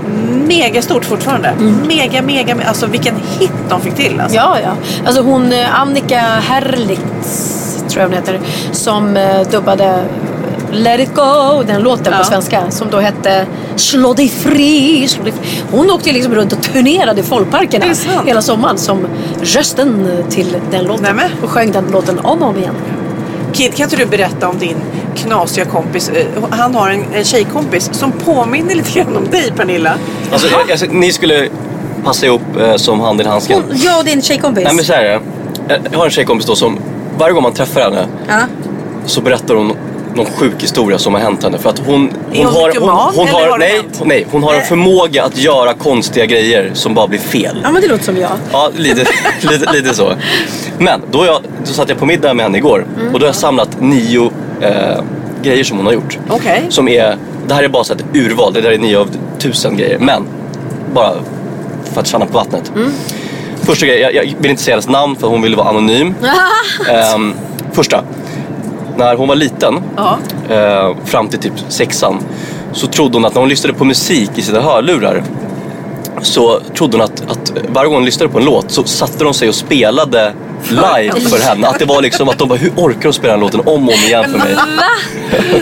mega 0.48 0.82
stort 0.82 1.06
fortfarande. 1.06 1.54
Mega, 1.88 2.22
mega, 2.22 2.54
me- 2.56 2.68
alltså 2.68 2.86
vilken 2.88 3.16
hit 3.40 3.52
de 3.70 3.82
fick 3.82 3.96
till. 3.96 4.20
Alltså. 4.20 4.36
Ja, 4.38 4.58
ja. 4.64 4.72
Alltså 5.06 5.22
hon 5.22 5.54
eh, 5.54 5.82
Annika 5.82 6.20
Herlitz, 6.20 7.84
tror 7.90 8.02
jag 8.02 8.08
hon 8.10 8.18
heter, 8.18 8.40
som 8.72 9.18
eh, 9.18 9.42
dubbade 9.52 10.04
Let 10.72 11.00
it 11.00 11.16
go, 11.16 11.64
den 11.68 11.82
låten 11.82 12.08
Ja. 12.12 12.18
på 12.18 12.24
svenska 12.24 12.72
som 12.72 12.88
då 12.92 13.00
hette 13.00 13.46
Slå 13.76 14.14
dig 14.14 14.28
fri. 14.30 15.08
Slå 15.08 15.24
dig 15.24 15.34
fri. 15.34 15.62
Hon 15.72 15.92
åkte 15.92 16.12
liksom 16.12 16.36
runt 16.36 16.54
och 16.54 16.62
turnerade 16.62 17.22
i 17.22 17.24
folkparkerna 17.24 17.86
hela 18.26 18.42
sommaren 18.42 18.78
som 18.78 19.08
rösten 19.42 20.08
till 20.30 20.58
den 20.72 20.86
låten. 20.86 21.04
Nämen. 21.04 21.32
Och 21.44 21.50
sjöng 21.50 21.72
den 21.72 21.86
låten 21.92 22.20
om 22.20 22.42
och 22.44 22.50
om 22.50 22.58
igen. 22.58 22.76
Kid, 23.54 23.76
kan 23.76 23.84
inte 23.84 23.96
du 23.96 24.06
berätta 24.06 24.48
om 24.48 24.58
din 24.58 24.76
knasiga 25.24 25.66
kompis? 25.66 26.10
Eh, 26.10 26.26
Han 26.50 26.76
har 26.76 26.90
en, 26.90 27.04
en 27.14 27.24
tjejkompis 27.24 27.90
som 27.94 28.12
påminner 28.12 28.76
lite 28.76 29.00
grann 29.00 29.18
om 29.18 29.26
dig 29.32 29.54
Pernilla. 29.58 29.94
Alltså, 30.32 30.48
jag, 30.52 30.72
alltså, 30.72 30.86
ni 30.92 31.12
skulle 31.12 31.50
passa 32.04 32.26
ihop 32.26 32.42
eh, 32.62 32.76
som 32.76 33.00
hand 33.00 33.22
i 33.22 33.24
handsken. 33.24 33.64
Hon, 33.68 33.78
jag 33.78 34.00
och 34.00 34.06
din 34.06 34.22
tjejkompis. 34.22 34.64
Nej 34.64 34.74
men 34.76 34.86
så 34.86 34.94
här 34.94 35.04
är 35.06 35.20
det. 35.68 35.82
Jag 35.92 35.98
har 35.98 36.06
en 36.06 36.12
tjejkompis 36.12 36.46
då 36.48 36.56
som 36.56 36.80
varje 37.18 37.34
gång 37.34 37.44
man 37.44 37.54
träffar 37.54 37.82
henne 37.82 38.08
ja. 38.28 38.40
så 39.06 39.22
berättar 39.22 39.56
hon 39.56 39.72
någon 40.16 40.26
sjuk 40.26 40.64
historia 40.64 40.98
som 40.98 41.14
har 41.14 41.22
hänt 41.22 41.44
henne. 41.44 41.58
För 41.58 41.70
att 41.70 41.80
hon, 41.80 42.10
Är 42.34 42.46
hon 42.46 42.68
mycket 42.68 42.82
mat, 42.82 43.16
hon, 43.16 43.28
eller 43.28 43.40
har, 43.40 43.50
har 43.50 43.58
nej, 43.58 43.82
nej, 44.04 44.28
hon 44.32 44.44
har 44.44 44.54
en 44.54 44.62
förmåga 44.62 45.24
att 45.24 45.38
göra 45.38 45.74
konstiga 45.74 46.26
grejer 46.26 46.72
som 46.74 46.94
bara 46.94 47.08
blir 47.08 47.20
fel. 47.20 47.60
ja, 47.64 47.72
men 47.72 47.82
det 47.82 47.88
låter 47.88 48.04
som 48.04 48.18
jag. 48.18 48.32
Ja, 48.52 48.70
lite, 48.78 49.06
lite, 49.42 49.72
lite 49.74 49.94
så. 49.94 50.14
Men 50.78 51.02
då, 51.12 51.26
jag, 51.26 51.42
då 51.68 51.74
satt 51.74 51.90
jag 51.90 51.98
på 51.98 52.06
middag 52.06 52.34
med 52.34 52.46
henne 52.46 52.58
igår 52.58 52.86
Mm. 53.00 53.14
och 53.14 53.20
då 53.20 53.26
har 53.26 53.28
jag 53.30 53.36
samlat 53.36 53.82
nio 53.82 54.32
eh, 54.62 55.04
grejer 55.42 55.64
som 55.64 55.78
hon 55.78 55.86
har 55.86 55.94
gjort. 55.94 56.20
Okej. 56.30 56.66
Som 56.70 56.88
är, 56.88 57.18
det 57.48 57.54
här 57.54 57.64
är 57.64 57.68
bara 57.68 57.84
så 57.84 57.94
ett 57.94 58.06
urval, 58.14 58.54
det 58.54 58.62
där 58.62 58.72
är 58.72 58.78
nio 58.78 59.00
av 59.00 59.10
tusen 59.40 59.78
grejer. 59.78 60.00
Men, 60.00 60.24
bara 60.94 61.14
för 61.94 62.02
att 62.02 62.08
känna 62.08 62.26
på 62.26 62.34
vattnet. 62.34 62.72
Mm. 62.76 62.92
Första 63.62 63.86
grejen, 63.86 64.02
jag, 64.02 64.26
jag 64.26 64.36
vill 64.40 64.52
inte 64.52 64.64
säga 64.64 64.76
hennes 64.76 64.88
namn 64.88 65.16
för 65.16 65.28
hon 65.28 65.42
vill 65.42 65.56
vara 65.56 65.70
anonym. 65.70 66.16
Ehm, 66.90 67.34
första. 67.74 68.04
när 68.98 69.16
hon 69.16 69.28
var 69.28 69.36
liten, 69.36 69.76
eh, 70.50 70.96
fram 71.06 71.28
till 71.28 71.40
typ 71.40 71.54
sexan, 71.68 72.18
så 72.74 72.88
trodde 72.88 73.18
hon 73.18 73.26
att 73.26 73.34
när 73.34 73.42
hon 73.42 73.50
lyssnade 73.50 73.74
på 73.74 73.86
musik 73.86 74.32
i 74.36 74.42
sina 74.42 74.62
hörlurar 74.62 75.24
så 76.22 76.60
trodde 76.60 76.98
hon 76.98 77.04
att, 77.04 77.32
att 77.32 77.54
varje 77.70 77.88
gång 77.88 77.96
hon 77.96 78.06
lyssnade 78.06 78.32
på 78.32 78.40
en 78.40 78.46
låt 78.46 78.72
så 78.72 78.84
satte 78.84 79.24
de 79.24 79.34
sig 79.34 79.50
och 79.50 79.56
spelade 79.56 80.34
live 80.70 81.22
för 81.30 81.40
henne. 81.40 81.68
Att 81.68 81.80
det 81.80 81.86
var 81.86 82.02
liksom 82.02 82.30
att 82.30 82.38
de 82.38 82.48
bara, 82.48 82.60
hur 82.60 82.72
orkar 82.76 83.02
de 83.04 83.14
spela 83.14 83.34
den 83.34 83.40
låten 83.40 83.60
om 83.60 83.68
och 83.68 83.94
om 83.94 84.00
igen 84.00 84.32
för 84.32 84.38
mig? 84.38 84.56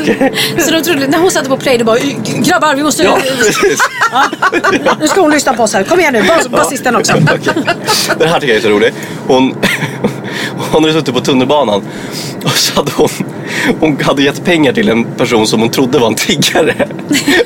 Okej. 0.01 0.33
Så 0.59 0.71
de 0.71 0.81
trodde, 0.81 1.07
när 1.07 1.17
hon 1.17 1.31
satte 1.31 1.49
på 1.49 1.57
play, 1.57 1.77
då 1.77 1.85
bara 1.85 1.97
grabbar 2.25 2.75
vi 2.75 2.83
måste... 2.83 3.03
Ja, 3.03 3.17
precis. 3.37 3.79
Nu 4.99 5.07
ska 5.07 5.21
hon 5.21 5.31
lyssna 5.31 5.53
på 5.53 5.63
oss 5.63 5.73
här. 5.73 5.83
Kom 5.83 5.99
igen 5.99 6.13
nu, 6.13 6.23
bas, 6.23 6.47
basisten 6.47 6.95
också. 6.95 7.13
Den 8.17 8.29
här 8.29 8.39
tycker 8.39 8.53
jag 8.53 8.57
är 8.57 8.61
så 8.61 8.69
rolig. 8.69 8.93
Hon, 9.27 9.55
hon 10.71 10.83
hade 10.83 10.93
suttit 10.93 11.13
på 11.13 11.21
tunnelbanan 11.21 11.83
och 12.43 12.51
så 12.51 12.75
hade 12.75 12.91
hon, 12.95 13.09
hon 13.79 13.99
hade 14.01 14.23
gett 14.23 14.45
pengar 14.45 14.73
till 14.73 14.89
en 14.89 15.05
person 15.05 15.47
som 15.47 15.59
hon 15.59 15.69
trodde 15.69 15.99
var 15.99 16.07
en 16.07 16.15
tiggare. 16.15 16.73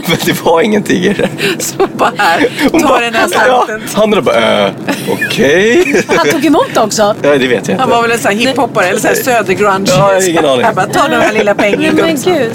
Men 0.08 0.18
det 0.26 0.46
var 0.46 0.62
ingen 0.62 0.84
tiggare. 0.84 1.30
Så 1.60 1.88
bara 1.94 2.14
här, 2.18 2.48
Hon 2.72 2.82
ta 2.82 2.88
bara, 2.88 3.00
den 3.00 3.14
här 3.14 3.28
ja, 3.32 3.66
slanten. 3.68 3.90
Han 3.94 4.10
hade 4.10 4.22
bara, 4.22 4.68
äh, 4.68 4.74
okej. 5.10 6.04
Han 6.08 6.28
tog 6.30 6.46
emot 6.46 6.78
också. 6.78 7.16
Ja, 7.22 7.38
det 7.38 7.48
vet 7.48 7.68
jag 7.68 7.76
Han 7.78 7.84
inte. 7.84 7.96
var 7.96 8.02
väl 8.02 8.12
en 8.12 8.20
sån 8.20 8.32
här 8.32 8.40
hiphoppare 8.40 8.86
eller 8.86 9.00
så 9.00 9.08
här 9.08 9.16
södergrunge. 9.16 9.86
Ja, 9.88 10.24
ingen 10.24 10.46
aning. 10.46 10.62
Jag 10.62 10.76
bara, 10.76 10.86
ta 10.86 11.08
den 11.08 11.22
här 11.22 11.34
lilla 11.34 11.56
pengen 11.56 11.96
Men 11.96 12.18
gud. 12.24 12.52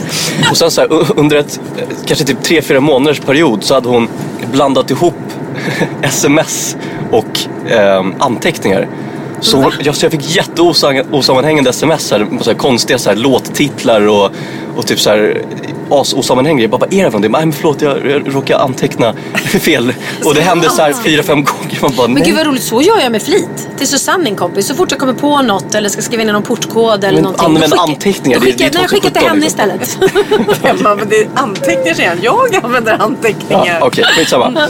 Och 0.50 0.56
sen 0.56 0.70
så 0.70 0.80
här, 0.80 1.18
under 1.18 1.36
ett, 1.36 1.60
eh, 1.76 1.82
kanske 2.06 2.24
typ 2.24 2.42
tre, 2.42 2.62
fyra 2.62 2.80
månaders 2.80 3.20
period 3.20 3.64
så 3.64 3.74
hade 3.74 3.88
hon 3.88 4.08
blandat 4.52 4.90
ihop 4.90 5.14
sms 6.02 6.76
och 7.10 7.40
ehm, 7.70 8.14
anteckningar. 8.18 8.88
Så, 9.40 9.72
jag, 9.80 9.94
så 9.96 10.04
jag 10.04 10.12
fick 10.12 10.36
jätteosammanhängande 10.36 11.70
sms, 11.70 12.10
här, 12.10 12.26
så 12.40 12.50
här 12.50 12.56
konstiga 12.58 12.98
så 12.98 13.08
här, 13.08 13.16
låttitlar 13.16 14.00
och, 14.08 14.30
och 14.76 14.86
typ 14.86 15.00
så 15.00 15.10
här 15.10 15.42
asosammanhängande. 15.90 16.62
Jag 16.62 16.70
bara, 16.70 16.78
vad 16.78 16.92
är 16.94 16.96
det 16.96 17.02
för 17.02 17.10
någonting? 17.10 17.32
Nej 17.32 17.40
men 17.46 17.52
förlåt, 17.52 17.82
jag, 17.82 18.06
jag 18.10 18.34
råkade 18.34 18.62
anteckna 18.62 19.14
fel. 19.60 19.92
Och 20.24 20.34
det 20.34 20.40
hände 20.40 20.70
så 20.70 20.82
här 20.82 20.92
fyra, 21.04 21.22
fem 21.22 21.44
gånger. 21.44 21.78
Man 21.82 21.92
bara, 21.96 22.08
Men 22.08 22.22
gud 22.22 22.36
vad 22.36 22.46
roligt, 22.46 22.62
så 22.62 22.82
gör 22.82 23.00
jag 23.00 23.12
med 23.12 23.22
flit. 23.22 23.68
Till 23.78 23.86
Susanne 23.88 24.24
min 24.24 24.36
kompis. 24.36 24.66
Så 24.66 24.74
fort 24.74 24.90
jag 24.90 25.00
kommer 25.00 25.14
på 25.14 25.42
något 25.42 25.74
eller 25.74 25.88
ska 25.88 26.02
skriva 26.02 26.22
in 26.22 26.28
någon 26.28 26.42
portkod 26.42 27.04
eller 27.04 27.12
Men 27.14 27.22
någonting. 27.22 27.46
använd 27.46 27.72
skickar- 27.72 27.82
anteckningar, 27.82 28.40
det 28.40 28.46
skickar- 28.46 28.58
det 28.58 28.64
är 28.64 28.72
Nej, 28.72 28.82
jag 28.82 28.90
skickar 28.90 29.10
till 29.10 29.20
2017 29.20 29.28
henne 29.28 29.76
liksom. 29.78 30.02
istället. 30.04 30.62
Jag 30.64 30.78
bara, 30.84 30.94
men 30.94 31.08
det 31.08 31.16
är 31.22 31.28
anteckningar 31.34 31.94
säger 31.94 32.08
han. 32.08 32.18
Jag 32.22 32.64
använder 32.64 32.92
anteckningar. 33.02 33.78
Ja, 33.80 33.86
Okej, 33.86 34.04
skitsamma. 34.04 34.68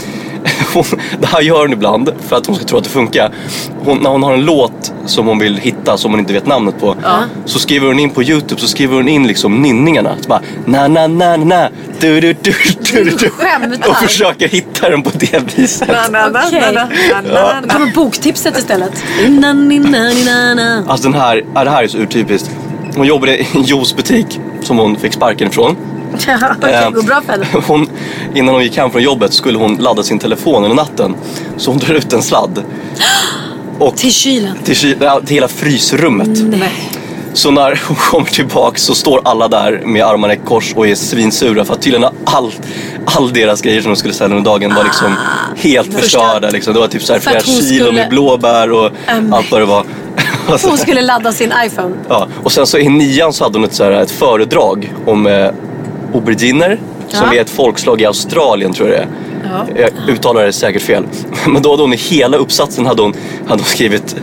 Hon, 0.74 0.84
det 1.20 1.26
här 1.26 1.40
gör 1.40 1.58
hon 1.60 1.72
ibland 1.72 2.10
för 2.28 2.36
att 2.36 2.46
hon 2.46 2.56
ska 2.56 2.64
tro 2.64 2.78
att 2.78 2.84
det 2.84 2.90
funkar. 2.90 3.32
Hon, 3.84 3.98
när 3.98 4.10
hon 4.10 4.22
har 4.22 4.34
en 4.34 4.44
låt 4.44 4.92
som 5.06 5.26
hon 5.26 5.38
vill 5.38 5.56
hitta 5.56 5.96
som 5.96 6.10
hon 6.10 6.20
inte 6.20 6.32
vet 6.32 6.46
namnet 6.46 6.80
på. 6.80 6.96
Så 7.44 7.58
skriver 7.58 7.86
hon 7.86 7.98
in 7.98 8.10
på 8.10 8.22
Youtube 8.22 8.60
så 8.60 8.68
skriver 8.68 8.96
hon 8.96 9.08
in 9.08 9.26
liksom 9.26 9.62
nynningarna. 9.62 10.16
Så 10.20 10.28
bara 10.28 10.40
na 10.66 10.88
na 10.88 11.06
na 11.06 11.36
na 11.36 11.68
du 12.00 12.20
du 12.20 12.32
du 12.32 12.52
du 12.92 13.04
du 13.04 13.10
du. 13.10 13.30
Och 13.88 13.96
försöker 13.96 14.48
hitta 14.48 14.90
den 14.90 15.02
på 15.02 15.10
det 15.14 15.56
viset. 15.58 15.88
Na, 15.88 16.08
na, 16.10 16.28
na, 16.28 16.46
Okej. 16.46 16.60
na, 16.60 16.70
na, 16.72 16.88
na, 17.22 17.32
na, 17.32 17.60
na. 17.60 17.74
kommer 17.74 17.94
boktipset 17.94 18.58
istället. 18.58 19.04
Inna, 19.26 19.52
ninna, 19.52 20.08
ninna, 20.08 20.54
na. 20.54 20.84
Alltså 20.88 21.08
den 21.08 21.20
här, 21.20 21.44
ja, 21.54 21.64
det 21.64 21.70
här 21.70 21.82
är 21.82 21.88
så 21.88 21.98
urtypiskt. 21.98 22.50
Hon 22.96 23.06
jobbade 23.06 23.38
i 23.38 23.46
en 23.54 23.62
juicebutik 23.62 24.40
som 24.62 24.78
hon 24.78 24.96
fick 24.96 25.12
sparken 25.12 25.48
ifrån. 25.48 25.76
Ja, 26.26 26.38
Okej, 26.58 26.74
Eh, 26.74 26.90
går 26.90 27.02
bra 27.02 27.20
för 27.26 27.32
henne. 27.32 27.46
Hon, 27.66 27.88
innan 28.34 28.54
hon 28.54 28.62
gick 28.62 28.76
hem 28.76 28.90
från 28.90 29.02
jobbet 29.02 29.32
skulle 29.32 29.58
hon 29.58 29.76
ladda 29.76 30.02
sin 30.02 30.18
telefon 30.18 30.62
under 30.64 30.76
natten. 30.76 31.14
Så 31.56 31.70
hon 31.70 31.78
drar 31.78 31.94
ut 31.94 32.12
en 32.12 32.22
sladd. 32.22 32.62
Och 33.78 33.96
Till 33.96 34.12
kylen. 34.12 34.56
till, 34.64 34.76
ky- 34.76 34.94
ja, 35.00 35.20
till 35.26 35.34
hela 35.34 35.48
frysrummet. 35.48 36.38
Så 37.32 37.50
när 37.50 37.80
hon 37.88 37.96
kommer 37.96 38.26
tillbaka 38.26 38.78
så 38.78 38.94
står 38.94 39.20
alla 39.24 39.48
där 39.48 39.82
med 39.84 40.04
armarna 40.04 40.34
i 40.34 40.36
kors 40.36 40.72
och 40.76 40.86
är 40.88 40.94
svinsura 40.94 41.64
för 41.64 41.74
att 41.74 41.82
tydligen 41.82 42.02
har 42.02 42.12
all, 42.24 42.52
all 43.04 43.32
deras 43.32 43.62
grejer 43.62 43.80
som 43.82 43.90
de 43.90 43.96
skulle 43.96 44.14
sälja 44.14 44.36
under 44.36 44.50
dagen 44.50 44.74
var 44.74 44.84
liksom 44.84 45.14
helt 45.56 45.94
förstörda. 45.94 46.50
Liksom. 46.50 46.74
Det 46.74 46.80
var 46.80 46.88
typ 46.88 47.02
så 47.02 47.12
här 47.12 47.20
För 47.20 47.30
flera 47.30 47.42
kilo 47.44 47.62
skulle- 47.62 47.92
med 47.92 48.08
blåbär 48.08 48.72
och 48.72 48.90
Mm. 49.06 49.32
allt 49.32 49.50
vad 49.50 49.60
det 49.60 49.64
var. 49.66 49.84
Och 50.48 50.60
så- 50.60 50.68
Hon 50.68 50.78
skulle 50.78 51.00
ladda 51.02 51.32
sin 51.32 51.52
iPhone. 51.66 51.94
Ja, 52.08 52.28
och 52.42 52.52
sen 52.52 52.66
så 52.66 52.78
i 52.78 52.88
nian 52.88 53.32
så 53.32 53.44
hade 53.44 53.58
hon 53.58 53.64
ett, 53.64 53.74
så 53.74 53.84
här, 53.84 53.90
ett 53.90 54.10
föredrag 54.10 54.92
om 55.06 55.26
eh, 55.26 55.50
auberginer 56.14 56.78
som 57.08 57.26
Ja. 57.30 57.34
är 57.34 57.40
ett 57.40 57.50
folkslag 57.50 58.00
i 58.00 58.06
Australien 58.06 58.72
tror 58.72 58.88
jag 58.88 58.98
det 58.98 59.82
är. 59.82 59.90
Jag 60.06 60.08
uttalar 60.14 60.44
det 60.44 60.52
säkert 60.52 60.82
fel. 60.82 61.04
Men 61.46 61.62
då 61.62 61.70
hade 61.70 61.82
hon 61.82 61.92
i 61.92 61.96
hela 61.96 62.36
uppsatsen 62.36 62.86
hade 62.86 63.02
hon, 63.02 63.14
hade 63.46 63.60
hon 63.62 63.68
skrivit 63.68 64.16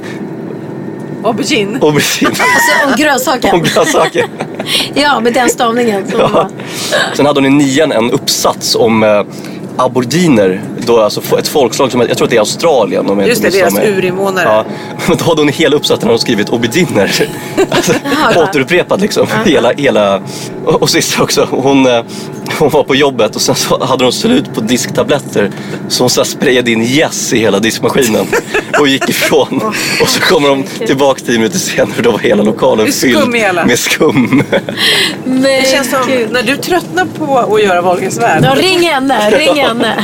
Aubergine. 1.24 1.76
aubergine 1.82 2.30
Alltså 2.32 2.88
om 2.88 2.94
grönsaker. 2.98 3.54
om 3.54 3.62
grönsaker. 3.64 4.26
Ja, 4.94 5.20
med 5.20 5.34
den 5.34 5.50
stavningen. 5.50 6.04
Ja. 6.18 6.50
Sen 7.14 7.26
hade 7.26 7.40
hon 7.40 7.46
i 7.46 7.50
nian 7.66 7.92
en 7.92 8.12
uppsats 8.12 8.76
om 8.76 9.04
eh, 9.04 9.24
aboriginer. 9.78 10.62
Då 10.86 11.02
alltså 11.02 11.38
ett 11.38 11.48
folkslag 11.48 11.92
som, 11.92 12.02
jag 12.02 12.18
tror 12.18 12.26
att 12.26 12.30
det 12.30 12.36
är 12.36 12.40
Australien. 12.40 13.10
Om 13.10 13.20
Just 13.20 13.42
det, 13.42 13.50
deras 13.50 13.80
urinvånare. 13.80 14.50
Ja, 14.50 14.66
men 15.08 15.18
då 15.18 15.26
hade 15.26 15.42
hon 15.42 15.50
i 15.50 15.52
hela 15.52 15.76
uppsatsen 15.76 16.10
hon 16.10 16.20
skrivit 16.20 16.50
auberginer. 16.50 17.28
Alltså, 17.70 17.94
återupprepat 18.36 19.02
liksom. 19.02 19.28
Hela, 19.46 19.72
hela. 19.72 20.22
Och, 20.66 20.82
och 20.82 20.90
sist 20.90 21.20
också, 21.20 21.48
hon, 21.52 21.86
eh, 21.86 22.04
hon 22.60 22.70
var 22.70 22.84
på 22.84 22.95
jobbet 22.95 23.36
och 23.36 23.41
sen 23.41 23.56
så 23.56 23.86
hade 23.86 24.04
hon 24.04 24.14
slut 24.14 24.54
på 24.54 24.62
disktabletter. 24.62 25.51
Så 25.88 26.04
hon 26.04 26.10
så 26.10 26.26
sprayade 26.26 26.72
in 26.72 26.84
gäss 26.84 27.34
i 27.34 27.39
hela 27.39 27.60
diskmaskinen 27.60 28.26
och 28.80 28.88
gick 28.88 29.10
ifrån. 29.10 29.62
Och 30.01 30.08
så 30.10 30.20
kommer 30.22 30.49
de 30.49 30.64
tillbaka 30.64 31.22
tio 31.26 31.38
minuter 31.38 31.60
senare 31.60 31.93
och 31.97 32.04
då 32.04 32.12
var 32.12 32.20
hela 32.20 32.43
lokalen 32.43 32.91
fylld 32.91 33.30
med 33.68 33.80
skum. 33.80 34.43
Men 35.26 35.41
Det 35.41 35.72
känns 35.72 35.89
som 35.89 35.99
gud. 36.08 36.32
när 36.32 36.43
du 36.43 36.58
tröttnar 36.58 37.06
på 37.06 37.38
att 37.38 37.64
göra 37.64 37.82
Wahlgrens 37.82 38.18
värld. 38.18 38.43
Ja, 38.45 38.56
ring 38.56 38.80
henne, 38.89 39.30
ring 39.32 39.56
henne. 39.64 40.04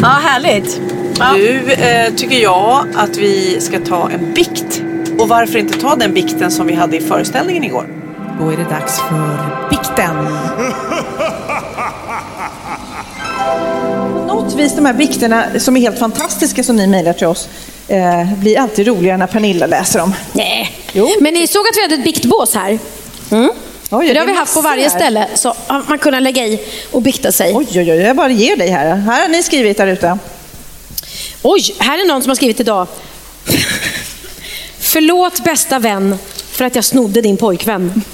Ja, 0.00 0.06
härligt. 0.08 0.80
Ja. 1.18 1.32
Nu 1.32 1.72
eh, 1.72 2.14
tycker 2.14 2.42
jag 2.42 2.84
att 2.94 3.16
vi 3.16 3.60
ska 3.60 3.78
ta 3.80 4.10
en 4.10 4.34
bikt. 4.34 4.82
Och 5.18 5.28
varför 5.28 5.58
inte 5.58 5.78
ta 5.80 5.96
den 5.96 6.14
bikten 6.14 6.50
som 6.50 6.66
vi 6.66 6.74
hade 6.74 6.96
i 6.96 7.00
föreställningen 7.00 7.64
igår? 7.64 7.86
Då 8.40 8.50
är 8.50 8.56
det 8.56 8.64
dags 8.64 8.98
för 8.98 9.38
bikten. 9.70 9.81
På 14.18 14.24
något 14.34 14.54
vis 14.54 14.76
de 14.76 14.86
här 14.86 14.92
bikterna 14.94 15.44
som 15.58 15.76
är 15.76 15.80
helt 15.80 15.98
fantastiska 15.98 16.64
som 16.64 16.76
ni 16.76 16.86
mejlar 16.86 17.12
till 17.12 17.26
oss 17.26 17.48
eh, 17.88 18.32
blir 18.36 18.58
alltid 18.58 18.86
roligare 18.86 19.16
när 19.16 19.26
Pernilla 19.26 19.66
läser 19.66 19.98
dem. 19.98 20.14
Nej. 20.32 20.72
Jo. 20.92 21.10
Men 21.20 21.34
ni 21.34 21.46
såg 21.46 21.60
att 21.68 21.76
vi 21.76 21.82
hade 21.82 21.94
ett 21.94 22.04
biktbås 22.04 22.54
här? 22.54 22.78
Oj, 23.30 24.06
Det 24.06 24.10
är 24.10 24.18
har 24.20 24.26
vi 24.26 24.34
haft 24.34 24.54
på 24.54 24.60
varje 24.60 24.82
här. 24.88 24.90
ställe. 24.98 25.28
Så 25.34 25.54
har 25.66 25.82
man 25.88 25.98
kunnat 25.98 26.22
lägga 26.22 26.46
i 26.46 26.60
och 26.90 27.02
bikta 27.02 27.32
sig. 27.32 27.52
Oj, 27.54 27.66
oj, 27.70 27.78
oj, 27.92 27.98
jag 27.98 28.16
bara 28.16 28.28
ger 28.30 28.56
dig 28.56 28.68
här. 28.70 28.96
Här 28.96 29.22
har 29.22 29.28
ni 29.28 29.42
skrivit 29.42 29.76
där 29.76 29.86
ute. 29.86 30.18
Oj, 31.42 31.74
här 31.78 31.98
är 31.98 32.08
någon 32.08 32.22
som 32.22 32.30
har 32.30 32.36
skrivit 32.36 32.60
idag. 32.60 32.86
Förlåt 34.78 35.44
bästa 35.44 35.78
vän 35.78 36.18
för 36.52 36.64
att 36.64 36.74
jag 36.74 36.84
snodde 36.84 37.20
din 37.20 37.36
pojkvän. 37.36 38.02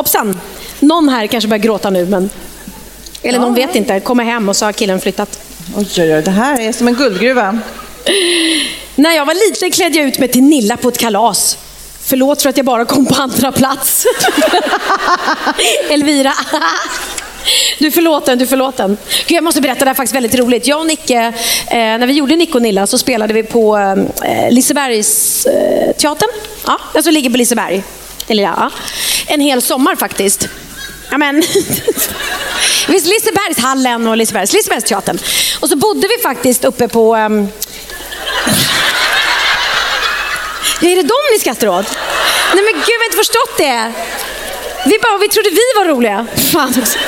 Hoppsan, 0.00 0.40
någon 0.80 1.08
här 1.08 1.26
kanske 1.26 1.48
börjar 1.48 1.62
gråta 1.62 1.90
nu 1.90 2.06
men... 2.06 2.30
Eller 3.22 3.38
någon 3.38 3.54
vet 3.54 3.74
inte, 3.74 4.00
kommer 4.00 4.24
hem 4.24 4.48
och 4.48 4.56
så 4.56 4.64
har 4.64 4.72
killen 4.72 5.00
flyttat. 5.00 5.40
Oj, 5.76 5.86
oj, 5.98 6.14
oj, 6.14 6.22
det 6.22 6.30
här 6.30 6.60
är 6.60 6.72
som 6.72 6.88
en 6.88 6.94
guldgruva. 6.94 7.58
När 8.94 9.12
jag 9.12 9.26
var 9.26 9.50
liten 9.50 9.70
klädde 9.70 9.98
jag 9.98 10.08
ut 10.08 10.18
mig 10.18 10.28
till 10.28 10.42
Nilla 10.42 10.76
på 10.76 10.88
ett 10.88 10.98
kalas. 10.98 11.58
Förlåt 12.00 12.42
för 12.42 12.50
att 12.50 12.56
jag 12.56 12.66
bara 12.66 12.84
kom 12.84 13.06
på 13.06 13.22
andra 13.22 13.52
plats. 13.52 14.06
Elvira. 15.90 16.32
Du 17.78 17.86
är 17.86 17.90
förlåten, 17.90 18.38
du 18.38 18.44
är 18.44 18.48
förlåten. 18.48 18.96
Gud, 19.26 19.36
jag 19.36 19.44
måste 19.44 19.60
berätta, 19.60 19.78
det 19.78 19.84
här 19.84 19.90
är 19.90 19.94
faktiskt 19.94 20.14
väldigt 20.14 20.34
roligt. 20.34 20.66
Jag 20.66 20.80
och 20.80 20.86
Nicke, 20.86 21.32
eh, 21.66 21.74
när 21.74 22.06
vi 22.06 22.12
gjorde 22.12 22.36
Nick 22.36 22.54
och 22.54 22.62
Nilla 22.62 22.86
så 22.86 22.98
spelade 22.98 23.34
vi 23.34 23.42
på 23.42 23.76
eh, 24.24 24.50
Lisebergs 24.50 25.46
eh. 25.46 25.94
Ja, 26.66 26.78
den 26.92 27.02
som 27.02 27.12
ligger 27.12 27.30
på 27.30 27.36
Liseberg. 27.36 27.82
Eller 28.30 28.42
ja, 28.42 28.70
en 29.26 29.40
hel 29.40 29.62
sommar 29.62 29.96
faktiskt. 29.96 30.48
Ja, 31.10 31.18
men. 31.18 31.36
Visst, 32.88 33.06
Lisebergshallen 33.06 34.06
och 34.06 34.16
Lisebergs, 34.16 34.52
Lisebergsteatern. 34.52 35.18
Och 35.60 35.68
så 35.68 35.76
bodde 35.76 36.08
vi 36.16 36.22
faktiskt 36.22 36.64
uppe 36.64 36.88
på 36.88 37.16
Ja, 40.80 40.88
är 40.90 40.96
det 40.96 41.02
dem 41.02 41.16
ni 41.32 41.38
skrattar 41.38 41.68
åt? 41.68 41.98
Nej 42.54 42.64
men 42.64 42.72
gud, 42.74 42.84
jag 42.88 42.98
har 42.98 43.04
inte 43.04 43.16
förstått 43.16 43.56
det. 43.58 43.92
Vi, 44.86 44.98
bara, 45.02 45.18
vi 45.18 45.28
trodde 45.28 45.50
vi 45.50 45.60
var 45.76 45.84
roliga. 45.84 46.26
Fan 46.52 46.74
också. 46.80 46.98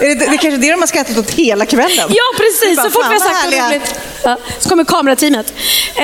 Är 0.00 0.08
det, 0.08 0.14
det 0.14 0.24
är 0.24 0.28
kanske 0.28 0.56
det 0.56 0.70
de 0.70 0.80
har 0.80 0.86
skrattat 0.86 1.18
åt 1.18 1.30
hela 1.30 1.66
kvällen. 1.66 2.08
Ja, 2.08 2.22
precis. 2.36 2.76
Bara, 2.76 2.86
Så 2.86 2.90
fort 2.90 3.06
vi 3.10 3.14
har 3.14 3.20
sagt 3.20 3.44
något 3.44 3.70
roligt. 3.70 3.94
Ja, 4.22 4.38
så 4.58 4.68
kommer 4.68 4.84
kamerateamet. 4.84 5.54
Eh, 5.96 6.02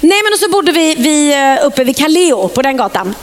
nej, 0.00 0.22
men 0.24 0.32
och 0.32 0.38
så 0.38 0.48
bodde 0.50 0.72
vi, 0.72 0.94
vi 0.94 1.32
eh, 1.32 1.66
uppe 1.66 1.84
vid 1.84 1.96
Kaleo 1.96 2.48
på 2.48 2.62
den 2.62 2.76
gatan 2.76 3.14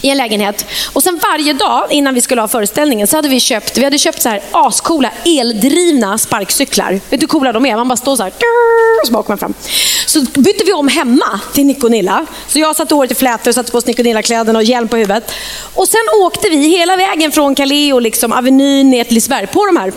i 0.00 0.10
en 0.10 0.16
lägenhet. 0.16 0.66
Och 0.92 1.02
sen 1.02 1.20
varje 1.32 1.52
dag 1.52 1.86
innan 1.90 2.14
vi 2.14 2.20
skulle 2.20 2.40
ha 2.40 2.48
föreställningen 2.48 3.06
så 3.06 3.16
hade 3.16 3.28
vi 3.28 3.40
köpt, 3.40 3.78
vi 3.78 3.84
hade 3.84 3.98
köpt 3.98 4.22
så 4.22 4.28
här 4.28 4.42
ascoola 4.52 5.10
eldrivna 5.24 6.18
sparkcyklar. 6.18 6.92
Vet 6.92 7.02
du 7.10 7.18
hur 7.20 7.26
coola 7.26 7.52
de 7.52 7.66
är? 7.66 7.76
Man 7.76 7.88
bara 7.88 7.96
står 7.96 8.16
så 8.16 8.22
här 8.22 8.32
och 9.02 9.06
så 9.06 9.12
bara 9.12 9.18
åker 9.20 9.30
man 9.30 9.38
fram. 9.38 9.54
Så 10.06 10.20
bytte 10.20 10.64
vi 10.64 10.72
om 10.72 10.88
hemma 10.88 11.40
till 11.52 11.66
Nikonilla. 11.66 12.26
Så 12.46 12.58
jag 12.58 12.76
satte 12.76 12.94
håret 12.94 13.12
i 13.12 13.14
flätor, 13.14 13.52
satte 13.52 13.72
på 13.72 13.78
oss 13.78 13.86
Nikonilla-kläderna 13.86 14.58
och 14.58 14.64
hjälm 14.64 14.88
på 14.88 14.96
huvudet. 14.96 15.32
Och 15.74 15.88
sen 15.88 16.00
åkte 16.20 16.48
vi 16.48 16.56
hela 16.56 16.96
vägen 16.96 17.32
från 17.32 17.54
Calais 17.54 17.92
och 17.92 18.02
liksom 18.02 18.32
Avenyn 18.32 18.90
ner 18.90 19.04
till 19.04 19.14
Liseberg 19.14 19.46
på 19.46 19.66
de 19.66 19.76
här, 19.76 19.92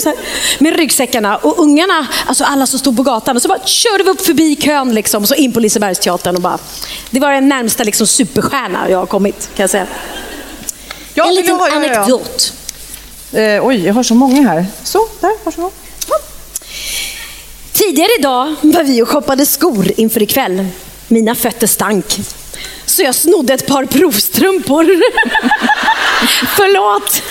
så 0.00 0.08
här 0.08 0.18
med 0.58 0.76
ryggsäckarna. 0.76 1.36
Och 1.36 1.58
ungarna, 1.58 2.06
alltså 2.26 2.44
alla 2.44 2.66
som 2.66 2.78
stod 2.78 2.96
på 2.96 3.02
gatan, 3.02 3.36
och 3.36 3.42
så 3.42 3.48
bara 3.48 3.64
körde 3.64 4.04
vi 4.04 4.10
upp 4.10 4.26
förbi 4.26 4.56
kön 4.56 4.94
liksom, 4.94 5.26
så 5.26 5.34
in 5.34 5.52
på 5.52 5.60
Lisebergsteatern. 5.60 6.36
Och 6.36 6.42
bara, 6.42 6.58
det 7.10 7.20
var 7.20 7.32
den 7.32 7.48
närmsta 7.48 7.84
liksom, 7.84 8.06
superstjärna 8.06 8.89
jag 8.90 8.98
har 8.98 9.06
kommit, 9.06 9.50
kan 9.54 9.62
jag 9.62 9.70
säga. 9.70 9.86
Ja, 11.14 11.28
en 11.28 11.34
liten 11.34 11.56
ja. 11.56 11.70
anekdot. 11.72 12.52
Eh, 13.32 13.66
oj, 13.66 13.86
jag 13.86 13.94
har 13.94 14.02
så 14.02 14.14
många 14.14 14.48
här. 14.48 14.66
Så, 14.82 15.08
där, 15.20 15.32
varsågod. 15.44 15.72
Tidigare 17.72 18.10
idag 18.18 18.54
var 18.60 18.84
vi 18.84 19.02
och 19.02 19.08
shoppade 19.08 19.46
skor 19.46 19.92
inför 19.96 20.22
ikväll. 20.22 20.66
Mina 21.08 21.34
fötter 21.34 21.66
stank. 21.66 22.20
Så 22.86 23.02
jag 23.02 23.14
snodde 23.14 23.54
ett 23.54 23.66
par 23.66 23.84
provstrumpor. 23.84 24.84
Förlåt. 26.56 27.22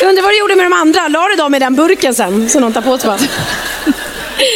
jag 0.00 0.08
undrar 0.08 0.22
vad 0.22 0.32
du 0.32 0.38
gjorde 0.38 0.56
med 0.56 0.66
de 0.66 0.72
andra. 0.72 1.08
La 1.08 1.28
du 1.28 1.36
dem 1.36 1.54
i 1.54 1.58
den 1.58 1.74
burken 1.74 2.14
sen? 2.14 2.48
Så 2.48 2.60
någon 2.60 2.72
tar 2.72 2.82
på 2.82 2.98
sig 2.98 3.10
bara. 3.10 3.18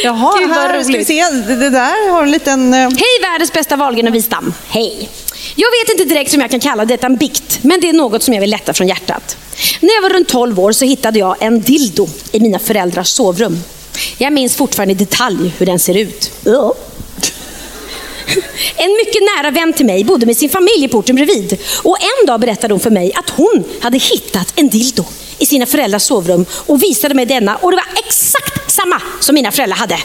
Jaha, 0.03 0.39
Gud, 0.39 0.49
vad 0.49 0.57
här 0.57 0.83
ska 0.83 0.97
vi 0.97 1.05
se. 1.05 1.23
Det, 1.47 1.69
där 1.69 2.09
har 2.11 2.23
en 2.23 2.31
liten... 2.31 2.73
eh, 2.73 2.79
Hej 2.79 3.21
världens 3.21 3.53
bästa 3.53 3.75
Wahlgren 3.75 4.07
och 4.07 4.15
Wistam. 4.15 4.53
Hej. 4.69 5.09
Jag 5.55 5.67
vet 5.71 5.91
inte 5.99 6.13
direkt 6.13 6.33
om 6.33 6.41
jag 6.41 6.51
kan 6.51 6.59
kalla 6.59 6.85
detta 6.85 7.05
en 7.07 7.15
bikt, 7.15 7.59
men 7.61 7.79
det 7.79 7.89
är 7.89 7.93
något 7.93 8.23
som 8.23 8.33
jag 8.33 8.41
vill 8.41 8.49
lätta 8.49 8.73
från 8.73 8.87
hjärtat. 8.87 9.37
När 9.79 9.93
jag 9.95 10.01
var 10.01 10.09
runt 10.09 10.27
12 10.27 10.59
år 10.59 10.71
så 10.71 10.85
hittade 10.85 11.19
jag 11.19 11.35
en 11.39 11.61
dildo 11.61 12.07
i 12.31 12.39
mina 12.39 12.59
föräldrars 12.59 13.07
sovrum. 13.07 13.63
Jag 14.17 14.33
minns 14.33 14.55
fortfarande 14.55 14.91
i 14.91 14.95
detalj 14.97 15.53
hur 15.57 15.65
den 15.65 15.79
ser 15.79 15.97
ut. 15.97 16.31
Ja. 16.43 16.73
En 18.75 18.91
mycket 19.05 19.21
nära 19.37 19.51
vän 19.51 19.73
till 19.73 19.85
mig 19.85 20.03
bodde 20.03 20.25
med 20.25 20.37
sin 20.37 20.49
familj 20.49 20.83
i 20.83 20.87
porten 20.87 21.15
bredvid. 21.15 21.57
Och 21.83 21.97
en 22.01 22.27
dag 22.27 22.39
berättade 22.39 22.73
hon 22.73 22.79
för 22.81 22.89
mig 22.89 23.11
att 23.15 23.29
hon 23.29 23.63
hade 23.81 23.97
hittat 23.97 24.53
en 24.55 24.69
dildo 24.69 25.05
i 25.39 25.45
sina 25.45 25.65
föräldrars 25.65 26.03
sovrum 26.03 26.45
och 26.51 26.83
visade 26.83 27.13
mig 27.13 27.25
denna 27.25 27.55
och 27.55 27.71
det 27.71 27.77
var 27.77 27.99
exakt 28.05 28.71
samma 28.71 29.01
som 29.19 29.35
mina 29.35 29.51
föräldrar 29.51 29.77
hade. 29.77 29.99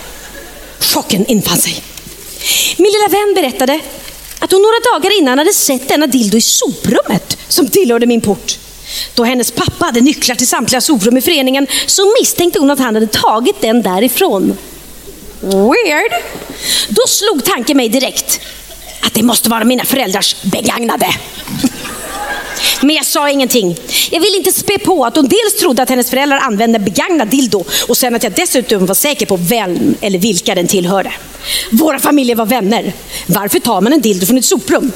Chocken 0.78 1.26
infann 1.26 1.58
sig. 1.58 1.82
Min 2.76 2.92
lilla 2.92 3.08
vän 3.08 3.34
berättade 3.34 3.80
att 4.38 4.52
hon 4.52 4.62
några 4.62 4.98
dagar 4.98 5.18
innan 5.18 5.38
hade 5.38 5.52
sett 5.52 5.88
denna 5.88 6.06
dildo 6.06 6.36
i 6.36 6.40
soprummet 6.40 7.38
som 7.48 7.68
tillhörde 7.68 8.06
min 8.06 8.20
port. 8.20 8.58
Då 9.14 9.24
hennes 9.24 9.50
pappa 9.50 9.84
hade 9.84 10.00
nycklar 10.00 10.34
till 10.34 10.48
samtliga 10.48 10.80
soprum 10.80 11.16
i 11.16 11.20
föreningen 11.20 11.66
så 11.86 12.14
misstänkte 12.20 12.58
hon 12.58 12.70
att 12.70 12.78
han 12.78 12.94
hade 12.94 13.06
tagit 13.06 13.60
den 13.60 13.82
därifrån. 13.82 14.58
Weird. 15.40 16.12
Då 16.88 17.02
slog 17.06 17.44
tanken 17.44 17.76
mig 17.76 17.88
direkt 17.88 18.40
att 19.00 19.14
det 19.14 19.22
måste 19.22 19.50
vara 19.50 19.64
mina 19.64 19.84
föräldrars 19.84 20.36
begagnade. 20.42 21.06
Men 22.80 22.96
jag 22.96 23.06
sa 23.06 23.30
ingenting. 23.30 23.76
Jag 24.10 24.20
ville 24.20 24.36
inte 24.36 24.52
spä 24.52 24.78
på 24.78 25.04
att 25.04 25.16
hon 25.16 25.28
dels 25.28 25.56
trodde 25.60 25.82
att 25.82 25.90
hennes 25.90 26.10
föräldrar 26.10 26.38
använde 26.38 26.78
begagnad 26.78 27.28
dildo 27.28 27.64
och 27.88 27.96
sen 27.96 28.14
att 28.14 28.22
jag 28.22 28.32
dessutom 28.32 28.86
var 28.86 28.94
säker 28.94 29.26
på 29.26 29.36
vem 29.36 29.94
eller 30.00 30.18
vilka 30.18 30.54
den 30.54 30.66
tillhörde. 30.66 31.12
Våra 31.70 31.98
familjer 31.98 32.36
var 32.36 32.46
vänner. 32.46 32.92
Varför 33.26 33.58
tar 33.58 33.80
man 33.80 33.92
en 33.92 34.00
dildo 34.00 34.26
från 34.26 34.38
ett 34.38 34.44
soprum? 34.44 34.92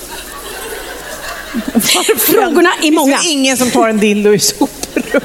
Frågorna 2.19 2.71
är 2.83 2.91
många. 2.91 3.17
Det 3.17 3.29
är 3.29 3.33
ingen 3.33 3.57
som 3.57 3.71
tar 3.71 3.89
en 3.89 3.99
dildo 3.99 4.35
i 4.35 4.39
soprum. 4.39 5.21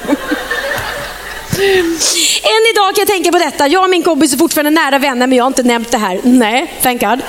Än 2.43 2.63
idag 2.73 2.95
kan 2.95 3.01
jag 3.01 3.07
tänka 3.07 3.31
på 3.31 3.39
detta. 3.39 3.67
Jag 3.67 3.83
och 3.83 3.89
min 3.89 4.03
kompis 4.03 4.33
är 4.33 4.37
fortfarande 4.37 4.69
nära 4.71 4.99
vänner 4.99 5.27
men 5.27 5.37
jag 5.37 5.43
har 5.43 5.47
inte 5.47 5.63
nämnt 5.63 5.91
det 5.91 5.97
här. 5.97 6.19
Nej, 6.23 6.73
thank 6.81 7.01
God. 7.01 7.19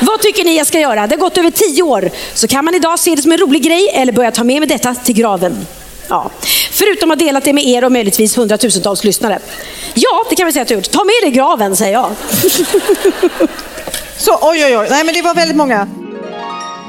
Vad 0.00 0.20
tycker 0.20 0.44
ni 0.44 0.56
jag 0.56 0.66
ska 0.66 0.80
göra? 0.80 1.06
Det 1.06 1.14
har 1.14 1.20
gått 1.20 1.38
över 1.38 1.50
tio 1.50 1.82
år. 1.82 2.10
Så 2.34 2.48
kan 2.48 2.64
man 2.64 2.74
idag 2.74 2.98
se 2.98 3.14
det 3.14 3.22
som 3.22 3.32
en 3.32 3.38
rolig 3.38 3.62
grej 3.62 3.90
eller 3.94 4.12
börja 4.12 4.30
ta 4.30 4.44
med 4.44 4.60
mig 4.60 4.68
detta 4.68 4.94
till 4.94 5.14
graven. 5.14 5.66
Ja. 6.08 6.30
Förutom 6.70 7.10
att 7.10 7.18
dela 7.18 7.40
det 7.40 7.52
med 7.52 7.66
er 7.66 7.84
och 7.84 7.92
möjligtvis 7.92 8.38
hundratusentals 8.38 9.04
lyssnare. 9.04 9.38
Ja, 9.94 10.24
det 10.30 10.36
kan 10.36 10.46
vi 10.46 10.52
säga 10.52 10.62
att 10.62 10.70
jag 10.70 10.76
har 10.76 10.82
gjort. 10.82 10.90
Ta 10.90 11.04
med 11.04 11.14
dig 11.22 11.30
graven, 11.30 11.76
säger 11.76 11.92
jag. 11.92 12.10
Så, 14.18 14.38
oj, 14.42 14.64
oj, 14.64 14.78
oj. 14.78 14.86
Nej, 14.90 15.04
men 15.04 15.14
det 15.14 15.22
var 15.22 15.34
väldigt 15.34 15.56
många. 15.56 15.88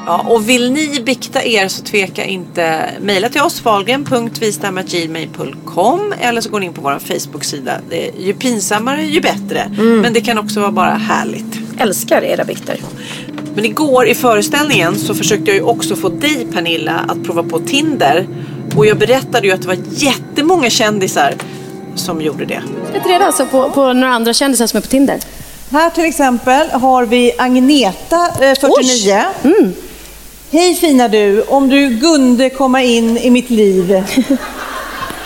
Ja, 0.05 0.25
och 0.29 0.49
vill 0.49 0.71
ni 0.71 0.99
bikta 1.05 1.43
er 1.43 1.67
så 1.67 1.83
tveka 1.83 2.25
inte. 2.25 2.89
Mejla 3.01 3.29
till 3.29 3.41
oss, 3.41 3.59
falgen.vistam.gmail.com 3.61 6.13
eller 6.19 6.41
så 6.41 6.49
går 6.49 6.59
ni 6.59 6.65
in 6.65 6.73
på 6.73 6.81
vår 6.81 6.99
Facebook-sida. 6.99 7.71
Det 7.89 8.07
är 8.07 8.11
ju 8.21 8.33
pinsammare 8.33 9.03
ju 9.03 9.21
bättre. 9.21 9.71
Men 10.01 10.13
det 10.13 10.21
kan 10.21 10.37
också 10.37 10.59
vara 10.59 10.71
bara 10.71 10.91
härligt. 10.93 11.59
Älskar 11.79 12.23
era 12.23 12.43
bikter. 12.43 12.77
Men 13.55 13.65
igår 13.65 14.07
i 14.07 14.15
föreställningen 14.15 14.95
så 14.95 15.15
försökte 15.15 15.45
jag 15.45 15.55
ju 15.55 15.61
också 15.63 15.95
få 15.95 16.09
dig 16.09 16.47
Pernilla 16.53 17.05
att 17.07 17.23
prova 17.23 17.43
på 17.43 17.59
Tinder. 17.59 18.27
Och 18.75 18.85
jag 18.85 18.97
berättade 18.97 19.47
ju 19.47 19.53
att 19.53 19.61
det 19.61 19.67
var 19.67 19.77
jättemånga 19.89 20.69
kändisar 20.69 21.33
som 21.95 22.21
gjorde 22.21 22.45
det. 22.45 22.61
Ta 23.03 23.09
reda 23.09 23.25
alltså 23.25 23.45
på, 23.45 23.69
på 23.69 23.93
några 23.93 24.13
andra 24.13 24.33
kändisar 24.33 24.67
som 24.67 24.77
är 24.77 24.81
på 24.81 24.87
Tinder. 24.87 25.19
Här 25.71 25.89
till 25.89 26.05
exempel 26.05 26.69
har 26.69 27.05
vi 27.05 27.31
Agneta, 27.37 28.27
eh, 28.41 28.53
49. 28.61 29.23
Hej 30.51 30.75
fina 30.75 31.07
du, 31.07 31.41
om 31.41 31.69
du 31.69 31.99
kunde 31.99 32.49
komma 32.49 32.83
in 32.83 33.17
i 33.17 33.29
mitt 33.29 33.49
liv. 33.49 34.03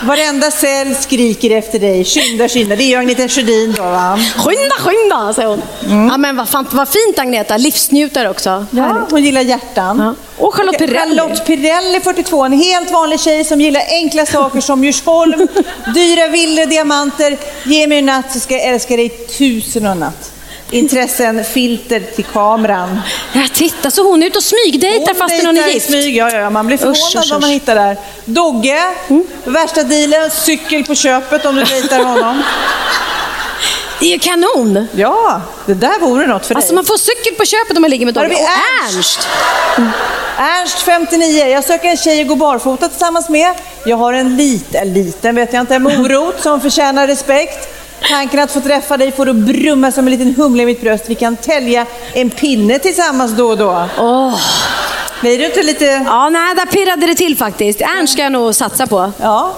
Varenda 0.02 0.50
cell 0.50 0.94
skriker 0.94 1.50
efter 1.50 1.78
dig. 1.78 2.04
Skynda, 2.04 2.48
skynda. 2.48 2.76
Det 2.76 2.82
är 2.82 2.88
ju 2.88 2.96
Agneta 2.96 3.28
Sjödin 3.28 3.74
då 3.76 3.82
va? 3.82 4.18
Skynda, 4.36 4.74
skynda, 4.78 5.32
säger 5.32 5.48
hon. 5.48 5.62
Ja, 6.08 6.16
men 6.16 6.36
vad, 6.36 6.48
fan, 6.48 6.66
vad 6.70 6.88
fint 6.88 7.18
Agneta. 7.18 7.56
Livsnjutare 7.56 8.30
också. 8.30 8.66
Ja, 8.70 9.06
hon 9.10 9.24
gillar 9.24 9.40
hjärtan. 9.40 9.98
Ja. 9.98 10.14
Och 10.44 10.54
Charlotte 10.54 10.74
Okej, 10.76 10.88
Perrelli. 10.88 11.18
Charlotte 11.18 11.46
Pirelli, 11.46 12.00
42. 12.00 12.44
En 12.44 12.52
helt 12.52 12.90
vanlig 12.90 13.20
tjej 13.20 13.44
som 13.44 13.60
gillar 13.60 13.82
enkla 13.88 14.26
saker 14.26 14.60
som 14.60 14.84
Djursholm, 14.84 15.48
dyra 15.94 16.28
villor, 16.28 16.66
diamanter. 16.66 17.36
Ge 17.64 17.86
mig 17.86 17.98
en 17.98 18.06
natt 18.06 18.32
så 18.32 18.40
ska 18.40 18.54
jag 18.54 18.64
älska 18.64 18.96
dig 18.96 19.08
tusen 19.08 19.86
och 19.86 19.92
en 19.92 19.98
natt. 19.98 20.30
Intressen, 20.70 21.44
filter 21.44 22.00
till 22.00 22.24
kameran. 22.24 23.00
Ja, 23.32 23.42
titta, 23.52 23.90
så 23.90 24.10
hon 24.10 24.22
är 24.22 24.26
ute 24.26 24.38
och 24.38 24.44
smygdejtar 24.44 25.14
fast 25.14 25.44
hon 25.44 25.58
är 25.58 25.68
gift. 25.68 25.86
Smyg, 25.86 26.16
ja, 26.16 26.30
ja, 26.30 26.50
man 26.50 26.66
blir 26.66 26.76
förvånad 26.76 26.96
Usch, 26.98 27.16
usch, 27.16 27.30
vad 27.30 27.40
man 27.40 27.50
hittar 27.50 27.74
där. 27.74 27.96
Dogge, 28.24 28.82
värsta 29.44 29.82
dealen, 29.82 30.30
cykel 30.30 30.84
på 30.84 30.94
köpet 30.94 31.44
om 31.46 31.54
du 31.56 31.64
dejtar 31.64 31.98
honom. 31.98 32.42
Det 34.00 34.06
är 34.06 34.10
ju 34.10 34.18
kanon. 34.18 34.86
Ja, 34.96 35.40
det 35.66 35.74
där 35.74 36.00
vore 36.00 36.26
något 36.26 36.46
för 36.46 36.54
Alltså 36.54 36.68
dig. 36.70 36.74
man 36.74 36.84
får 36.84 36.96
cykel 36.96 37.34
på 37.34 37.44
köpet 37.44 37.76
om 37.76 37.80
man 37.80 37.90
ligger 37.90 38.06
med 38.06 38.14
Dogge. 38.14 38.28
vi 38.28 38.34
Och 38.34 38.40
Ernst. 38.94 39.28
Ernst. 39.76 39.98
Ernst 40.38 40.78
59, 40.78 41.46
jag 41.46 41.64
söker 41.64 41.88
en 41.88 41.96
tjej 41.96 42.20
att 42.22 42.28
gå 42.28 42.34
barfota 42.36 42.88
tillsammans 42.88 43.28
med. 43.28 43.54
Jag 43.86 43.96
har 43.96 44.12
en 44.12 44.36
liten, 44.36 44.92
liten 44.94 45.34
vet 45.34 45.52
jag 45.52 45.60
inte, 45.60 45.78
morot 45.78 46.42
som 46.42 46.60
förtjänar 46.60 47.06
respekt. 47.06 47.68
Tanken 48.08 48.40
att 48.40 48.52
få 48.52 48.60
träffa 48.60 48.96
dig 48.96 49.12
får 49.12 49.28
att 49.28 49.36
brumma 49.36 49.92
som 49.92 50.06
en 50.06 50.10
liten 50.10 50.34
humla 50.34 50.62
i 50.62 50.66
mitt 50.66 50.80
bröst. 50.80 51.04
Vi 51.08 51.14
kan 51.14 51.36
tälja 51.36 51.86
en 52.12 52.30
pinne 52.30 52.78
tillsammans 52.78 53.32
då 53.32 53.50
och 53.50 53.58
då. 53.58 53.88
Åh. 53.98 54.40
Blir 55.20 55.38
du 55.38 55.46
inte 55.46 55.62
lite... 55.62 55.84
Ja, 55.84 56.28
nej, 56.28 56.54
där 56.54 56.66
pirrade 56.66 57.06
det 57.06 57.14
till 57.14 57.36
faktiskt. 57.36 57.80
Ernst 57.80 58.12
ska 58.12 58.22
jag 58.22 58.32
nog 58.32 58.54
satsa 58.54 58.86
på. 58.86 59.12
Ja. 59.20 59.52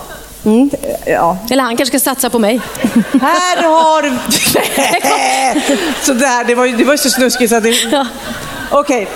ja. 1.07 1.39
Eller 1.51 1.63
han 1.63 1.77
kanske 1.77 1.99
ska 1.99 2.11
satsa 2.11 2.31
på 2.31 2.39
mig. 2.39 2.61
Här 3.21 3.63
har... 3.63 4.03
så 6.05 6.13
där, 6.13 6.45
det 6.45 6.55
var 6.55 6.65
ju 6.65 6.77
det 6.77 6.85
var 6.85 6.97
så 6.97 7.11
snuskigt 7.11 7.51
så 7.51 7.57
att 7.57 7.63
det... 7.63 7.71
Ja. 7.71 8.07
Okej. 8.71 9.09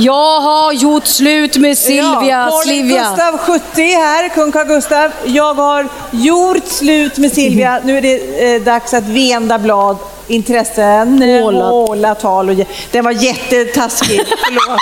Jag 0.00 0.40
har 0.40 0.72
gjort 0.72 1.06
slut 1.06 1.56
med 1.56 1.78
Silvia. 1.78 2.22
Ja, 2.24 2.60
Silvia. 2.64 3.08
Gustav 3.10 3.38
70 3.38 3.82
här, 3.82 4.28
kung 4.28 4.52
Carl 4.52 4.66
Gustav. 4.66 5.10
Jag 5.24 5.54
har 5.54 5.88
gjort 6.10 6.66
slut 6.66 7.18
med 7.18 7.32
Silvia. 7.32 7.80
Nu 7.84 7.96
är 7.98 8.02
det 8.02 8.54
eh, 8.54 8.62
dags 8.62 8.94
att 8.94 9.04
vända 9.04 9.58
blad. 9.58 9.96
Intressen, 10.26 11.22
Håla. 11.42 11.64
håla 11.64 12.14
tal 12.14 12.50
och... 12.50 12.56
Den 12.90 13.04
var 13.04 13.12
jättetaskig, 13.12 14.20
förlåt. 14.44 14.80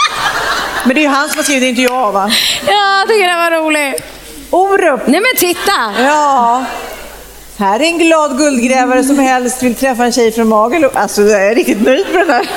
Men 0.84 0.94
det 0.94 1.00
är 1.00 1.02
ju 1.02 1.08
han 1.08 1.28
som 1.28 1.36
har 1.36 1.44
skrivit 1.44 1.68
inte 1.68 1.82
jag 1.82 2.12
va? 2.12 2.30
Ja, 2.66 2.98
jag 2.98 3.08
tycker 3.08 3.28
det 3.28 3.50
var 3.50 3.64
roligt. 3.64 4.02
Orup! 4.50 5.06
Nej 5.06 5.20
men 5.20 5.38
titta! 5.38 5.94
Ja. 5.98 6.64
Här 7.58 7.80
är 7.80 7.84
en 7.84 7.98
glad 7.98 8.38
guldgrävare 8.38 9.04
som 9.04 9.18
helst 9.18 9.62
vill 9.62 9.74
träffa 9.74 10.04
en 10.04 10.12
tjej 10.12 10.32
från 10.32 10.48
Magaluf. 10.48 10.96
Alltså 10.96 11.22
jag 11.22 11.46
är 11.46 11.54
riktigt 11.54 11.82
nöjd 11.82 12.06
med 12.12 12.20
den 12.26 12.30
här. 12.30 12.50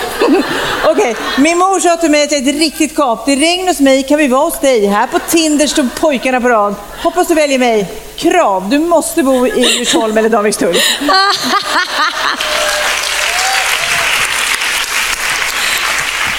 Okej, 0.91 1.15
min 1.37 1.57
mor 1.57 1.79
sa 1.79 1.97
till 1.97 2.11
mig 2.11 2.23
att 2.23 2.31
jag 2.31 2.47
är 2.47 2.49
ett 2.49 2.59
riktigt 2.59 2.95
kap. 2.95 3.25
Det 3.25 3.31
är 3.31 3.35
regn 3.37 3.67
hos 3.67 3.79
mig, 3.79 4.03
kan 4.03 4.17
vi 4.17 4.27
vara 4.27 4.45
hos 4.45 4.59
dig? 4.59 4.85
Här 4.85 5.07
på 5.07 5.19
Tinder 5.19 5.67
stod 5.67 5.95
pojkarna 5.95 6.41
på 6.41 6.49
rad. 6.49 6.75
Hoppas 7.03 7.27
du 7.27 7.33
väljer 7.33 7.59
mig. 7.59 7.87
Krav, 8.15 8.69
du 8.69 8.79
måste 8.79 9.23
bo 9.23 9.47
i 9.47 9.61
Djursholm 9.61 10.17
eller 10.17 10.29
Danvikstull. 10.29 10.75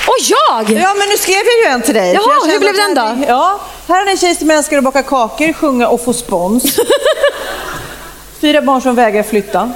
Och 0.06 0.16
jag! 0.18 0.70
Ja, 0.70 0.94
men 0.94 1.08
nu 1.08 1.16
skrev 1.16 1.36
jag 1.36 1.58
ju 1.64 1.74
en 1.74 1.82
till 1.82 1.94
dig. 1.94 2.14
Jaha, 2.14 2.46
hur 2.46 2.58
blev 2.58 2.74
den 2.74 2.94
då? 2.94 3.24
Ja, 3.28 3.60
här 3.88 4.06
är 4.06 4.10
en 4.10 4.16
tjej 4.16 4.34
som 4.34 4.50
älskar 4.50 4.78
att 4.78 4.84
baka 4.84 5.02
kakor, 5.02 5.52
sjunga 5.52 5.88
och 5.88 6.04
få 6.04 6.12
spons. 6.12 6.64
Fyra 8.40 8.62
barn 8.62 8.80
som 8.80 8.94
vägrar 8.94 9.22
flytta. 9.22 9.72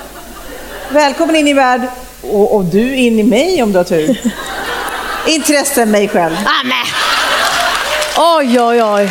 Välkommen 0.90 1.36
in 1.36 1.48
i 1.48 1.52
värld 1.54 1.80
och, 2.22 2.56
och 2.56 2.64
du 2.64 2.94
in 2.94 3.18
i 3.18 3.22
mig 3.22 3.62
om 3.62 3.72
du 3.72 3.78
har 3.78 3.84
tur. 3.84 4.20
Intresse 5.26 5.86
mig 5.86 6.08
själv. 6.08 6.34
Amen. 6.34 6.86
Oj, 8.16 8.60
oj, 8.60 8.82
oj. 8.82 9.10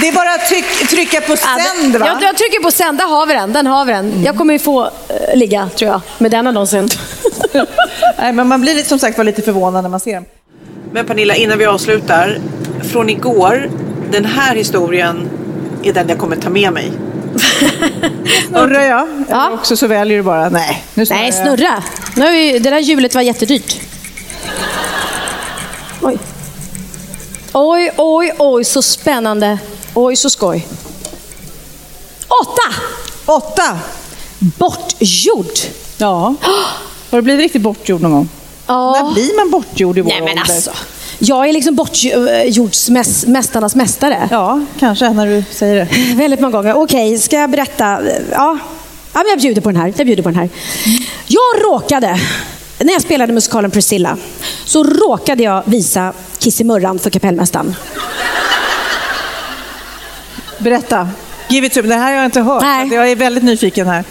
Det 0.00 0.08
är 0.08 0.12
bara 0.12 0.34
att 0.34 0.48
tryck, 0.48 0.88
trycka 0.88 1.20
på 1.20 1.36
sänd 1.36 1.96
va? 1.96 2.06
Jag, 2.06 2.22
jag 2.22 2.36
trycker 2.36 2.62
på 2.62 2.70
sänd, 2.70 2.98
där 2.98 3.04
har 3.06 3.26
vi 3.26 3.34
den. 3.34 3.52
Den 3.52 3.66
har 3.66 3.84
vi 3.84 3.92
den. 3.92 4.22
Jag 4.24 4.36
kommer 4.36 4.52
ju 4.52 4.58
få 4.58 4.84
eh, 4.84 5.36
ligga, 5.36 5.68
tror 5.76 5.90
jag, 5.90 6.00
med 6.18 6.30
den 6.30 6.46
annonsen. 6.46 6.88
Nej, 8.18 8.32
men 8.32 8.48
man 8.48 8.60
blir 8.60 8.74
lite- 8.74 8.88
som 8.88 8.98
sagt 8.98 9.18
var 9.18 9.24
lite 9.24 9.42
förvånad 9.42 9.82
när 9.84 9.90
man 9.90 10.00
ser 10.00 10.14
den. 10.14 10.24
Men 10.92 11.06
Pernilla, 11.06 11.34
innan 11.34 11.58
vi 11.58 11.66
avslutar. 11.66 12.38
Från 12.92 13.08
igår, 13.10 13.70
den 14.10 14.24
här 14.24 14.54
historien 14.54 15.28
är 15.82 15.92
den 15.92 16.08
jag 16.08 16.18
kommer 16.18 16.36
ta 16.36 16.50
med 16.50 16.72
mig. 16.72 16.92
Snurrar 18.48 18.80
jag? 18.82 19.24
Ja. 19.28 19.46
Eller 19.46 19.54
också 19.54 19.76
så 19.76 19.86
väljer 19.86 20.16
du 20.16 20.22
bara, 20.22 20.48
nej. 20.48 20.84
Nu 20.94 21.06
snurrar 21.06 21.20
Nej, 21.22 21.32
snurra. 21.32 21.82
Nu 22.16 22.30
vi, 22.30 22.58
det 22.58 22.70
där 22.70 22.78
hjulet 22.78 23.14
var 23.14 23.22
jättedyrt. 23.22 23.80
Oj. 26.02 26.18
Oj, 27.52 27.90
oj, 27.96 28.32
oj, 28.38 28.64
så 28.64 28.82
spännande. 28.82 29.58
Oj, 29.94 30.16
så 30.16 30.30
skoj. 30.30 30.66
Åtta! 32.42 32.74
Åtta! 33.26 33.78
Bortgjord. 34.38 35.58
Ja. 35.98 36.34
Har 37.10 37.18
du 37.18 37.22
blivit 37.22 37.42
riktigt 37.42 37.62
bortgjord 37.62 38.00
någon 38.00 38.12
gång? 38.12 38.28
Ja. 38.66 38.92
När 38.92 39.12
blir 39.12 39.36
man 39.36 39.50
bortgjord 39.50 39.98
i 39.98 40.00
vår 40.00 40.08
Nej, 40.08 40.20
men 40.20 40.28
ålder? 40.38 40.40
alltså. 40.54 40.70
Jag 41.18 41.48
är 41.48 41.52
liksom 41.52 41.74
bortjordsmästarnas 41.74 43.74
mästare. 43.74 44.28
Ja, 44.30 44.60
kanske 44.78 45.10
när 45.10 45.26
du 45.26 45.44
säger 45.50 45.74
det. 45.74 46.14
Väldigt 46.14 46.40
många 46.40 46.52
gånger. 46.52 46.76
Okej, 46.76 47.18
ska 47.18 47.36
jag 47.36 47.50
berätta? 47.50 47.98
Ja. 48.30 48.58
ja, 49.12 49.24
jag 49.28 49.38
bjuder 49.38 49.62
på 49.62 49.72
den 49.72 49.80
här. 49.80 49.92
Jag 49.96 50.06
bjuder 50.06 50.22
på 50.22 50.28
den 50.28 50.38
här. 50.38 50.48
Jag 51.26 51.64
råkade, 51.64 52.20
när 52.78 52.92
jag 52.92 53.02
spelade 53.02 53.32
musikalen 53.32 53.70
Priscilla, 53.70 54.16
så 54.64 54.84
råkade 54.84 55.42
jag 55.42 55.62
visa 55.66 56.12
Kissimurran 56.38 56.98
för 56.98 57.10
kapellmästaren. 57.10 57.76
Berätta. 60.58 61.08
Give 61.48 61.66
it 61.66 61.72
to 61.72 61.82
me. 61.82 61.88
Det 61.88 61.94
här 61.94 62.04
har 62.04 62.12
jag 62.16 62.24
inte 62.24 62.40
hört. 62.40 62.62
Nej. 62.62 62.94
Jag 62.94 63.10
är 63.10 63.16
väldigt 63.16 63.44
nyfiken 63.44 63.86
här. 63.86 64.04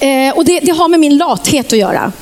Eh, 0.00 0.36
och 0.36 0.44
det, 0.44 0.60
det 0.60 0.72
har 0.72 0.88
med 0.88 1.00
min 1.00 1.16
lathet 1.16 1.72
att 1.72 1.78
göra. 1.78 2.12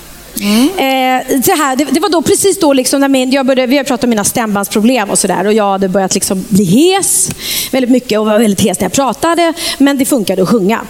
Mm. 0.41 0.69
Eh, 0.69 1.41
det, 1.47 1.53
här, 1.53 1.77
det, 1.77 1.85
det 1.85 2.01
var 2.01 2.09
då 2.09 2.23
precis 2.23 2.61
då 2.61 2.73
liksom 2.73 3.01
när 3.01 3.09
min, 3.09 3.31
jag 3.31 3.47
började, 3.47 3.67
vi 3.71 3.77
har 3.77 3.85
pratat 3.85 4.05
om 4.05 4.11
mina 4.11 4.25
stämbandsproblem 4.25 5.11
och 5.11 5.19
sådär 5.19 5.47
och 5.47 5.53
jag 5.53 5.71
hade 5.71 5.89
börjat 5.89 6.15
liksom 6.15 6.45
bli 6.49 6.65
hes 6.65 7.31
väldigt 7.73 7.91
mycket 7.91 8.19
och 8.19 8.27
var 8.27 8.39
väldigt 8.39 8.61
hes 8.61 8.81
när 8.81 8.85
jag 8.85 8.93
pratade 8.93 9.53
men 9.79 9.99
det 9.99 10.05
funkade 10.05 10.43
att 10.43 10.49
sjunga. 10.49 10.81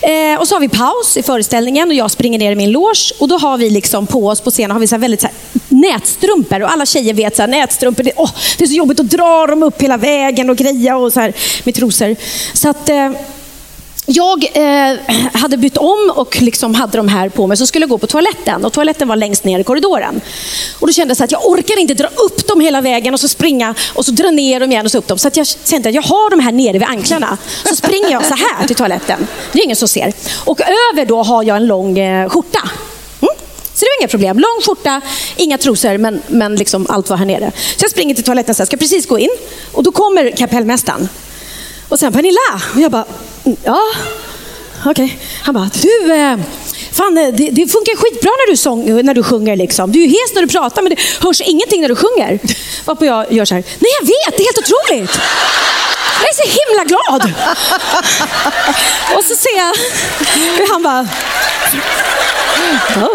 Eh, 0.00 0.40
och 0.40 0.48
så 0.48 0.54
har 0.54 0.60
vi 0.60 0.68
paus 0.68 1.16
i 1.16 1.22
föreställningen 1.22 1.88
och 1.88 1.94
jag 1.94 2.10
springer 2.10 2.38
ner 2.38 2.52
i 2.52 2.54
min 2.54 2.72
loge 2.72 3.14
och 3.18 3.28
då 3.28 3.38
har 3.38 3.58
vi 3.58 3.70
liksom 3.70 4.06
på 4.06 4.28
oss 4.28 4.40
på 4.40 4.50
scenen 4.50 4.70
har 4.70 4.80
vi 4.80 4.86
så 4.86 4.94
här 4.94 5.00
väldigt 5.00 5.20
så 5.20 5.26
här, 5.26 5.36
nätstrumpor 5.68 6.62
och 6.62 6.72
alla 6.72 6.86
tjejer 6.86 7.14
vet 7.14 7.40
att 7.40 7.50
nätstrumpor, 7.50 8.02
det, 8.02 8.12
åh, 8.16 8.30
det 8.58 8.64
är 8.64 8.68
så 8.68 8.74
jobbigt 8.74 9.00
att 9.00 9.10
dra 9.10 9.46
dem 9.46 9.62
upp 9.62 9.82
hela 9.82 9.96
vägen 9.96 10.50
och 10.50 10.56
greja 10.56 10.96
och 10.96 11.12
så 11.12 11.20
här 11.20 11.32
med 11.64 11.74
trosor. 11.74 12.16
Så 12.52 12.68
att 12.68 12.88
eh, 12.88 13.10
jag 14.06 14.44
eh, 14.52 14.98
hade 15.32 15.56
bytt 15.56 15.76
om 15.76 16.12
och 16.14 16.42
liksom 16.42 16.74
hade 16.74 16.96
de 16.96 17.08
här 17.08 17.28
på 17.28 17.46
mig, 17.46 17.56
så 17.56 17.66
skulle 17.66 17.82
jag 17.82 17.90
gå 17.90 17.98
på 17.98 18.06
toaletten. 18.06 18.64
Och 18.64 18.72
toaletten 18.72 19.08
var 19.08 19.16
längst 19.16 19.44
ner 19.44 19.58
i 19.58 19.64
korridoren. 19.64 20.20
Och 20.80 20.86
då 20.86 20.92
kände 20.92 21.10
jag 21.10 21.16
så 21.16 21.24
att 21.24 21.32
jag 21.32 21.46
orkar 21.46 21.78
inte 21.78 21.94
dra 21.94 22.06
upp 22.06 22.48
dem 22.48 22.60
hela 22.60 22.80
vägen 22.80 23.14
och 23.14 23.20
så 23.20 23.28
springa 23.28 23.74
och 23.94 24.04
så 24.04 24.12
dra 24.12 24.30
ner 24.30 24.60
dem 24.60 24.72
igen 24.72 24.86
och 24.86 24.92
så 24.92 24.98
upp 24.98 25.08
dem. 25.08 25.18
Så 25.18 25.28
att 25.28 25.36
jag 25.36 25.46
kände 25.46 25.88
att 25.88 25.94
jag 25.94 26.02
har 26.02 26.30
de 26.30 26.40
här 26.40 26.52
nere 26.52 26.72
vid 26.72 26.88
anklarna. 26.88 27.38
Så 27.68 27.76
springer 27.76 28.10
jag 28.10 28.24
så 28.24 28.34
här 28.34 28.66
till 28.66 28.76
toaletten. 28.76 29.26
Det 29.52 29.58
är 29.58 29.64
ingen 29.64 29.76
som 29.76 29.88
ser. 29.88 30.12
Och 30.44 30.60
över 30.60 31.06
då 31.06 31.22
har 31.22 31.42
jag 31.42 31.56
en 31.56 31.66
lång 31.66 31.98
eh, 31.98 32.28
skjorta. 32.28 32.60
Mm. 33.20 33.34
Så 33.74 33.84
det 33.84 33.86
var 33.86 34.02
inga 34.02 34.08
problem. 34.08 34.38
Lång 34.38 34.60
skjorta, 34.66 35.00
inga 35.36 35.58
trosor, 35.58 35.98
men, 35.98 36.22
men 36.28 36.56
liksom 36.56 36.86
allt 36.88 37.10
var 37.10 37.16
här 37.16 37.26
nere. 37.26 37.52
Så 37.76 37.84
jag 37.84 37.90
springer 37.90 38.14
till 38.14 38.24
toaletten, 38.24 38.54
så 38.54 38.62
här, 38.62 38.66
ska 38.66 38.76
precis 38.76 39.06
gå 39.06 39.18
in. 39.18 39.30
Och 39.72 39.82
då 39.82 39.92
kommer 39.92 40.30
kapellmästaren. 40.30 41.08
Och 41.88 41.98
sen 41.98 42.12
Pernilla. 42.12 42.62
Och 42.74 42.80
jag 42.80 42.90
bara, 42.90 43.04
ja, 43.64 43.80
okej. 44.86 45.18
Han 45.42 45.54
bara, 45.54 45.70
du, 45.82 46.12
eh, 46.12 46.36
fan 46.92 47.18
eh, 47.18 47.34
det, 47.34 47.50
det 47.50 47.66
funkar 47.66 47.96
skitbra 47.96 48.30
när 48.30 48.50
du, 48.50 48.56
sång, 48.56 49.04
när 49.04 49.14
du 49.14 49.22
sjunger 49.22 49.56
liksom. 49.56 49.92
Du 49.92 49.98
är 49.98 50.06
ju 50.06 50.08
hes 50.08 50.34
när 50.34 50.42
du 50.42 50.48
pratar 50.48 50.82
men 50.82 50.90
det 50.90 51.00
hörs 51.20 51.40
ingenting 51.40 51.80
när 51.80 51.88
du 51.88 51.96
sjunger. 51.96 52.38
Varpå 52.84 53.04
jag 53.04 53.32
gör 53.32 53.44
så 53.44 53.54
här, 53.54 53.64
nej 53.78 53.90
jag 54.00 54.06
vet, 54.06 54.36
det 54.36 54.42
är 54.42 54.46
helt 54.46 54.58
otroligt. 54.58 55.20
Jag 56.20 56.28
är 56.28 56.34
så 56.34 56.48
himla 56.58 56.84
glad. 56.84 57.32
Och 59.16 59.24
så 59.24 59.34
ser 59.34 59.56
jag 59.56 59.74
hur 60.58 60.72
han 60.72 60.82
bara, 60.82 61.08
ja. 62.94 63.08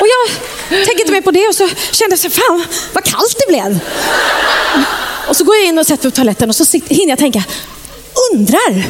Och 0.00 0.06
jag 0.06 0.86
tänker 0.86 1.00
inte 1.00 1.12
mer 1.12 1.20
på 1.20 1.30
det 1.30 1.48
och 1.48 1.54
så 1.54 1.68
kände 1.90 2.12
jag 2.12 2.18
så 2.18 2.28
här, 2.28 2.34
fan 2.34 2.64
vad 2.92 3.04
kallt 3.04 3.36
det 3.38 3.52
blev. 3.52 3.80
Och 5.28 5.36
så 5.36 5.44
går 5.44 5.56
jag 5.56 5.64
in 5.64 5.78
och 5.78 5.86
sätter 5.86 6.04
mig 6.04 6.12
på 6.12 6.16
toaletten 6.16 6.48
och 6.48 6.56
så 6.56 6.78
hinner 6.88 7.12
jag 7.12 7.18
tänka, 7.18 7.44
undrar 8.32 8.84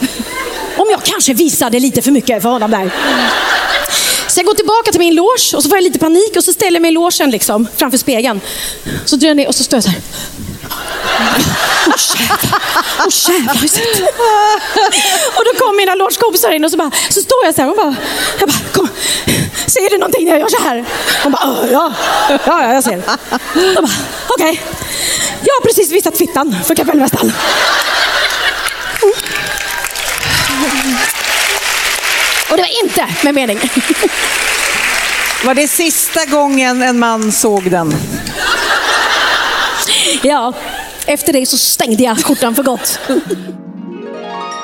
om 0.77 0.87
jag 0.91 1.03
kanske 1.03 1.35
visade 1.35 1.81
lite 1.81 2.03
för 2.03 2.11
mycket 2.11 2.43
för 2.43 2.49
honom 2.49 2.71
där. 2.71 2.91
Så 4.29 4.39
jag 4.41 4.47
går 4.47 4.55
tillbaka 4.55 4.91
till 4.91 5.01
min 5.01 5.15
loge 5.15 5.57
och 5.57 5.63
så 5.63 5.69
får 5.69 5.77
jag 5.77 5.83
lite 5.85 5.99
panik 5.99 6.37
och 6.37 6.45
så 6.45 6.53
ställer 6.53 6.73
jag 6.73 6.83
mig 6.83 6.89
i 6.91 6.95
logen 6.95 7.31
liksom, 7.31 7.69
framför 7.77 7.99
spegeln. 7.99 8.41
Så 9.05 9.17
drar 9.17 9.29
jag 9.29 9.37
ner 9.37 9.49
och 9.49 9.55
så 9.55 9.63
står 9.65 9.77
jag 9.77 9.85
så 9.85 9.91
här. 9.91 10.01
Åh 11.19 11.95
jävlar, 12.21 12.47
åh 12.99 13.13
jävlar, 13.29 13.55
har 13.55 13.69
sett? 13.69 13.99
Och 15.39 15.45
då 15.45 15.65
kom 15.67 15.77
mina 15.77 15.95
logekompisar 15.95 16.51
in 16.53 16.65
och 16.65 16.71
så, 16.71 16.77
bara, 16.77 16.91
så 17.11 17.21
står 17.21 17.45
jag 17.45 17.55
så 17.55 17.63
här 17.63 17.71
och 17.71 17.77
bara, 17.77 17.95
jag 18.41 18.49
bara, 18.49 18.59
kom, 18.73 18.89
ser 19.67 19.91
du 19.91 19.99
någonting 19.99 20.25
när 20.25 20.33
jag 20.33 20.41
gör 20.41 20.49
så 20.49 20.63
här? 20.63 20.85
Hon 21.23 21.33
bara, 21.33 21.69
"Ja, 21.73 21.93
ja, 22.29 22.39
ja, 22.47 22.73
jag 22.75 22.85
ser. 22.85 23.03
Jag 23.55 23.85
bara, 23.85 23.93
okej. 24.29 24.63
Jag 25.45 25.55
har 25.55 25.61
precis 25.67 25.91
visat 25.91 26.19
fittan 26.19 26.57
för 26.65 26.75
kapellmästaren. 26.75 27.33
Och 32.51 32.57
det 32.57 32.63
var 32.63 32.85
inte 32.85 33.09
med 33.25 33.35
mening. 33.35 33.59
Var 35.45 35.55
det 35.55 35.69
sista 35.69 36.25
gången 36.25 36.83
en 36.83 36.99
man 36.99 37.33
såg 37.33 37.71
den? 37.71 37.95
Ja, 40.23 40.53
efter 41.07 41.33
det 41.33 41.47
så 41.47 41.59
stängde 41.59 42.03
jag 42.03 42.25
skjortan 42.25 42.55
för 42.55 42.63
gott. 42.63 42.99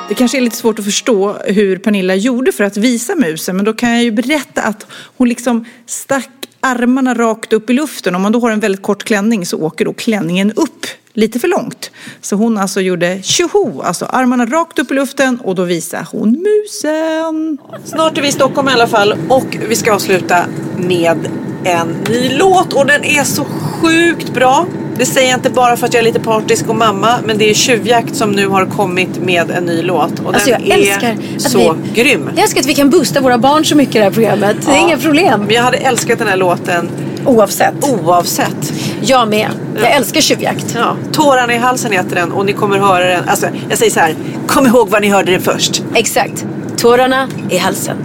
Det 0.09 0.15
kanske 0.15 0.39
är 0.39 0.43
lite 0.43 0.57
svårt 0.57 0.79
att 0.79 0.85
förstå 0.85 1.33
hur 1.33 1.79
Pernilla 1.79 2.15
gjorde 2.15 2.53
för 2.53 2.65
att 2.65 2.77
visa 2.77 3.15
musen, 3.15 3.57
men 3.57 3.65
då 3.65 3.73
kan 3.73 3.91
jag 3.91 4.03
ju 4.03 4.11
berätta 4.11 4.63
att 4.63 4.87
hon 5.17 5.29
liksom 5.29 5.65
stack 5.87 6.31
armarna 6.61 7.15
rakt 7.15 7.53
upp 7.53 7.71
i 7.71 7.73
luften. 7.73 8.15
Om 8.15 8.23
man 8.23 8.33
då 8.33 8.41
har 8.41 8.51
en 8.51 8.61
väldigt 8.61 8.83
kort 8.83 9.05
klänning 9.05 9.47
så 9.47 9.59
åker 9.59 9.85
då 9.85 9.93
klänningen 9.93 10.53
upp 10.53 10.87
lite 11.15 11.39
för 11.39 11.49
långt. 11.49 11.91
Så 12.21 12.37
hon 12.37 12.59
alltså 12.59 12.81
gjorde 12.81 13.23
tjoho, 13.23 13.83
alltså 13.83 14.05
armarna 14.05 14.47
rakt 14.47 14.79
upp 14.79 14.91
i 14.91 14.95
luften 14.95 15.41
och 15.45 15.55
då 15.55 15.65
visar 15.65 16.07
hon 16.13 16.31
musen. 16.31 17.59
Snart 17.85 18.19
är 18.19 18.23
vi 18.23 18.29
i 18.29 18.33
Stockholm 18.33 18.69
i 18.69 18.73
alla 18.73 18.87
fall 18.87 19.15
och 19.29 19.57
vi 19.69 19.77
ska 19.77 19.93
avsluta 19.95 20.45
med 20.77 21.29
en 21.65 21.89
ny 22.09 22.29
låt 22.37 22.73
och 22.73 22.87
den 22.87 23.05
är 23.05 23.25
så 23.25 23.45
sjukt 23.45 24.35
bra. 24.35 24.67
Det 24.99 25.07
säger 25.07 25.29
jag 25.31 25.39
inte 25.39 25.51
bara 25.51 25.77
för 25.77 25.87
att 25.87 25.95
jag 25.95 26.01
är 26.01 26.05
lite 26.05 26.21
partisk 26.21 26.69
och 26.69 26.77
mamma, 26.77 27.15
men 27.25 27.39
det 27.39 27.51
är 27.51 27.55
Tjuvjakt 27.55 28.17
som 28.17 28.31
nu 28.33 28.47
har 28.49 28.67
kommit 28.67 29.19
med 29.25 29.51
en 29.51 29.65
ny 29.65 29.83
låt 29.83 30.21
och 30.21 30.35
Alltså, 30.35 30.51
den 30.51 30.63
jag 30.67 30.79
är 30.79 31.17
så 31.39 31.77
vi- 31.95 32.03
grym. 32.03 32.31
Jag 32.35 32.43
älskar 32.43 32.61
att 32.61 32.67
vi 32.67 32.75
kan 32.75 32.91
boosta 32.91 33.21
våra 33.21 33.39
barn 33.39 33.65
så 33.65 33.77
mycket 33.77 33.95
i 33.95 33.99
det 33.99 34.05
här 34.05 34.11
programmet. 34.11 34.57
Det 34.67 34.71
är 34.73 34.77
Ja. 34.77 34.87
inga 34.87 34.99
problem. 34.99 35.41
Men 35.41 35.55
jag 35.55 35.63
hade 35.63 35.77
älskat 35.77 36.19
den 36.19 36.29
här 36.29 36.37
låten 36.37 36.89
Oavsett. 37.27 37.75
oavsett. 38.05 38.73
Jag 39.03 39.29
med. 39.29 39.51
Jag 39.77 39.91
älskar 39.93 40.21
tjuvjakt. 40.21 40.67
Ja, 40.75 40.97
Tårarna 41.13 41.55
i 41.55 41.59
halsen 41.59 41.93
heter 41.93 42.15
den 42.17 42.33
och 42.33 42.47
ni 42.47 42.53
kommer 42.53 42.79
höra 42.79 43.05
den. 43.05 43.29
Alltså, 43.29 43.47
jag 43.69 43.79
säger 43.79 43.93
så 43.93 44.01
här, 44.01 44.15
kom 44.47 44.67
ihåg 44.67 44.89
var 44.89 45.01
ni 45.01 45.09
hörde 45.09 45.33
den 45.33 45.41
först. 45.43 45.83
Exakt. 45.95 46.45
Tårarna 46.77 47.29
i 47.51 47.59
halsen. 47.59 47.97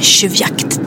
Tjuvjakt. 0.00 0.78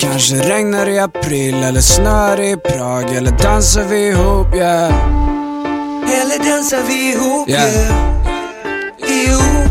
Kanske 0.00 0.34
regnar 0.34 0.88
i 0.88 0.98
april 0.98 1.54
eller 1.54 1.80
snör 1.80 2.40
i 2.40 2.56
Prag 2.56 3.16
eller 3.16 3.30
dansar 3.30 3.84
vi 3.84 4.08
ihop 4.08 4.54
yeah 4.54 4.92
Eller 6.20 6.50
dansar 6.50 6.78
vi 6.88 7.12
ihop, 7.12 7.48
Yeah. 7.48 7.72
yeah. 7.74 7.94
Ihop, 8.98 9.70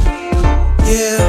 yeah. 0.90 1.22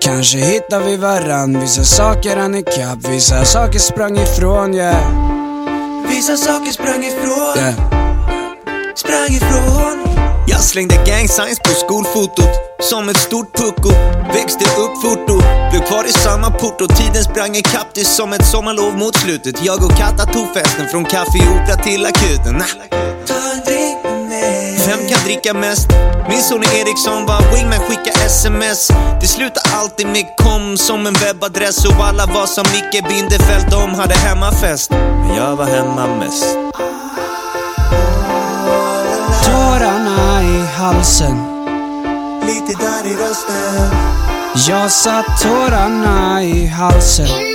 Kanske 0.00 0.38
hittar 0.38 0.80
vi 0.80 0.96
varann, 0.96 1.60
vissa 1.60 1.84
saker 1.84 2.36
hann 2.36 2.54
ikapp, 2.54 3.08
vissa 3.08 3.44
saker 3.44 3.78
sprang 3.78 4.18
ifrån 4.18 4.74
yeah 4.74 5.33
Vissa 6.08 6.36
saker 6.36 6.72
sprang 6.72 7.04
ifrån, 7.04 7.58
yeah 7.58 8.04
sprang 9.04 9.36
ifrån. 9.36 10.16
Jag 10.46 10.60
slängde 10.60 10.94
gang 10.94 11.28
signs 11.28 11.58
på 11.58 11.68
skolfotot. 11.68 12.50
Som 12.80 13.08
ett 13.08 13.16
stort 13.16 13.52
pucko 13.52 13.88
Växte 14.34 14.64
upp 14.64 15.02
fort 15.02 15.30
och 15.30 15.42
blev 15.70 15.86
kvar 15.86 16.04
i 16.04 16.12
samma 16.12 16.50
port 16.50 16.80
och 16.80 16.96
tiden 16.96 17.24
sprang 17.24 17.56
ikapp 17.56 17.94
det 17.94 18.04
som 18.04 18.32
ett 18.32 18.46
sommarlov 18.46 18.96
mot 18.98 19.16
slutet. 19.16 19.64
Jag 19.64 19.84
och 19.84 19.96
Katta 19.96 20.24
tog 20.26 20.54
festen 20.54 20.88
från 20.88 21.04
Café 21.04 21.38
Opera 21.38 21.76
till 21.76 22.06
akuten. 22.06 22.54
Nah. 22.54 24.13
Vem 24.86 25.08
kan 25.08 25.24
dricka 25.24 25.54
mest? 25.54 25.88
Min 26.28 26.42
son 26.42 26.62
Eriksson 26.62 27.26
var 27.26 27.40
wingman, 27.54 27.80
skicka 27.80 28.10
sms 28.26 28.88
Det 29.20 29.26
slutar 29.26 29.62
alltid 29.78 30.06
med 30.06 30.24
kom 30.36 30.76
som 30.76 31.06
en 31.06 31.14
webbadress. 31.14 31.84
Och 31.84 32.04
alla 32.04 32.26
var 32.26 32.46
som 32.46 32.64
Micke 32.72 33.08
Bindefeld, 33.08 33.70
de 33.70 33.94
hade 33.94 34.14
hemmafest. 34.14 34.90
Men 34.90 35.36
jag 35.36 35.56
var 35.56 35.66
hemma 35.66 36.06
mest. 36.06 36.56
Tårarna 39.44 40.42
i 40.42 40.66
halsen. 40.66 41.36
Lite 42.46 42.84
där 42.84 43.06
i 43.06 43.14
rösten. 43.14 43.90
Jag 44.68 44.90
satt 44.90 45.42
tårarna 45.42 46.42
i 46.42 46.66
halsen 46.66 47.53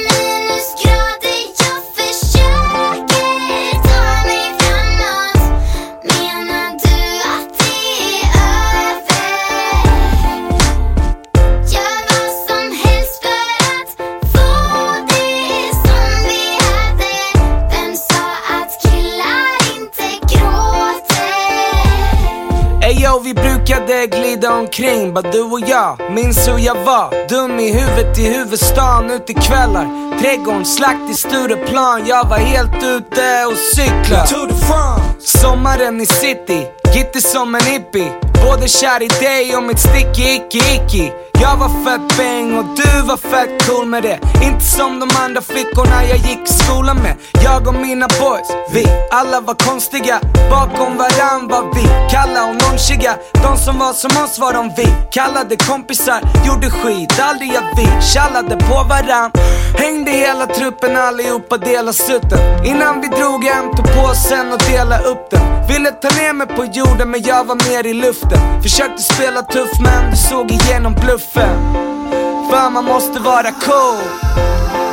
omkring, 24.70 25.14
bara 25.14 25.32
du 25.32 25.42
och 25.42 25.60
jag. 25.60 26.12
Minns 26.12 26.48
hur 26.48 26.60
jag 26.60 26.76
var, 26.76 27.28
dum 27.30 27.60
i 27.60 27.72
huvudet 27.72 28.20
i 28.20 28.24
huvudstaden 28.24 29.12
Ute 29.12 29.34
kvällar, 29.34 30.20
trädgården, 30.22 30.66
slakt 30.66 31.10
i 31.12 31.14
Stureplan. 31.14 32.08
Jag 32.08 32.30
var 32.30 32.38
helt 32.38 32.84
ute 32.84 33.46
och 33.46 33.58
cykla 33.58 34.26
Tour 34.26 34.48
de 34.48 34.56
France 34.56 35.40
Sommaren 35.40 36.02
i 36.02 36.06
city, 36.06 36.68
gitti 36.94 37.22
som 37.22 37.56
en 37.56 37.62
hippie. 37.62 38.12
Både 38.46 38.68
kär 38.68 39.04
i 39.04 39.08
dig 39.08 39.56
och 39.56 39.64
mitt 39.64 39.80
sticky 39.80 40.24
icky 40.24 40.60
icky 40.60 41.12
jag 41.42 41.58
var 41.58 41.70
fett 41.70 42.18
bäng 42.18 42.58
och 42.58 42.66
du 42.66 43.02
var 43.02 43.18
fett 43.18 43.68
cool 43.68 43.86
med 43.86 44.04
det. 44.04 44.20
Inte 44.44 44.66
som 44.66 45.00
de 45.00 45.10
andra 45.26 45.42
flickorna 45.42 46.04
jag 46.10 46.18
gick 46.18 46.50
i 46.50 46.54
skolan 46.54 46.98
med. 46.98 47.16
Jag 47.44 47.68
och 47.68 47.74
mina 47.74 48.08
boys, 48.08 48.50
vi 48.74 48.86
alla 49.12 49.42
var 49.42 49.54
konstiga. 49.54 50.20
Bakom 50.50 50.98
varann 50.98 51.48
var 51.48 51.74
vi 51.76 51.84
kalla 52.12 52.50
och 52.50 52.56
nonchiga. 52.62 53.16
De 53.44 53.58
som 53.58 53.80
var 53.80 53.94
som 53.94 54.24
oss 54.24 54.40
var 54.40 54.54
de 54.54 54.72
vi 54.78 54.88
kallade 55.12 55.56
kompisar. 55.56 56.22
Gjorde 56.48 56.70
skit, 56.70 57.20
aldrig 57.20 57.56
att 57.56 57.80
vi 57.80 58.02
Tjallade 58.14 58.56
på 58.58 58.84
varann. 58.90 59.32
Hängde 59.78 60.12
hela 60.12 60.46
truppen 60.48 60.98
allihopa 60.98 61.58
dela 61.58 61.94
sutten. 61.94 62.66
Innan 62.66 63.02
vi 63.02 63.08
drog 63.08 63.44
hem 63.44 63.66
tog 63.76 63.86
påsen 63.86 64.52
och 64.54 64.60
dela 64.72 65.00
upp 65.00 65.30
den. 65.32 65.68
Ville 65.68 65.92
ta 65.92 66.08
ner 66.08 66.34
mig 66.34 66.48
på 66.48 66.66
jorden 66.66 67.12
men 67.12 67.22
jag 67.22 67.44
var 67.46 67.56
mer 67.70 67.88
i 67.88 67.94
luften. 67.94 68.62
Försökte 68.64 69.04
spela 69.04 69.42
tuff 69.42 69.72
men 69.84 70.12
du 70.12 70.18
såg 70.18 70.52
igenom 70.52 70.94
bluffen. 70.94 71.29
För 71.34 72.70
man 72.70 72.86
måste 72.86 73.20
vara 73.20 73.52
cool. 73.52 74.04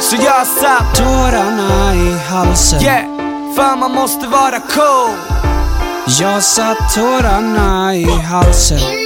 Så 0.00 0.16
jag 0.16 0.46
satt 0.46 0.94
Tårarna 0.96 1.94
i 1.94 2.18
halsen. 2.30 2.82
Yeah, 2.82 3.04
för 3.56 3.76
man 3.76 3.92
måste 3.92 4.26
vara 4.26 4.60
cool. 4.60 5.36
Jag 6.20 6.42
satt 6.42 6.94
tårarna 6.94 7.94
i 7.94 8.10
halsen 8.10 9.05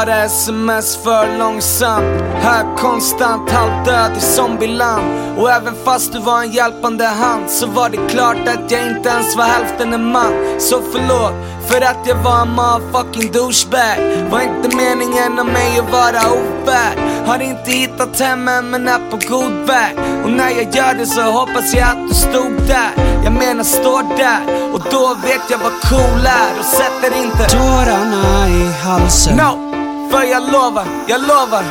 Svara 0.00 0.24
sms 0.24 0.96
för 0.96 1.38
långsamt. 1.38 2.22
Här 2.34 2.76
konstant 2.76 3.50
halvdöd 3.50 4.16
i 4.16 4.20
zombieland. 4.20 5.38
Och 5.38 5.50
även 5.50 5.74
fast 5.84 6.12
du 6.12 6.18
var 6.18 6.42
en 6.42 6.50
hjälpande 6.50 7.04
hand 7.04 7.50
Så 7.50 7.66
var 7.66 7.88
det 7.88 8.08
klart 8.08 8.48
att 8.48 8.70
jag 8.70 8.86
inte 8.86 9.08
ens 9.08 9.36
var 9.36 9.44
hälften 9.44 9.92
en 9.92 10.12
man. 10.12 10.60
Så 10.60 10.82
förlåt 10.92 11.34
för 11.68 11.80
att 11.80 12.06
jag 12.06 12.16
var 12.16 12.42
en 12.42 12.48
motherfucking 12.48 13.32
douchebag. 13.32 14.30
Var 14.30 14.40
inte 14.40 14.76
meningen 14.76 15.38
av 15.38 15.46
mig 15.46 15.78
att 15.78 15.92
vara 15.92 16.20
ofärd 16.32 16.98
Har 17.26 17.42
inte 17.42 17.70
hittat 17.70 18.20
hem 18.20 18.48
än 18.48 18.70
men 18.70 18.88
är 18.88 19.10
på 19.10 19.18
god 19.28 19.66
väg. 19.66 19.96
Och 20.24 20.30
när 20.30 20.50
jag 20.50 20.76
gör 20.76 20.94
det 20.94 21.06
så 21.06 21.22
hoppas 21.22 21.74
jag 21.74 21.88
att 21.88 22.08
du 22.08 22.14
stod 22.14 22.52
där. 22.66 22.90
Jag 23.24 23.32
menar 23.32 23.64
står 23.64 24.16
där. 24.16 24.72
Och 24.74 24.80
då 24.90 25.16
vet 25.22 25.50
jag 25.50 25.58
vad 25.58 25.72
cool 25.82 26.26
är. 26.26 26.58
Och 26.58 26.64
sätter 26.64 27.22
inte 27.22 27.56
Tårarna 27.56 28.48
i 28.48 28.72
halsen. 28.84 29.36
No, 29.36 29.70
för 30.10 30.22
jag 30.22 30.52
lovar, 30.52 30.86
jag 31.08 31.20
lovar. 31.20 31.64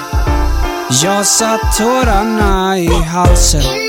Jag 1.04 1.26
satt 1.26 1.78
tårarna 1.78 2.78
i 2.78 3.04
halsen. 3.04 3.89